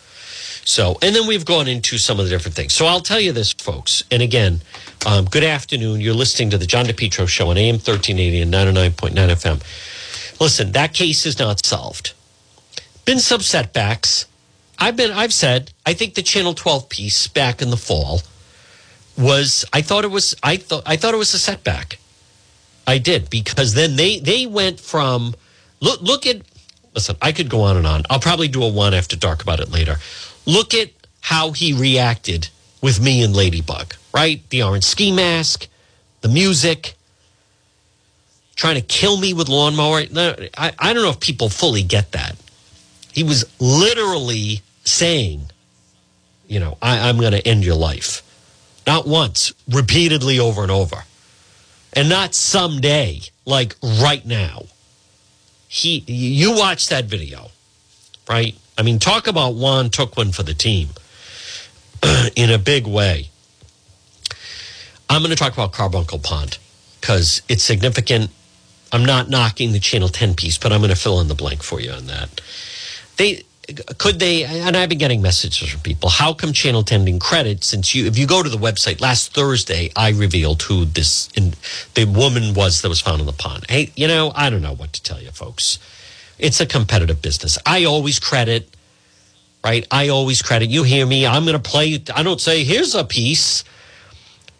So, 0.64 0.98
and 1.02 1.14
then 1.14 1.26
we've 1.26 1.44
gone 1.44 1.68
into 1.68 1.98
some 1.98 2.18
of 2.18 2.24
the 2.24 2.30
different 2.30 2.56
things. 2.56 2.72
So 2.72 2.86
I'll 2.86 3.00
tell 3.00 3.20
you 3.20 3.32
this, 3.32 3.52
folks. 3.52 4.02
And 4.10 4.22
again, 4.22 4.62
um, 5.06 5.26
good 5.26 5.44
afternoon. 5.44 6.00
You're 6.00 6.14
listening 6.14 6.50
to 6.50 6.58
the 6.58 6.66
John 6.66 6.86
DePetro 6.86 7.28
Show 7.28 7.50
on 7.50 7.58
AM 7.58 7.74
1380 7.74 8.40
and 8.40 8.52
99.9 8.52 9.12
FM. 9.12 10.40
Listen, 10.40 10.72
that 10.72 10.94
case 10.94 11.26
is 11.26 11.38
not 11.38 11.64
solved. 11.64 12.14
Been 13.04 13.20
some 13.20 13.40
setbacks. 13.40 14.26
I've 14.78 14.96
been, 14.96 15.10
I've 15.10 15.32
said, 15.32 15.70
I 15.84 15.92
think 15.92 16.14
the 16.14 16.22
Channel 16.22 16.54
12 16.54 16.88
piece 16.88 17.28
back 17.28 17.60
in 17.60 17.70
the 17.70 17.76
fall 17.76 18.22
was, 19.16 19.64
I 19.72 19.82
thought 19.82 20.04
it 20.04 20.10
was, 20.10 20.34
I 20.42 20.56
thought, 20.56 20.82
I 20.86 20.96
thought 20.96 21.14
it 21.14 21.18
was 21.18 21.34
a 21.34 21.38
setback. 21.38 21.98
I 22.86 22.98
did 22.98 23.30
because 23.30 23.74
then 23.74 23.96
they, 23.96 24.18
they 24.18 24.46
went 24.46 24.80
from, 24.80 25.34
look, 25.80 26.00
look 26.00 26.26
at, 26.26 26.38
listen, 26.94 27.16
I 27.22 27.32
could 27.32 27.48
go 27.48 27.60
on 27.62 27.76
and 27.76 27.86
on. 27.86 28.02
I'll 28.10 28.18
probably 28.18 28.48
do 28.48 28.62
a 28.64 28.68
one 28.68 28.94
after 28.94 29.16
dark 29.16 29.42
about 29.42 29.60
it 29.60 29.70
later. 29.70 29.98
Look 30.47 30.74
at 30.74 30.90
how 31.20 31.53
he 31.53 31.72
reacted 31.72 32.49
with 32.82 33.01
me 33.01 33.22
and 33.22 33.34
Ladybug, 33.34 33.95
right? 34.12 34.49
The 34.51 34.62
orange 34.62 34.84
ski 34.84 35.11
mask, 35.11 35.68
the 36.20 36.28
music, 36.28 36.95
trying 38.57 38.76
to 38.76 38.82
kill 38.82 39.16
me 39.16 39.32
with 39.32 39.49
lawnmower. 39.49 40.03
I, 40.57 40.72
I 40.78 40.92
don't 40.92 41.03
know 41.03 41.11
if 41.11 41.20
people 41.20 41.49
fully 41.49 41.82
get 41.82 42.12
that. 42.12 42.36
He 43.12 43.22
was 43.22 43.45
literally 43.61 44.62
saying, 44.84 45.51
you 46.47 46.61
know, 46.61 46.76
I, 46.82 47.09
I'm 47.09 47.18
going 47.18 47.32
to 47.32 47.47
end 47.47 47.64
your 47.64 47.76
life. 47.76 48.22
Not 48.86 49.07
once, 49.07 49.53
repeatedly 49.68 50.38
over 50.38 50.62
and 50.62 50.70
over. 50.70 51.05
And 51.95 52.09
not 52.09 52.34
someday, 52.34 53.20
like 53.45 53.76
right 53.82 54.24
now. 54.26 54.64
He, 55.68 56.05
you 56.07 56.57
watch 56.57 56.88
that 56.88 57.07
video, 57.07 57.51
right? 58.28 58.55
I 58.77 58.83
mean, 58.83 58.99
talk 58.99 59.27
about 59.27 59.55
Juan 59.55 59.91
took 59.91 60.16
one 60.16 60.33
for 60.33 60.43
the 60.43 60.55
team 60.55 60.89
in 62.37 62.51
a 62.51 62.59
big 62.59 62.87
way. 62.87 63.29
I'm 65.09 65.20
going 65.20 65.31
to 65.31 65.37
talk 65.37 65.53
about 65.53 65.72
Carbuncle 65.72 66.18
Pond 66.18 66.59
because 67.01 67.43
it's 67.49 67.62
significant. 67.62 68.31
I'm 68.93 69.05
not 69.05 69.29
knocking 69.29 69.72
the 69.72 69.81
Channel 69.81 70.09
10 70.09 70.35
piece, 70.35 70.59
but 70.59 70.72
I'm 70.72 70.81
going 70.81 70.91
to 70.91 70.97
fill 70.97 71.20
in 71.20 71.29
the 71.29 71.35
blank 71.35 71.62
for 71.62 71.81
you 71.81 71.93
on 71.93 72.07
that. 72.07 72.41
They 73.16 73.45
could 73.99 74.18
they 74.18 74.45
and 74.45 74.77
I've 74.77 74.89
been 74.89 74.99
getting 74.99 75.22
messages 75.22 75.70
from 75.70 75.81
people. 75.81 76.11
How 76.11 76.35
come 76.35 76.53
Channel 76.53 76.83
10 76.83 77.05
didn't 77.05 77.22
credit 77.22 77.64
since 77.64 77.95
you 77.95 78.07
if 78.07 78.18
you 78.18 78.27
go 78.27 78.43
to 78.43 78.49
the 78.49 78.59
website 78.59 79.01
last 79.01 79.33
Thursday, 79.33 79.91
I 79.97 80.11
revealed 80.11 80.62
who 80.62 80.85
this 80.85 81.29
in, 81.35 81.55
the 81.95 82.05
woman 82.05 82.55
was 82.55 82.83
that 82.83 82.89
was 82.89 83.01
found 83.01 83.20
in 83.20 83.27
the 83.27 83.33
pond. 83.33 83.64
Hey, 83.68 83.93
you 83.97 84.07
know, 84.07 84.33
I 84.35 84.51
don't 84.51 84.62
know 84.62 84.75
what 84.75 84.93
to 84.95 85.03
tell 85.03 85.20
you, 85.20 85.31
folks. 85.31 85.79
It's 86.39 86.61
a 86.61 86.66
competitive 86.66 87.22
business. 87.22 87.59
I 87.64 87.85
always 87.85 88.18
credit, 88.18 88.68
right? 89.62 89.87
I 89.91 90.09
always 90.09 90.43
credit. 90.43 90.68
You 90.68 90.82
hear 90.82 91.07
me? 91.07 91.26
I'm 91.26 91.45
going 91.45 91.61
to 91.61 91.70
play. 91.70 92.03
I 92.14 92.22
don't 92.22 92.41
say 92.41 92.64
here's 92.64 92.95
a 92.95 93.05
piece. 93.05 93.64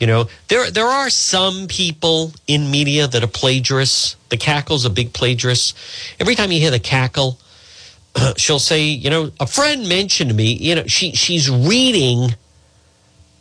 You 0.01 0.07
know, 0.07 0.29
there 0.49 0.71
there 0.71 0.87
are 0.87 1.09
some 1.11 1.67
people 1.69 2.33
in 2.47 2.71
media 2.71 3.07
that 3.07 3.23
are 3.23 3.29
plagiarists. 3.29 4.17
The 4.29 4.37
cackle's 4.37 4.85
a 4.85 4.91
big 4.91 5.13
plagiarist. 5.13 5.75
Every 6.21 6.35
time 6.35 6.53
you 6.53 6.61
hear 6.61 6.71
the 6.71 6.81
cackle, 6.81 7.39
she'll 8.37 8.59
say, 8.59 8.83
you 8.83 9.11
know, 9.11 9.31
a 9.41 9.47
friend 9.47 9.89
mentioned 9.89 10.35
me. 10.35 10.53
You 10.53 10.77
know, 10.77 10.87
she 10.87 11.13
she's 11.13 11.49
reading, 11.51 12.35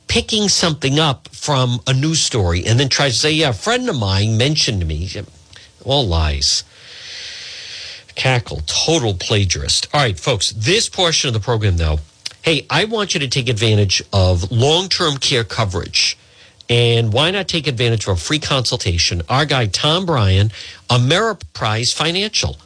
picking 0.07 0.47
something 0.47 0.99
up 0.99 1.27
from 1.29 1.79
a 1.87 1.93
news 1.93 2.21
story, 2.21 2.65
and 2.65 2.79
then 2.79 2.87
tries 2.87 3.13
to 3.13 3.19
say, 3.19 3.31
yeah, 3.31 3.49
a 3.49 3.53
friend 3.53 3.89
of 3.89 3.97
mine 3.97 4.37
mentioned 4.37 4.87
me. 4.87 5.09
All 5.83 6.07
lies 6.07 6.63
cackle, 8.15 8.61
total 8.65 9.13
plagiarist. 9.13 9.87
All 9.93 10.01
right, 10.01 10.19
folks, 10.19 10.51
this 10.51 10.89
portion 10.89 11.27
of 11.27 11.33
the 11.33 11.39
program, 11.39 11.77
though, 11.77 11.99
hey, 12.41 12.65
I 12.69 12.85
want 12.85 13.13
you 13.13 13.19
to 13.21 13.27
take 13.27 13.49
advantage 13.49 14.01
of 14.11 14.51
long 14.51 14.89
term 14.89 15.17
care 15.17 15.43
coverage. 15.43 16.17
And 16.69 17.11
why 17.11 17.29
not 17.31 17.47
take 17.47 17.67
advantage 17.67 18.07
of 18.07 18.17
a 18.17 18.19
free 18.19 18.39
consultation? 18.39 19.21
Our 19.29 19.45
guy, 19.45 19.67
Tom 19.67 20.05
Bryan, 20.05 20.49
Ameriprise 20.89 21.93
Financial. 21.93 22.57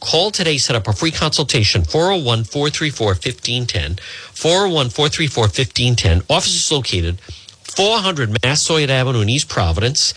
Call 0.00 0.30
today, 0.30 0.58
set 0.58 0.76
up 0.76 0.86
a 0.86 0.92
free 0.92 1.10
consultation, 1.10 1.82
401 1.82 2.44
434 2.44 3.06
1510. 3.08 3.96
401 4.32 4.90
434 4.90 5.42
1510. 5.42 6.22
Office 6.30 6.54
is 6.54 6.70
located 6.70 7.20
400 7.20 8.38
Massasoit 8.42 8.90
Avenue 8.90 9.20
in 9.20 9.28
East 9.28 9.48
Providence. 9.48 10.14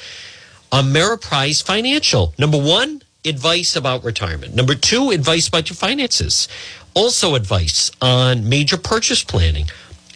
Ameriprise 0.71 1.63
Financial. 1.63 2.33
Number 2.37 2.57
one, 2.57 3.01
advice 3.25 3.75
about 3.75 4.03
retirement. 4.03 4.55
Number 4.55 4.75
two, 4.75 5.11
advice 5.11 5.47
about 5.47 5.69
your 5.69 5.75
finances. 5.75 6.47
Also, 6.93 7.35
advice 7.35 7.91
on 8.01 8.49
major 8.49 8.77
purchase 8.77 9.23
planning, 9.23 9.67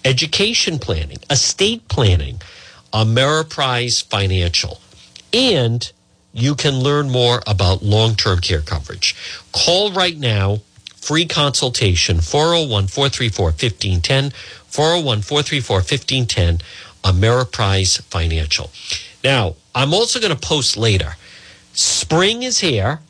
education 0.04 0.80
planning, 0.80 1.20
estate 1.30 1.88
planning, 1.88 2.42
Ameriprise 2.92 4.04
Financial. 4.04 4.82
And 5.32 5.92
you 6.34 6.56
can 6.56 6.80
learn 6.80 7.10
more 7.10 7.42
about 7.48 7.84
long 7.84 8.16
term 8.16 8.40
care 8.40 8.62
coverage. 8.62 9.16
Call 9.54 9.92
right 9.92 10.18
now, 10.18 10.60
free 10.96 11.26
consultation, 11.26 12.20
401 12.20 12.88
434 12.88 13.46
1510, 13.46 14.32
401 14.68 15.22
434 15.22 15.76
1510, 15.78 16.58
Ameriprise 17.04 18.02
Financial. 18.04 18.72
Now, 19.24 19.56
I'm 19.74 19.94
also 19.94 20.20
going 20.20 20.36
to 20.36 20.40
post 20.40 20.76
later 20.76 21.16
Spring 21.76 22.44
is 22.44 22.60
here. 22.60 23.02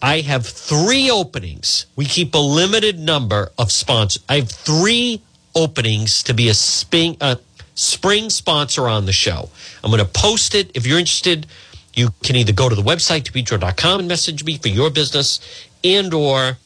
I 0.00 0.22
have 0.22 0.46
three 0.46 1.10
openings. 1.10 1.86
We 1.94 2.06
keep 2.06 2.34
a 2.34 2.38
limited 2.38 2.98
number 2.98 3.52
of 3.58 3.70
sponsors. 3.70 4.22
I 4.28 4.36
have 4.36 4.50
three 4.50 5.22
openings 5.54 6.22
to 6.24 6.34
be 6.34 6.48
a 6.48 6.54
spring, 6.54 7.16
a 7.20 7.38
spring 7.74 8.30
sponsor 8.30 8.88
on 8.88 9.06
the 9.06 9.12
show. 9.12 9.50
I'm 9.84 9.90
going 9.90 10.04
to 10.04 10.10
post 10.10 10.54
it. 10.54 10.70
If 10.74 10.86
you're 10.86 10.98
interested, 10.98 11.46
you 11.94 12.08
can 12.22 12.36
either 12.36 12.52
go 12.52 12.68
to 12.68 12.74
the 12.74 12.82
website, 12.82 13.22
depetro.com, 13.22 14.00
and 14.00 14.08
message 14.08 14.42
me 14.44 14.56
for 14.56 14.68
your 14.68 14.90
business, 14.90 15.38
and 15.84 16.12
or 16.14 16.56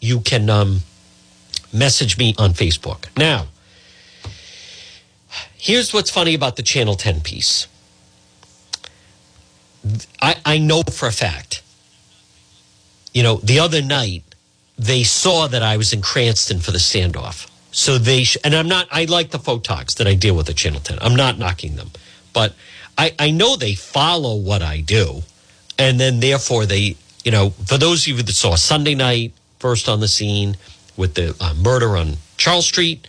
you 0.00 0.20
can 0.20 0.50
um, 0.50 0.80
message 1.72 2.18
me 2.18 2.34
on 2.38 2.50
Facebook. 2.50 3.06
Now, 3.16 3.46
here's 5.56 5.94
what's 5.94 6.10
funny 6.10 6.34
about 6.34 6.56
the 6.56 6.62
Channel 6.62 6.94
10 6.94 7.22
piece. 7.22 7.66
I, 10.20 10.36
I 10.44 10.58
know 10.58 10.82
for 10.82 11.08
a 11.08 11.12
fact, 11.12 11.62
you 13.12 13.22
know, 13.22 13.36
the 13.36 13.58
other 13.58 13.82
night 13.82 14.22
they 14.78 15.02
saw 15.02 15.46
that 15.46 15.62
I 15.62 15.76
was 15.76 15.92
in 15.92 16.02
Cranston 16.02 16.60
for 16.60 16.70
the 16.70 16.78
standoff. 16.78 17.48
So 17.70 17.98
they, 17.98 18.24
sh- 18.24 18.36
and 18.44 18.54
I'm 18.54 18.68
not, 18.68 18.88
I 18.90 19.04
like 19.04 19.30
the 19.30 19.38
photogs 19.38 19.96
that 19.96 20.06
I 20.06 20.14
deal 20.14 20.36
with 20.36 20.48
at 20.48 20.56
Channel 20.56 20.80
10. 20.80 20.98
I'm 21.00 21.16
not 21.16 21.38
knocking 21.38 21.76
them, 21.76 21.90
but 22.32 22.54
I, 22.98 23.14
I 23.18 23.30
know 23.30 23.56
they 23.56 23.74
follow 23.74 24.36
what 24.36 24.62
I 24.62 24.80
do. 24.80 25.22
And 25.78 25.98
then 25.98 26.20
therefore 26.20 26.66
they, 26.66 26.96
you 27.24 27.30
know, 27.30 27.50
for 27.50 27.78
those 27.78 28.02
of 28.02 28.08
you 28.08 28.22
that 28.22 28.32
saw 28.32 28.56
Sunday 28.56 28.94
night, 28.94 29.32
first 29.58 29.88
on 29.88 30.00
the 30.00 30.08
scene 30.08 30.56
with 30.96 31.14
the 31.14 31.34
uh, 31.40 31.54
murder 31.54 31.96
on 31.96 32.16
Charles 32.36 32.66
Street, 32.66 33.06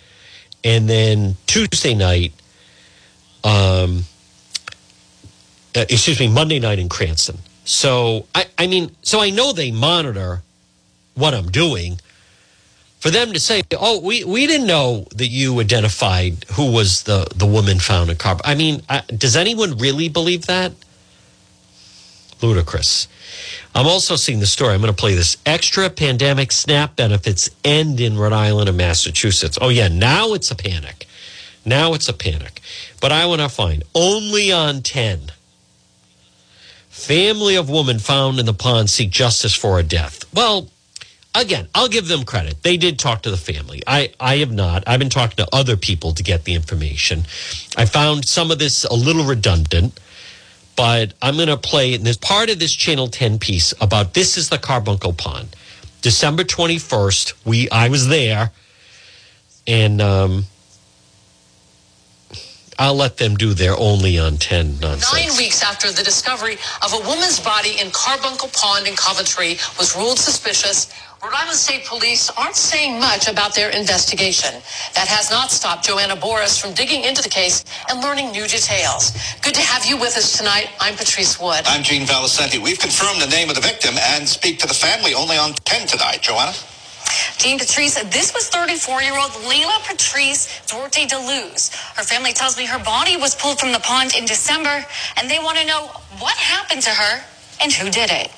and 0.63 0.89
then 0.89 1.36
Tuesday 1.47 1.93
night, 1.93 2.32
um, 3.43 4.03
uh, 5.76 5.86
excuse 5.89 6.19
me, 6.19 6.28
Monday 6.28 6.59
night 6.59 6.80
in 6.80 6.89
Cranston. 6.89 7.38
So 7.65 8.28
I, 8.36 8.45
I 8.57 8.67
mean, 8.67 8.95
so 9.01 9.21
I 9.21 9.30
know 9.30 9.53
they 9.53 9.71
monitor 9.71 10.41
what 11.15 11.34
I'm 11.34 11.49
doing. 11.49 11.99
For 12.99 13.09
them 13.09 13.34
to 13.34 13.39
say, 13.39 13.63
"Oh, 13.78 13.99
we, 13.99 14.24
we 14.24 14.47
didn't 14.47 14.67
know 14.67 15.07
that 15.15 15.28
you 15.28 15.59
identified 15.59 16.45
who 16.53 16.71
was 16.71 17.03
the 17.03 17.28
the 17.36 17.45
woman 17.45 17.80
found 17.80 18.09
in 18.09 18.15
car," 18.15 18.38
I 18.45 18.55
mean, 18.55 18.82
I, 18.88 19.01
does 19.01 19.36
anyone 19.36 19.78
really 19.78 20.07
believe 20.07 20.45
that? 20.45 20.71
Ludicrous. 22.41 23.07
I'm 23.76 23.88
also 23.88 24.15
seeing 24.15 24.39
the 24.39 24.45
story. 24.45 24.74
I'm 24.74 24.82
going 24.82 24.93
to 24.93 24.99
play 24.99 25.15
this. 25.15 25.38
Extra 25.45 25.89
pandemic 25.89 26.51
SNAP 26.51 26.95
benefits 26.95 27.49
end 27.63 27.99
in 27.99 28.17
Rhode 28.17 28.34
Island 28.34 28.69
and 28.69 28.78
Massachusetts. 28.78 29.57
Oh 29.59 29.69
yeah, 29.69 29.88
now 29.88 30.34
it's 30.34 30.51
a 30.51 30.55
panic. 30.55 31.07
Now 31.65 31.93
it's 31.93 32.07
a 32.07 32.13
panic. 32.13 32.61
But 33.01 33.11
I 33.11 33.26
want 33.26 33.41
to 33.41 33.49
find 33.49 33.84
only 33.95 34.51
on 34.51 34.82
10 34.82 35.32
Family 36.94 37.56
of 37.56 37.72
woman 37.72 37.98
found 37.98 38.39
in 38.39 38.46
the 38.46 38.54
pond 38.54 38.88
seek 38.88 39.10
justice 39.10 39.56
for 39.56 39.80
a 39.80 39.84
death. 39.84 40.32
Well, 40.34 40.70
again, 41.34 41.68
I'll 41.74 41.89
give 41.89 42.08
them 42.08 42.24
credit. 42.24 42.62
They 42.62 42.78
did 42.78 43.00
talk 43.00 43.24
to 43.24 43.32
the 43.32 43.36
family. 43.36 43.82
I, 43.88 44.14
I 44.20 44.38
have 44.38 44.52
not. 44.52 44.84
I've 44.86 45.00
been 45.00 45.10
talking 45.10 45.36
to 45.38 45.48
other 45.52 45.76
people 45.76 46.14
to 46.14 46.22
get 46.22 46.44
the 46.44 46.54
information. 46.54 47.24
I 47.76 47.86
found 47.86 48.26
some 48.26 48.52
of 48.52 48.60
this 48.60 48.84
a 48.84 48.94
little 48.94 49.26
redundant, 49.26 50.00
but 50.76 51.14
I'm 51.20 51.36
going 51.36 51.48
to 51.48 51.58
play. 51.58 51.96
And 51.96 52.06
there's 52.06 52.16
part 52.16 52.52
of 52.52 52.60
this 52.60 52.74
Channel 52.74 53.08
10 53.08 53.39
piece 53.39 53.74
about 53.82 54.14
this 54.14 54.38
is 54.38 54.50
the 54.50 54.60
Carbuncle 54.60 55.14
Pond. 55.14 55.56
December 56.04 56.44
21st. 56.44 57.34
We 57.44 57.70
I 57.72 57.89
was 57.89 58.08
there 58.08 58.52
and 59.66 60.00
um 60.00 60.46
I'll 62.80 62.95
let 62.95 63.17
them 63.17 63.36
do 63.36 63.53
their 63.53 63.78
only 63.78 64.19
on 64.19 64.38
10 64.38 64.80
nonsense. 64.80 65.13
Nine 65.13 65.38
weeks 65.38 65.63
after 65.63 65.91
the 65.91 66.03
discovery 66.03 66.57
of 66.84 66.93
a 66.93 66.99
woman's 67.07 67.39
body 67.39 67.80
in 67.80 67.91
Carbuncle 67.91 68.49
Pond 68.49 68.88
in 68.88 68.95
Coventry 68.95 69.57
was 69.78 69.95
ruled 69.95 70.19
suspicious, 70.19 70.91
Rhode 71.24 71.36
Island 71.36 71.55
State 71.55 71.86
Police 71.86 72.30
aren't 72.32 72.55
saying 72.55 72.99
much 72.99 73.30
about 73.30 73.55
their 73.55 73.69
investigation. 73.69 74.51
That 74.93 75.07
has 75.07 75.32
not 75.32 75.51
stopped 75.51 75.86
Joanna 75.86 76.17
Boris 76.17 76.59
from 76.59 76.74
digging 76.74 77.05
into 77.05 77.24
the 77.24 77.30
case 77.30 77.63
and 77.89 78.01
learning 78.01 78.32
new 78.32 78.45
details. 78.45 79.15
Good 79.41 79.53
to 79.55 79.61
have 79.61 79.86
you 79.86 79.95
with 79.95 80.17
us 80.17 80.38
tonight. 80.38 80.67
I'm 80.82 80.95
Patrice 80.95 81.39
Wood. 81.39 81.61
I'm 81.65 81.82
Gene 81.82 82.05
Valicenti. 82.05 82.61
We've 82.61 82.78
confirmed 82.78 83.21
the 83.21 83.28
name 83.28 83.47
of 83.47 83.55
the 83.55 83.61
victim 83.61 83.95
and 83.97 84.28
speak 84.28 84.59
to 84.59 84.67
the 84.67 84.74
family 84.74 85.13
only 85.13 85.38
on 85.38 85.53
10 85.53 85.88
tonight. 85.88 86.21
Joanna? 86.21 86.51
Gene 87.38 87.60
Patrice, 87.60 87.95
this 88.12 88.34
was 88.34 88.49
34-year-old 88.49 89.32
Layla 89.49 89.86
Patrice 89.88 90.62
Duarte 90.68 91.06
DeLuz. 91.06 91.74
Her 91.95 92.04
family 92.04 92.34
tells 92.34 92.58
me 92.58 92.66
her 92.66 92.80
body 92.84 93.18
was 93.18 93.36
pulled 93.36 93.60
from 93.60 93.72
the 93.72 93.80
pond 93.80 94.16
in 94.16 94.26
December, 94.26 94.86
and 95.18 95.30
they 95.30 95.39
want 95.39 95.58
to 95.58 95.66
know 95.66 95.88
what 96.20 96.36
happened 96.38 96.82
to 96.84 96.89
her 96.91 97.24
and 97.62 97.72
who 97.72 97.89
did 97.89 98.10
it. 98.12 98.32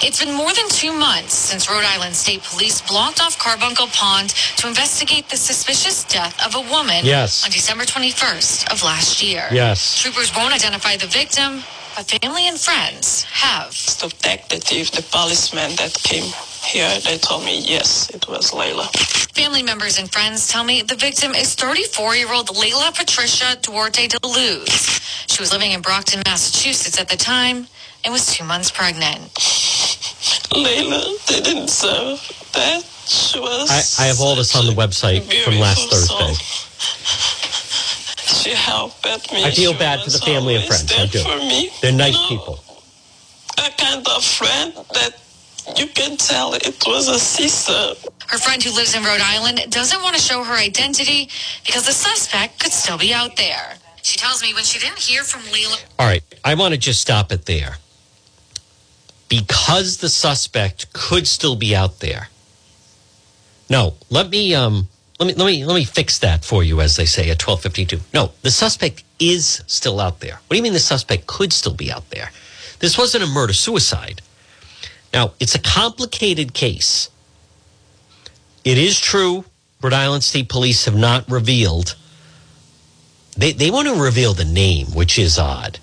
It's 0.00 0.22
been 0.22 0.34
more 0.34 0.52
than 0.52 0.68
two 0.68 0.92
months 0.92 1.34
since 1.34 1.68
Rhode 1.68 1.84
Island 1.84 2.14
State 2.14 2.42
Police 2.44 2.80
blocked 2.82 3.20
off 3.20 3.38
Carbuncle 3.38 3.88
Pond 3.88 4.30
to 4.58 4.68
investigate 4.68 5.28
the 5.28 5.36
suspicious 5.36 6.04
death 6.04 6.36
of 6.46 6.54
a 6.54 6.60
woman 6.70 7.04
Yes. 7.04 7.44
on 7.44 7.50
December 7.50 7.84
21st 7.84 8.70
of 8.72 8.82
last 8.84 9.22
year. 9.22 9.48
Yes. 9.50 10.00
Troopers 10.00 10.30
won't 10.36 10.54
identify 10.54 10.96
the 10.96 11.06
victim, 11.08 11.64
but 11.96 12.06
family 12.06 12.46
and 12.46 12.60
friends 12.60 13.24
have. 13.24 13.70
the 13.98 14.08
detective, 14.08 14.90
the 14.92 15.02
policeman 15.02 15.74
that 15.76 15.94
came 16.04 16.30
here, 16.64 16.88
they 17.00 17.18
told 17.18 17.44
me 17.44 17.60
yes, 17.60 18.10
it 18.10 18.26
was 18.28 18.50
Layla. 18.52 18.86
Family 19.34 19.62
members 19.62 19.98
and 19.98 20.10
friends 20.10 20.48
tell 20.48 20.64
me 20.64 20.82
the 20.82 20.96
victim 20.96 21.32
is 21.32 21.54
34-year-old 21.56 22.48
Layla 22.48 22.96
Patricia 22.96 23.56
Duarte 23.62 24.08
DeLuz. 24.08 25.30
She 25.30 25.40
was 25.40 25.52
living 25.52 25.72
in 25.72 25.80
Brockton, 25.80 26.22
Massachusetts 26.26 27.00
at 27.00 27.08
the 27.08 27.16
time 27.16 27.66
and 28.04 28.12
was 28.12 28.26
two 28.26 28.44
months 28.44 28.70
pregnant. 28.70 29.22
Layla 30.52 31.26
didn't 31.26 31.66
deserve 31.66 32.20
that. 32.54 32.82
She 33.06 33.38
was. 33.40 33.70
I, 33.70 34.04
I 34.04 34.06
have 34.08 34.20
all 34.20 34.34
this 34.34 34.54
on 34.56 34.66
the 34.66 34.72
website 34.72 35.22
from 35.44 35.58
last 35.58 35.88
Thursday. 35.90 36.34
soul. 36.34 36.34
She 38.42 38.50
helped 38.50 39.04
me. 39.32 39.44
I 39.44 39.50
feel 39.50 39.72
She 39.72 39.78
bad 39.78 40.00
for 40.04 40.10
the 40.10 40.18
family 40.18 40.56
and 40.56 40.64
friends. 40.64 40.92
I 40.92 41.06
do. 41.06 41.18
For 41.20 41.38
me. 41.38 41.70
They're 41.82 41.92
nice 41.92 42.14
You 42.14 42.20
know, 42.22 42.28
people. 42.28 42.60
A 43.58 43.70
kind 43.76 44.06
of 44.06 44.24
friend 44.24 44.72
that 44.94 45.16
you 45.76 45.86
can 45.88 46.16
tell 46.16 46.54
it 46.54 46.82
was 46.86 47.08
a 47.08 47.18
sister. 47.18 47.94
Her 48.28 48.38
friend 48.38 48.62
who 48.62 48.74
lives 48.74 48.94
in 48.94 49.02
Rhode 49.02 49.20
Island 49.22 49.60
doesn't 49.70 50.02
want 50.02 50.16
to 50.16 50.20
show 50.22 50.42
her 50.42 50.54
identity 50.54 51.28
because 51.64 51.86
the 51.86 51.92
suspect 51.92 52.60
could 52.60 52.72
still 52.72 52.98
be 52.98 53.12
out 53.12 53.36
there. 53.36 53.74
She 54.02 54.16
tells 54.18 54.42
me 54.42 54.54
when 54.54 54.64
she 54.64 54.78
didn't 54.78 54.98
hear 54.98 55.22
from 55.22 55.42
Layla 55.42 55.84
All 55.98 56.06
right, 56.06 56.22
I 56.44 56.54
want 56.54 56.74
to 56.74 56.78
just 56.78 57.00
stop 57.00 57.32
it 57.32 57.46
there. 57.46 57.76
Because 59.28 59.98
the 59.98 60.08
suspect 60.08 60.92
could 60.92 61.26
still 61.26 61.56
be 61.56 61.76
out 61.76 62.00
there. 62.00 62.28
No, 63.68 63.94
let 64.08 64.30
me 64.30 64.54
um 64.54 64.88
let 65.18 65.26
me 65.26 65.34
let 65.34 65.46
me 65.46 65.64
let 65.64 65.74
me 65.74 65.84
fix 65.84 66.18
that 66.20 66.44
for 66.44 66.64
you 66.64 66.80
as 66.80 66.96
they 66.96 67.04
say 67.04 67.28
at 67.30 67.46
1252. 67.46 68.00
No, 68.14 68.32
the 68.42 68.50
suspect 68.50 69.04
is 69.18 69.62
still 69.66 70.00
out 70.00 70.20
there. 70.20 70.34
What 70.46 70.50
do 70.50 70.56
you 70.56 70.62
mean 70.62 70.72
the 70.72 70.78
suspect 70.78 71.26
could 71.26 71.52
still 71.52 71.74
be 71.74 71.92
out 71.92 72.08
there? 72.10 72.30
This 72.78 72.96
wasn't 72.96 73.24
a 73.24 73.26
murder 73.26 73.52
suicide. 73.52 74.22
Now, 75.12 75.32
it's 75.40 75.54
a 75.54 75.58
complicated 75.58 76.54
case. 76.54 77.10
It 78.64 78.78
is 78.78 79.00
true 79.00 79.44
Rhode 79.80 79.92
Island 79.92 80.24
State 80.24 80.48
Police 80.48 80.84
have 80.86 80.96
not 80.96 81.30
revealed 81.30 81.94
they 83.38 83.52
they 83.52 83.70
want 83.70 83.86
to 83.86 83.94
reveal 83.94 84.34
the 84.34 84.44
name, 84.44 84.88
which 84.88 85.18
is 85.18 85.38
odd. 85.38 85.78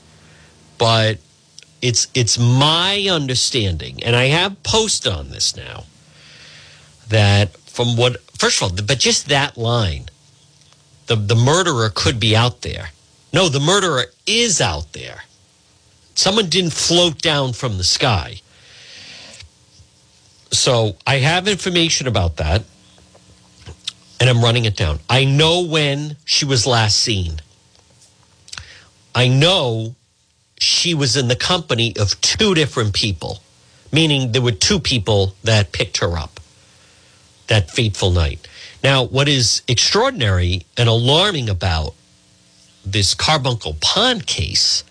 But 0.77 1.19
it's 1.81 2.07
it's 2.13 2.37
my 2.37 3.07
understanding, 3.09 4.03
and 4.03 4.15
I 4.15 4.25
have 4.25 4.61
posted 4.63 5.13
on 5.13 5.29
this 5.29 5.55
now, 5.55 5.85
that 7.07 7.55
from 7.57 7.95
what 7.95 8.21
first 8.37 8.61
of 8.61 8.63
all, 8.63 8.85
but 8.85 8.99
just 8.99 9.29
that 9.29 9.57
line, 9.57 10.09
the 11.07 11.15
the 11.15 11.35
murderer 11.35 11.89
could 11.95 12.19
be 12.19 12.35
out 12.35 12.61
there. 12.61 12.89
No, 13.31 13.47
the 13.47 13.61
murderer 13.61 14.05
is 14.27 14.59
out 14.59 14.91
there. 14.91 15.23
Someone 16.13 16.47
didn't 16.47 16.73
float 16.73 17.21
down 17.21 17.53
from 17.53 17.77
the 17.77 17.83
sky. 17.85 18.41
So 20.51 20.95
I 21.05 21.17
have 21.17 21.47
information 21.47 22.07
about 22.07 22.37
that, 22.37 22.63
and 24.19 24.29
I'm 24.29 24.43
running 24.43 24.65
it 24.65 24.75
down. 24.75 24.99
I 25.09 25.25
know 25.25 25.61
when 25.61 26.17
she 26.25 26.45
was 26.45 26.65
last 26.65 26.97
seen. 26.97 27.41
I 29.13 29.27
know 29.27 29.95
she 30.59 30.93
was 30.93 31.15
in 31.15 31.27
the 31.27 31.35
company 31.35 31.93
of 31.97 32.19
two 32.21 32.53
different 32.53 32.93
people, 32.93 33.39
meaning 33.91 34.31
there 34.31 34.41
were 34.41 34.51
two 34.51 34.79
people 34.79 35.35
that 35.43 35.71
picked 35.71 35.97
her 35.97 36.17
up 36.17 36.39
that 37.47 37.69
fateful 37.69 38.11
night. 38.11 38.47
Now, 38.83 39.03
what 39.03 39.27
is 39.27 39.61
extraordinary 39.67 40.65
and 40.77 40.89
alarming 40.89 41.49
about 41.49 41.95
this 42.85 43.13
Carbuncle 43.13 43.75
Pond 43.81 44.27
case 44.27 44.83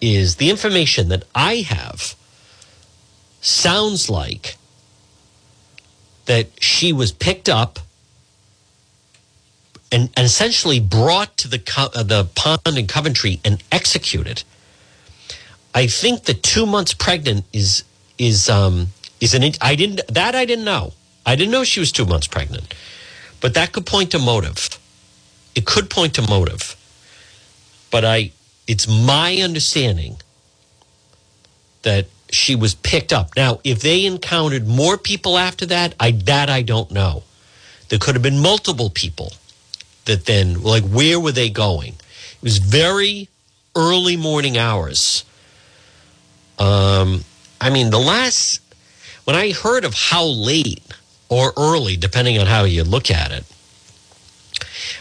is 0.00 0.36
the 0.36 0.50
information 0.50 1.08
that 1.08 1.24
I 1.34 1.56
have 1.56 2.16
sounds 3.40 4.10
like 4.10 4.56
that 6.26 6.48
she 6.62 6.92
was 6.92 7.12
picked 7.12 7.48
up 7.48 7.78
and, 9.90 10.08
and 10.16 10.24
essentially 10.24 10.80
brought 10.80 11.36
to 11.38 11.48
the 11.48 11.62
uh, 11.76 12.02
the 12.02 12.24
pond 12.34 12.78
in 12.78 12.86
Coventry 12.86 13.40
and 13.44 13.62
executed. 13.70 14.42
I 15.74 15.86
think 15.86 16.24
the 16.24 16.34
two 16.34 16.66
months 16.66 16.94
pregnant 16.94 17.44
is 17.52 17.84
is 18.18 18.48
um 18.48 18.88
is 19.20 19.34
an 19.34 19.42
I 19.60 19.74
didn't 19.74 20.00
that 20.08 20.34
I 20.34 20.44
didn't 20.44 20.64
know. 20.64 20.92
I 21.24 21.36
didn't 21.36 21.52
know 21.52 21.64
she 21.64 21.80
was 21.80 21.92
two 21.92 22.06
months 22.06 22.26
pregnant, 22.26 22.74
but 23.40 23.54
that 23.54 23.72
could 23.72 23.86
point 23.86 24.10
to 24.12 24.18
motive. 24.18 24.78
It 25.54 25.66
could 25.66 25.90
point 25.90 26.14
to 26.14 26.22
motive, 26.22 26.76
but 27.90 28.04
I 28.04 28.32
it's 28.66 28.88
my 28.88 29.36
understanding 29.36 30.16
that 31.82 32.06
she 32.32 32.54
was 32.54 32.74
picked 32.74 33.12
up. 33.12 33.30
Now, 33.36 33.60
if 33.62 33.80
they 33.80 34.04
encountered 34.06 34.66
more 34.66 34.96
people 34.96 35.38
after 35.38 35.66
that, 35.66 35.94
I 36.00 36.12
that 36.12 36.48
I 36.48 36.62
don't 36.62 36.90
know. 36.90 37.24
There 37.88 37.98
could 37.98 38.14
have 38.14 38.22
been 38.22 38.40
multiple 38.40 38.90
people 38.90 39.32
that 40.06 40.24
then 40.24 40.62
like 40.62 40.84
where 40.84 41.20
were 41.20 41.32
they 41.32 41.50
going? 41.50 41.92
It 41.92 42.42
was 42.42 42.58
very 42.58 43.28
early 43.76 44.16
morning 44.16 44.58
hours. 44.58 45.24
Um, 46.58 47.24
I 47.60 47.70
mean, 47.70 47.90
the 47.90 47.98
last 47.98 48.60
when 49.24 49.36
I 49.36 49.52
heard 49.52 49.84
of 49.84 49.94
how 49.94 50.24
late 50.24 50.82
or 51.28 51.52
early, 51.56 51.96
depending 51.96 52.38
on 52.38 52.46
how 52.46 52.64
you 52.64 52.82
look 52.82 53.10
at 53.10 53.30
it, 53.30 53.44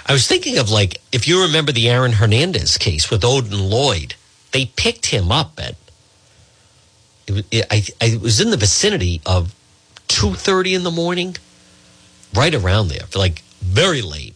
I 0.05 0.13
was 0.13 0.27
thinking 0.27 0.57
of 0.57 0.69
like 0.69 1.01
if 1.11 1.27
you 1.27 1.43
remember 1.43 1.71
the 1.71 1.89
Aaron 1.89 2.13
Hernandez 2.13 2.77
case 2.77 3.09
with 3.09 3.23
Odin 3.23 3.69
Lloyd, 3.69 4.15
they 4.51 4.65
picked 4.65 5.07
him 5.07 5.31
up 5.31 5.59
at 5.59 5.75
it, 7.27 7.45
it, 7.51 7.65
I, 7.69 7.83
I 8.01 8.17
was 8.17 8.39
in 8.41 8.51
the 8.51 8.57
vicinity 8.57 9.21
of 9.25 9.53
two 10.07 10.33
thirty 10.33 10.73
in 10.73 10.83
the 10.83 10.91
morning, 10.91 11.37
right 12.33 12.53
around 12.53 12.89
there, 12.89 13.05
like 13.15 13.41
very 13.61 14.01
late, 14.01 14.35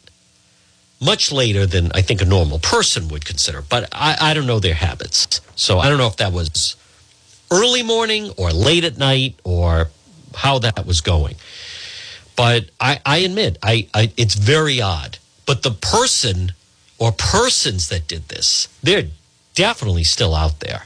much 1.02 1.32
later 1.32 1.66
than 1.66 1.92
I 1.94 2.02
think 2.02 2.22
a 2.22 2.26
normal 2.26 2.60
person 2.60 3.08
would 3.10 3.26
consider. 3.26 3.62
But 3.62 3.90
I, 3.92 4.18
I 4.20 4.34
don't 4.34 4.48
know 4.48 4.60
their 4.60 4.76
habits, 4.76 5.42
so 5.56 5.80
I 5.80 5.90
don't 5.90 5.98
know 5.98 6.08
if 6.08 6.18
that 6.18 6.32
was 6.32 6.76
early 7.52 7.84
morning 7.84 8.32
or 8.38 8.52
late 8.52 8.84
at 8.84 8.98
night 8.98 9.40
or 9.44 9.90
how 10.36 10.60
that 10.60 10.86
was 10.86 11.02
going. 11.02 11.36
But 12.36 12.70
I, 12.80 13.00
I 13.06 13.18
admit, 13.20 13.58
I, 13.64 13.88
I 13.94 14.12
it's 14.18 14.36
very 14.36 14.82
odd. 14.82 15.18
But 15.46 15.64
the 15.64 15.72
person 15.72 16.54
or 16.98 17.12
persons 17.12 17.90
that 17.90 18.08
did 18.08 18.30
this, 18.30 18.68
they're 18.82 19.08
definitely 19.54 20.04
still 20.04 20.34
out 20.34 20.60
there. 20.60 20.86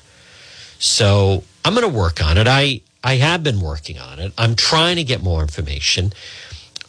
So 0.79 1.43
I'm 1.63 1.73
going 1.73 1.89
to 1.89 1.97
work 1.97 2.23
on 2.23 2.37
it. 2.37 2.47
I 2.47 2.81
I 3.03 3.15
have 3.15 3.43
been 3.43 3.61
working 3.61 3.97
on 3.97 4.19
it. 4.19 4.33
I'm 4.37 4.55
trying 4.55 4.97
to 4.97 5.03
get 5.03 5.23
more 5.23 5.41
information. 5.41 6.11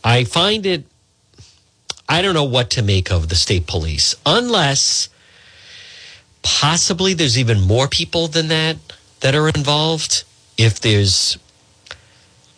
I 0.02 0.24
find 0.24 0.66
it. 0.66 0.84
I 2.08 2.22
don't 2.22 2.34
know 2.34 2.44
what 2.44 2.70
to 2.70 2.82
make 2.82 3.10
of 3.10 3.28
the 3.28 3.36
state 3.36 3.66
police 3.66 4.16
unless 4.26 5.08
possibly 6.42 7.14
there's 7.14 7.38
even 7.38 7.60
more 7.60 7.86
people 7.86 8.26
than 8.26 8.48
that 8.48 8.76
that 9.20 9.34
are 9.34 9.48
involved. 9.48 10.24
If 10.58 10.80
there's 10.80 11.38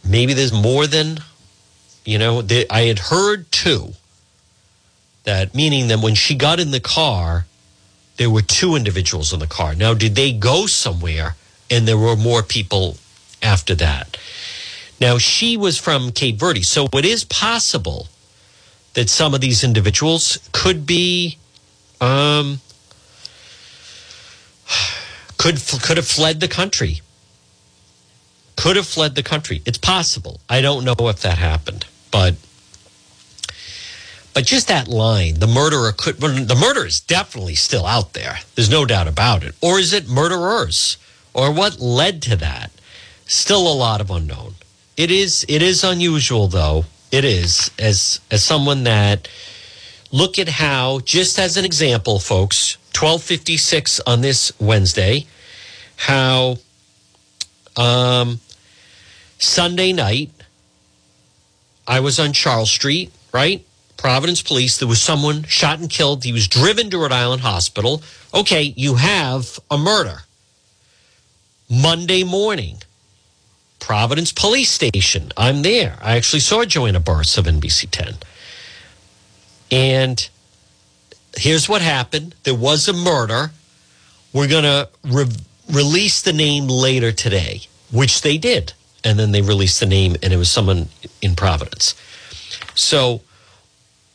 maybe 0.04 0.32
there's 0.32 0.52
more 0.52 0.86
than 0.86 1.18
you 2.04 2.18
know, 2.18 2.42
I 2.70 2.82
had 2.82 2.98
heard 2.98 3.50
two 3.52 3.92
that 5.24 5.54
meaning 5.54 5.88
that 5.88 6.00
when 6.00 6.14
she 6.14 6.34
got 6.34 6.58
in 6.58 6.72
the 6.72 6.80
car, 6.80 7.46
there 8.16 8.30
were 8.30 8.42
two 8.42 8.74
individuals 8.74 9.32
in 9.32 9.38
the 9.38 9.46
car. 9.46 9.74
Now, 9.74 9.94
did 9.94 10.14
they 10.14 10.32
go 10.32 10.66
somewhere 10.66 11.36
and 11.72 11.88
there 11.88 11.98
were 11.98 12.16
more 12.16 12.42
people 12.42 12.96
after 13.42 13.74
that? 13.76 14.16
Now, 15.00 15.18
she 15.18 15.56
was 15.56 15.78
from 15.78 16.12
Cape 16.12 16.38
Verde, 16.38 16.62
so 16.62 16.86
it 16.92 17.04
is 17.04 17.24
possible 17.24 18.08
that 18.94 19.08
some 19.08 19.34
of 19.34 19.40
these 19.40 19.64
individuals 19.64 20.38
could 20.52 20.86
be, 20.86 21.38
um, 22.00 22.60
could 25.38 25.60
could 25.82 25.96
have 25.96 26.06
fled 26.06 26.38
the 26.40 26.48
country. 26.48 27.00
Could 28.56 28.76
have 28.76 28.86
fled 28.86 29.16
the 29.16 29.22
country. 29.22 29.62
It's 29.64 29.78
possible. 29.78 30.40
I 30.48 30.60
don't 30.60 30.84
know 30.84 31.08
if 31.08 31.22
that 31.22 31.38
happened, 31.38 31.86
but 32.12 32.36
but 34.34 34.44
just 34.44 34.68
that 34.68 34.88
line, 34.88 35.40
the 35.40 35.46
murderer 35.46 35.92
could, 35.92 36.16
the 36.18 36.56
murder 36.58 36.86
is 36.86 37.00
definitely 37.00 37.54
still 37.54 37.86
out 37.86 38.12
there. 38.12 38.38
There's 38.54 38.70
no 38.70 38.86
doubt 38.86 39.08
about 39.08 39.42
it. 39.42 39.54
Or 39.60 39.78
is 39.78 39.92
it 39.92 40.08
murderers? 40.08 40.96
Or 41.34 41.52
what 41.52 41.80
led 41.80 42.22
to 42.22 42.36
that? 42.36 42.70
Still 43.26 43.66
a 43.66 43.74
lot 43.74 44.00
of 44.00 44.10
unknown. 44.10 44.54
It 44.96 45.10
is, 45.10 45.44
it 45.48 45.62
is 45.62 45.84
unusual 45.84 46.48
though. 46.48 46.84
It 47.10 47.24
is 47.24 47.70
as, 47.78 48.20
as 48.30 48.42
someone 48.42 48.84
that 48.84 49.28
look 50.10 50.38
at 50.38 50.48
how, 50.48 51.00
just 51.00 51.38
as 51.38 51.56
an 51.56 51.64
example, 51.64 52.18
folks, 52.18 52.76
1256 52.94 54.00
on 54.00 54.20
this 54.20 54.52
Wednesday, 54.60 55.26
how, 55.96 56.56
um, 57.76 58.40
Sunday 59.38 59.92
night, 59.92 60.30
I 61.86 62.00
was 62.00 62.20
on 62.20 62.32
Charles 62.32 62.70
Street, 62.70 63.12
right? 63.32 63.64
Providence 63.96 64.42
Police, 64.42 64.78
there 64.78 64.88
was 64.88 65.00
someone 65.00 65.44
shot 65.44 65.78
and 65.78 65.88
killed. 65.88 66.24
He 66.24 66.32
was 66.32 66.48
driven 66.48 66.90
to 66.90 66.98
Rhode 66.98 67.12
Island 67.12 67.42
Hospital. 67.42 68.02
Okay, 68.34 68.74
you 68.76 68.94
have 68.96 69.58
a 69.70 69.78
murder. 69.78 70.22
Monday 71.72 72.22
morning, 72.22 72.82
Providence 73.80 74.30
Police 74.30 74.70
Station. 74.70 75.32
I'm 75.38 75.62
there. 75.62 75.96
I 76.02 76.16
actually 76.16 76.40
saw 76.40 76.66
Joanna 76.66 77.00
Burris 77.00 77.38
of 77.38 77.46
NBC 77.46 77.88
10. 77.90 78.16
And 79.70 80.28
here's 81.34 81.70
what 81.70 81.80
happened 81.80 82.34
there 82.42 82.54
was 82.54 82.88
a 82.88 82.92
murder. 82.92 83.52
We're 84.34 84.48
going 84.48 84.64
to 84.64 84.90
re- 85.02 85.34
release 85.70 86.20
the 86.20 86.34
name 86.34 86.68
later 86.68 87.10
today, 87.10 87.62
which 87.90 88.20
they 88.20 88.36
did. 88.36 88.74
And 89.02 89.18
then 89.18 89.32
they 89.32 89.40
released 89.40 89.80
the 89.80 89.86
name, 89.86 90.16
and 90.22 90.30
it 90.30 90.36
was 90.36 90.50
someone 90.50 90.90
in 91.22 91.34
Providence. 91.34 91.94
So, 92.74 93.22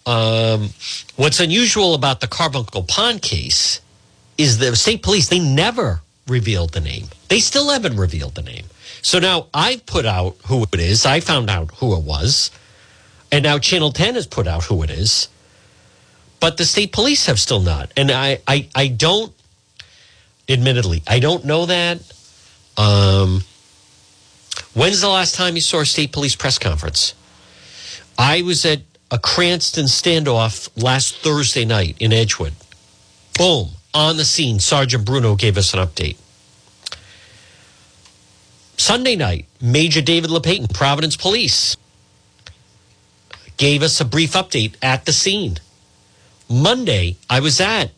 um, 0.06 0.70
what's 1.16 1.40
unusual 1.40 1.96
about 1.96 2.20
the 2.20 2.28
Carbuncle 2.28 2.84
Pond 2.84 3.24
case 3.24 3.82
is 4.38 4.60
the 4.60 4.76
state 4.76 5.02
police, 5.02 5.28
they 5.28 5.40
never 5.40 6.02
revealed 6.28 6.74
the 6.74 6.82
name. 6.82 7.08
They 7.30 7.40
still 7.40 7.70
haven't 7.70 7.98
revealed 7.98 8.36
the 8.36 8.42
name. 8.42 8.66
So 9.02 9.20
now 9.20 9.48
I've 9.54 9.86
put 9.86 10.06
out 10.06 10.38
who 10.48 10.64
it 10.64 10.80
is. 10.80 11.06
I 11.06 11.20
found 11.20 11.50
out 11.50 11.72
who 11.76 11.96
it 11.96 12.04
was. 12.04 12.52
And 13.32 13.44
now 13.44 13.60
Channel 13.60 13.92
10 13.92 14.16
has 14.16 14.28
put 14.28 14.48
out 14.48 14.66
who 14.66 14.84
it 14.84 14.90
is. 14.90 15.30
But 16.40 16.58
the 16.58 16.66
state 16.66 16.92
police 16.92 17.26
have 17.26 17.40
still 17.40 17.62
not. 17.62 17.92
And 17.98 18.12
I, 18.12 18.40
I, 18.48 18.70
I 18.76 18.88
don't, 18.88 19.34
admittedly, 20.48 21.04
I 21.08 21.20
don't 21.20 21.46
know 21.46 21.66
that. 21.66 22.00
Um, 22.78 23.42
when's 24.74 25.02
the 25.02 25.10
last 25.10 25.36
time 25.36 25.56
you 25.56 25.62
saw 25.62 25.82
a 25.82 25.86
state 25.86 26.12
police 26.12 26.36
press 26.36 26.60
conference? 26.60 27.16
I 28.18 28.42
was 28.42 28.66
at 28.66 28.82
a 29.10 29.18
Cranston 29.18 29.86
standoff 29.86 30.70
last 30.82 31.18
Thursday 31.18 31.66
night 31.66 31.96
in 32.00 32.12
Edgewood. 32.12 32.54
Boom, 33.38 33.70
on 33.98 34.16
the 34.16 34.26
scene, 34.26 34.60
Sergeant 34.60 35.04
Bruno 35.06 35.36
gave 35.36 35.58
us 35.58 35.74
an 35.74 35.80
update. 35.80 36.18
Sunday 38.78 39.16
night, 39.16 39.48
Major 39.60 40.02
David 40.02 40.30
Lapatin, 40.30 40.68
Providence 40.68 41.18
Police, 41.18 41.76
gave 43.58 43.82
us 43.82 44.00
a 44.00 44.06
brief 44.06 44.34
update 44.34 44.76
at 44.84 45.06
the 45.06 45.12
scene. 45.12 45.58
Monday, 46.48 47.18
I 47.28 47.40
was 47.40 47.60
at 47.60 47.90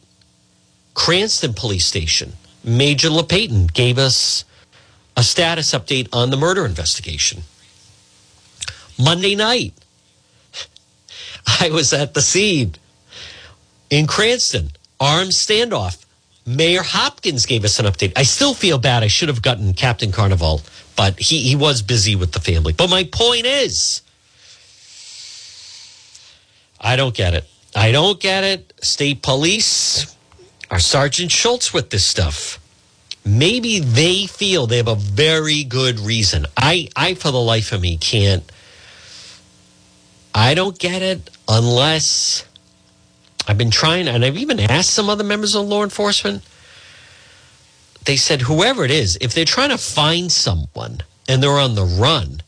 Cranston 0.94 1.54
Police 1.54 1.86
Station. 1.86 2.32
Major 2.64 3.10
Lapatin 3.10 3.68
gave 3.68 3.98
us 3.98 4.46
a 5.18 5.24
status 5.24 5.72
update 5.72 6.08
on 6.14 6.30
the 6.30 6.38
murder 6.38 6.66
investigation. 6.66 7.44
Monday 8.98 9.36
night, 9.36 9.74
I 11.60 11.70
was 11.72 11.92
at 11.92 12.14
the 12.14 12.22
scene 12.22 12.76
in 13.90 14.08
Cranston, 14.08 14.72
armed 15.00 15.32
standoff. 15.32 16.06
Mayor 16.46 16.82
Hopkins 16.84 17.46
gave 17.46 17.64
us 17.64 17.80
an 17.80 17.86
update. 17.86 18.14
I 18.16 18.24
still 18.24 18.54
feel 18.54 18.78
bad. 18.78 19.04
I 19.04 19.08
should 19.08 19.30
have 19.30 19.42
gotten 19.42 19.74
Captain 19.74 20.12
Carnival, 20.12 20.62
but 20.96 21.20
he, 21.20 21.40
he 21.40 21.56
was 21.56 21.82
busy 21.82 22.16
with 22.16 22.32
the 22.32 22.40
family. 22.40 22.74
But 22.74 22.90
my 22.90 23.04
point 23.04 23.46
is, 23.46 24.02
I 26.82 26.96
don't 26.96 27.14
get 27.14 27.34
it. 27.34 27.48
I 27.76 27.92
don't 27.92 28.20
get 28.20 28.44
it. 28.44 28.74
State 28.82 29.22
police 29.22 30.16
are 30.72 30.80
Sergeant 30.80 31.32
Schultz 31.32 31.74
with 31.74 31.92
this 31.92 32.06
stuff. 32.06 32.60
Maybe 33.26 33.80
they 33.80 34.26
feel 34.26 34.66
they 34.66 34.78
have 34.78 34.88
a 34.88 34.96
very 34.96 35.64
good 35.64 36.00
reason. 36.00 36.46
I, 36.58 36.90
I 36.96 37.14
for 37.14 37.32
the 37.32 37.40
life 37.40 37.72
of 37.74 37.82
me, 37.82 37.98
can't 37.98 38.50
I 40.34 40.54
don't 40.54 40.78
get 40.78 41.02
it 41.02 41.30
unless 41.48 42.46
I've 43.50 43.58
been 43.58 43.72
trying, 43.72 44.08
and 44.08 44.24
I've 44.24 44.38
even 44.38 44.60
asked 44.60 44.92
some 44.92 45.10
other 45.10 45.24
members 45.24 45.56
of 45.56 45.68
law 45.68 45.84
enforcement. 45.84 46.44
They 48.06 48.16
said, 48.16 48.42
whoever 48.42 48.86
it 48.86 48.92
is, 48.92 49.18
if 49.22 49.34
they're 49.34 49.44
trying 49.44 49.72
to 49.72 49.78
find 49.80 50.32
someone 50.32 51.02
and 51.28 51.42
they're 51.42 51.58
on 51.58 51.74
the 51.74 51.84
run, 51.84 52.44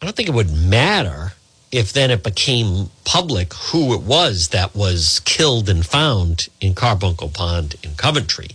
I 0.00 0.04
don't 0.04 0.16
think 0.16 0.28
it 0.28 0.34
would 0.34 0.50
matter 0.50 1.34
if 1.70 1.92
then 1.92 2.10
it 2.10 2.24
became 2.24 2.90
public 3.04 3.54
who 3.54 3.94
it 3.94 4.02
was 4.02 4.48
that 4.48 4.74
was 4.74 5.20
killed 5.20 5.68
and 5.68 5.86
found 5.86 6.48
in 6.60 6.74
Carbuncle 6.74 7.28
Pond 7.28 7.76
in 7.84 7.94
Coventry. 7.94 8.48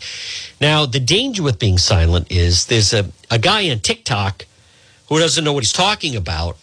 Now, 0.59 0.85
the 0.85 0.99
danger 0.99 1.43
with 1.43 1.59
being 1.59 1.77
silent 1.77 2.29
is 2.29 2.65
there's 2.65 2.93
a, 2.93 3.09
a 3.31 3.39
guy 3.39 3.69
on 3.69 3.79
TikTok 3.79 4.45
who 5.07 5.17
doesn't 5.17 5.45
know 5.45 5.53
what 5.53 5.63
he's 5.63 5.71
talking 5.71 6.13
about 6.13 6.57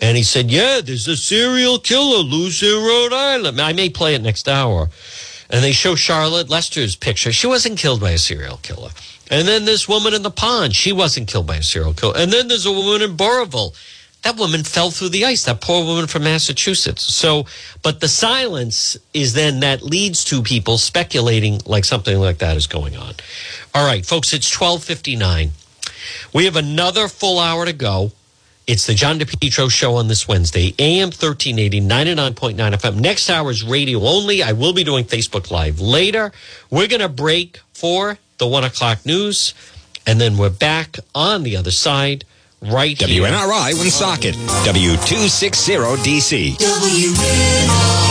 and 0.00 0.16
he 0.16 0.22
said, 0.22 0.50
Yeah, 0.50 0.80
there's 0.82 1.08
a 1.08 1.16
serial 1.16 1.78
killer 1.78 2.18
loose 2.18 2.62
in 2.62 2.74
Rhode 2.74 3.12
Island. 3.12 3.60
I 3.60 3.72
may 3.72 3.88
play 3.88 4.14
it 4.14 4.22
next 4.22 4.48
hour. 4.48 4.88
And 5.48 5.62
they 5.62 5.72
show 5.72 5.94
Charlotte 5.94 6.48
Lester's 6.48 6.96
picture. 6.96 7.32
She 7.32 7.46
wasn't 7.46 7.78
killed 7.78 8.00
by 8.00 8.10
a 8.10 8.18
serial 8.18 8.58
killer. 8.58 8.90
And 9.30 9.46
then 9.46 9.64
this 9.64 9.88
woman 9.88 10.12
in 10.12 10.22
the 10.22 10.30
pond, 10.30 10.74
she 10.74 10.92
wasn't 10.92 11.28
killed 11.28 11.46
by 11.46 11.56
a 11.56 11.62
serial 11.62 11.94
killer. 11.94 12.14
And 12.16 12.32
then 12.32 12.48
there's 12.48 12.66
a 12.66 12.72
woman 12.72 13.02
in 13.02 13.16
Burrillville. 13.16 13.74
That 14.22 14.36
woman 14.36 14.64
fell 14.64 14.90
through 14.90 15.10
the 15.10 15.24
ice, 15.24 15.44
that 15.44 15.60
poor 15.60 15.84
woman 15.84 16.08
from 16.08 16.24
Massachusetts. 16.24 17.02
So, 17.02 17.46
but 17.82 18.00
the 18.00 18.08
silence 18.08 18.96
is 19.14 19.34
then 19.34 19.60
that 19.60 19.82
leads 19.82 20.24
to 20.26 20.42
people 20.42 20.78
speculating 20.78 21.60
like 21.64 21.84
something 21.84 22.18
like 22.18 22.38
that 22.38 22.56
is 22.56 22.66
going 22.66 22.96
on. 22.96 23.14
All 23.72 23.86
right, 23.86 24.04
folks, 24.04 24.32
it's 24.32 24.50
1259. 24.50 25.52
We 26.32 26.44
have 26.44 26.56
another 26.56 27.06
full 27.06 27.38
hour 27.38 27.66
to 27.66 27.72
go. 27.72 28.10
It's 28.66 28.84
the 28.84 28.94
John 28.94 29.20
DePetro 29.20 29.70
show 29.70 29.94
on 29.94 30.08
this 30.08 30.26
Wednesday, 30.26 30.74
AM 30.80 31.10
1380, 31.10 31.80
99.9 31.82 32.56
FM. 32.56 32.96
Next 32.96 33.30
hour 33.30 33.52
is 33.52 33.62
radio 33.62 34.00
only. 34.00 34.42
I 34.42 34.54
will 34.54 34.72
be 34.72 34.82
doing 34.82 35.04
Facebook 35.04 35.52
Live 35.52 35.78
later. 35.78 36.32
We're 36.68 36.88
going 36.88 37.00
to 37.00 37.08
break 37.08 37.60
for 37.72 38.18
the 38.38 38.48
one 38.48 38.64
o'clock 38.64 39.06
news, 39.06 39.54
and 40.04 40.20
then 40.20 40.36
we're 40.36 40.50
back 40.50 40.96
on 41.14 41.44
the 41.44 41.56
other 41.56 41.70
side 41.70 42.24
right 42.60 42.96
WNRI 42.96 43.74
Woonsocket, 43.74 44.34
W260DC. 44.34 46.56
WNRI. 46.56 48.05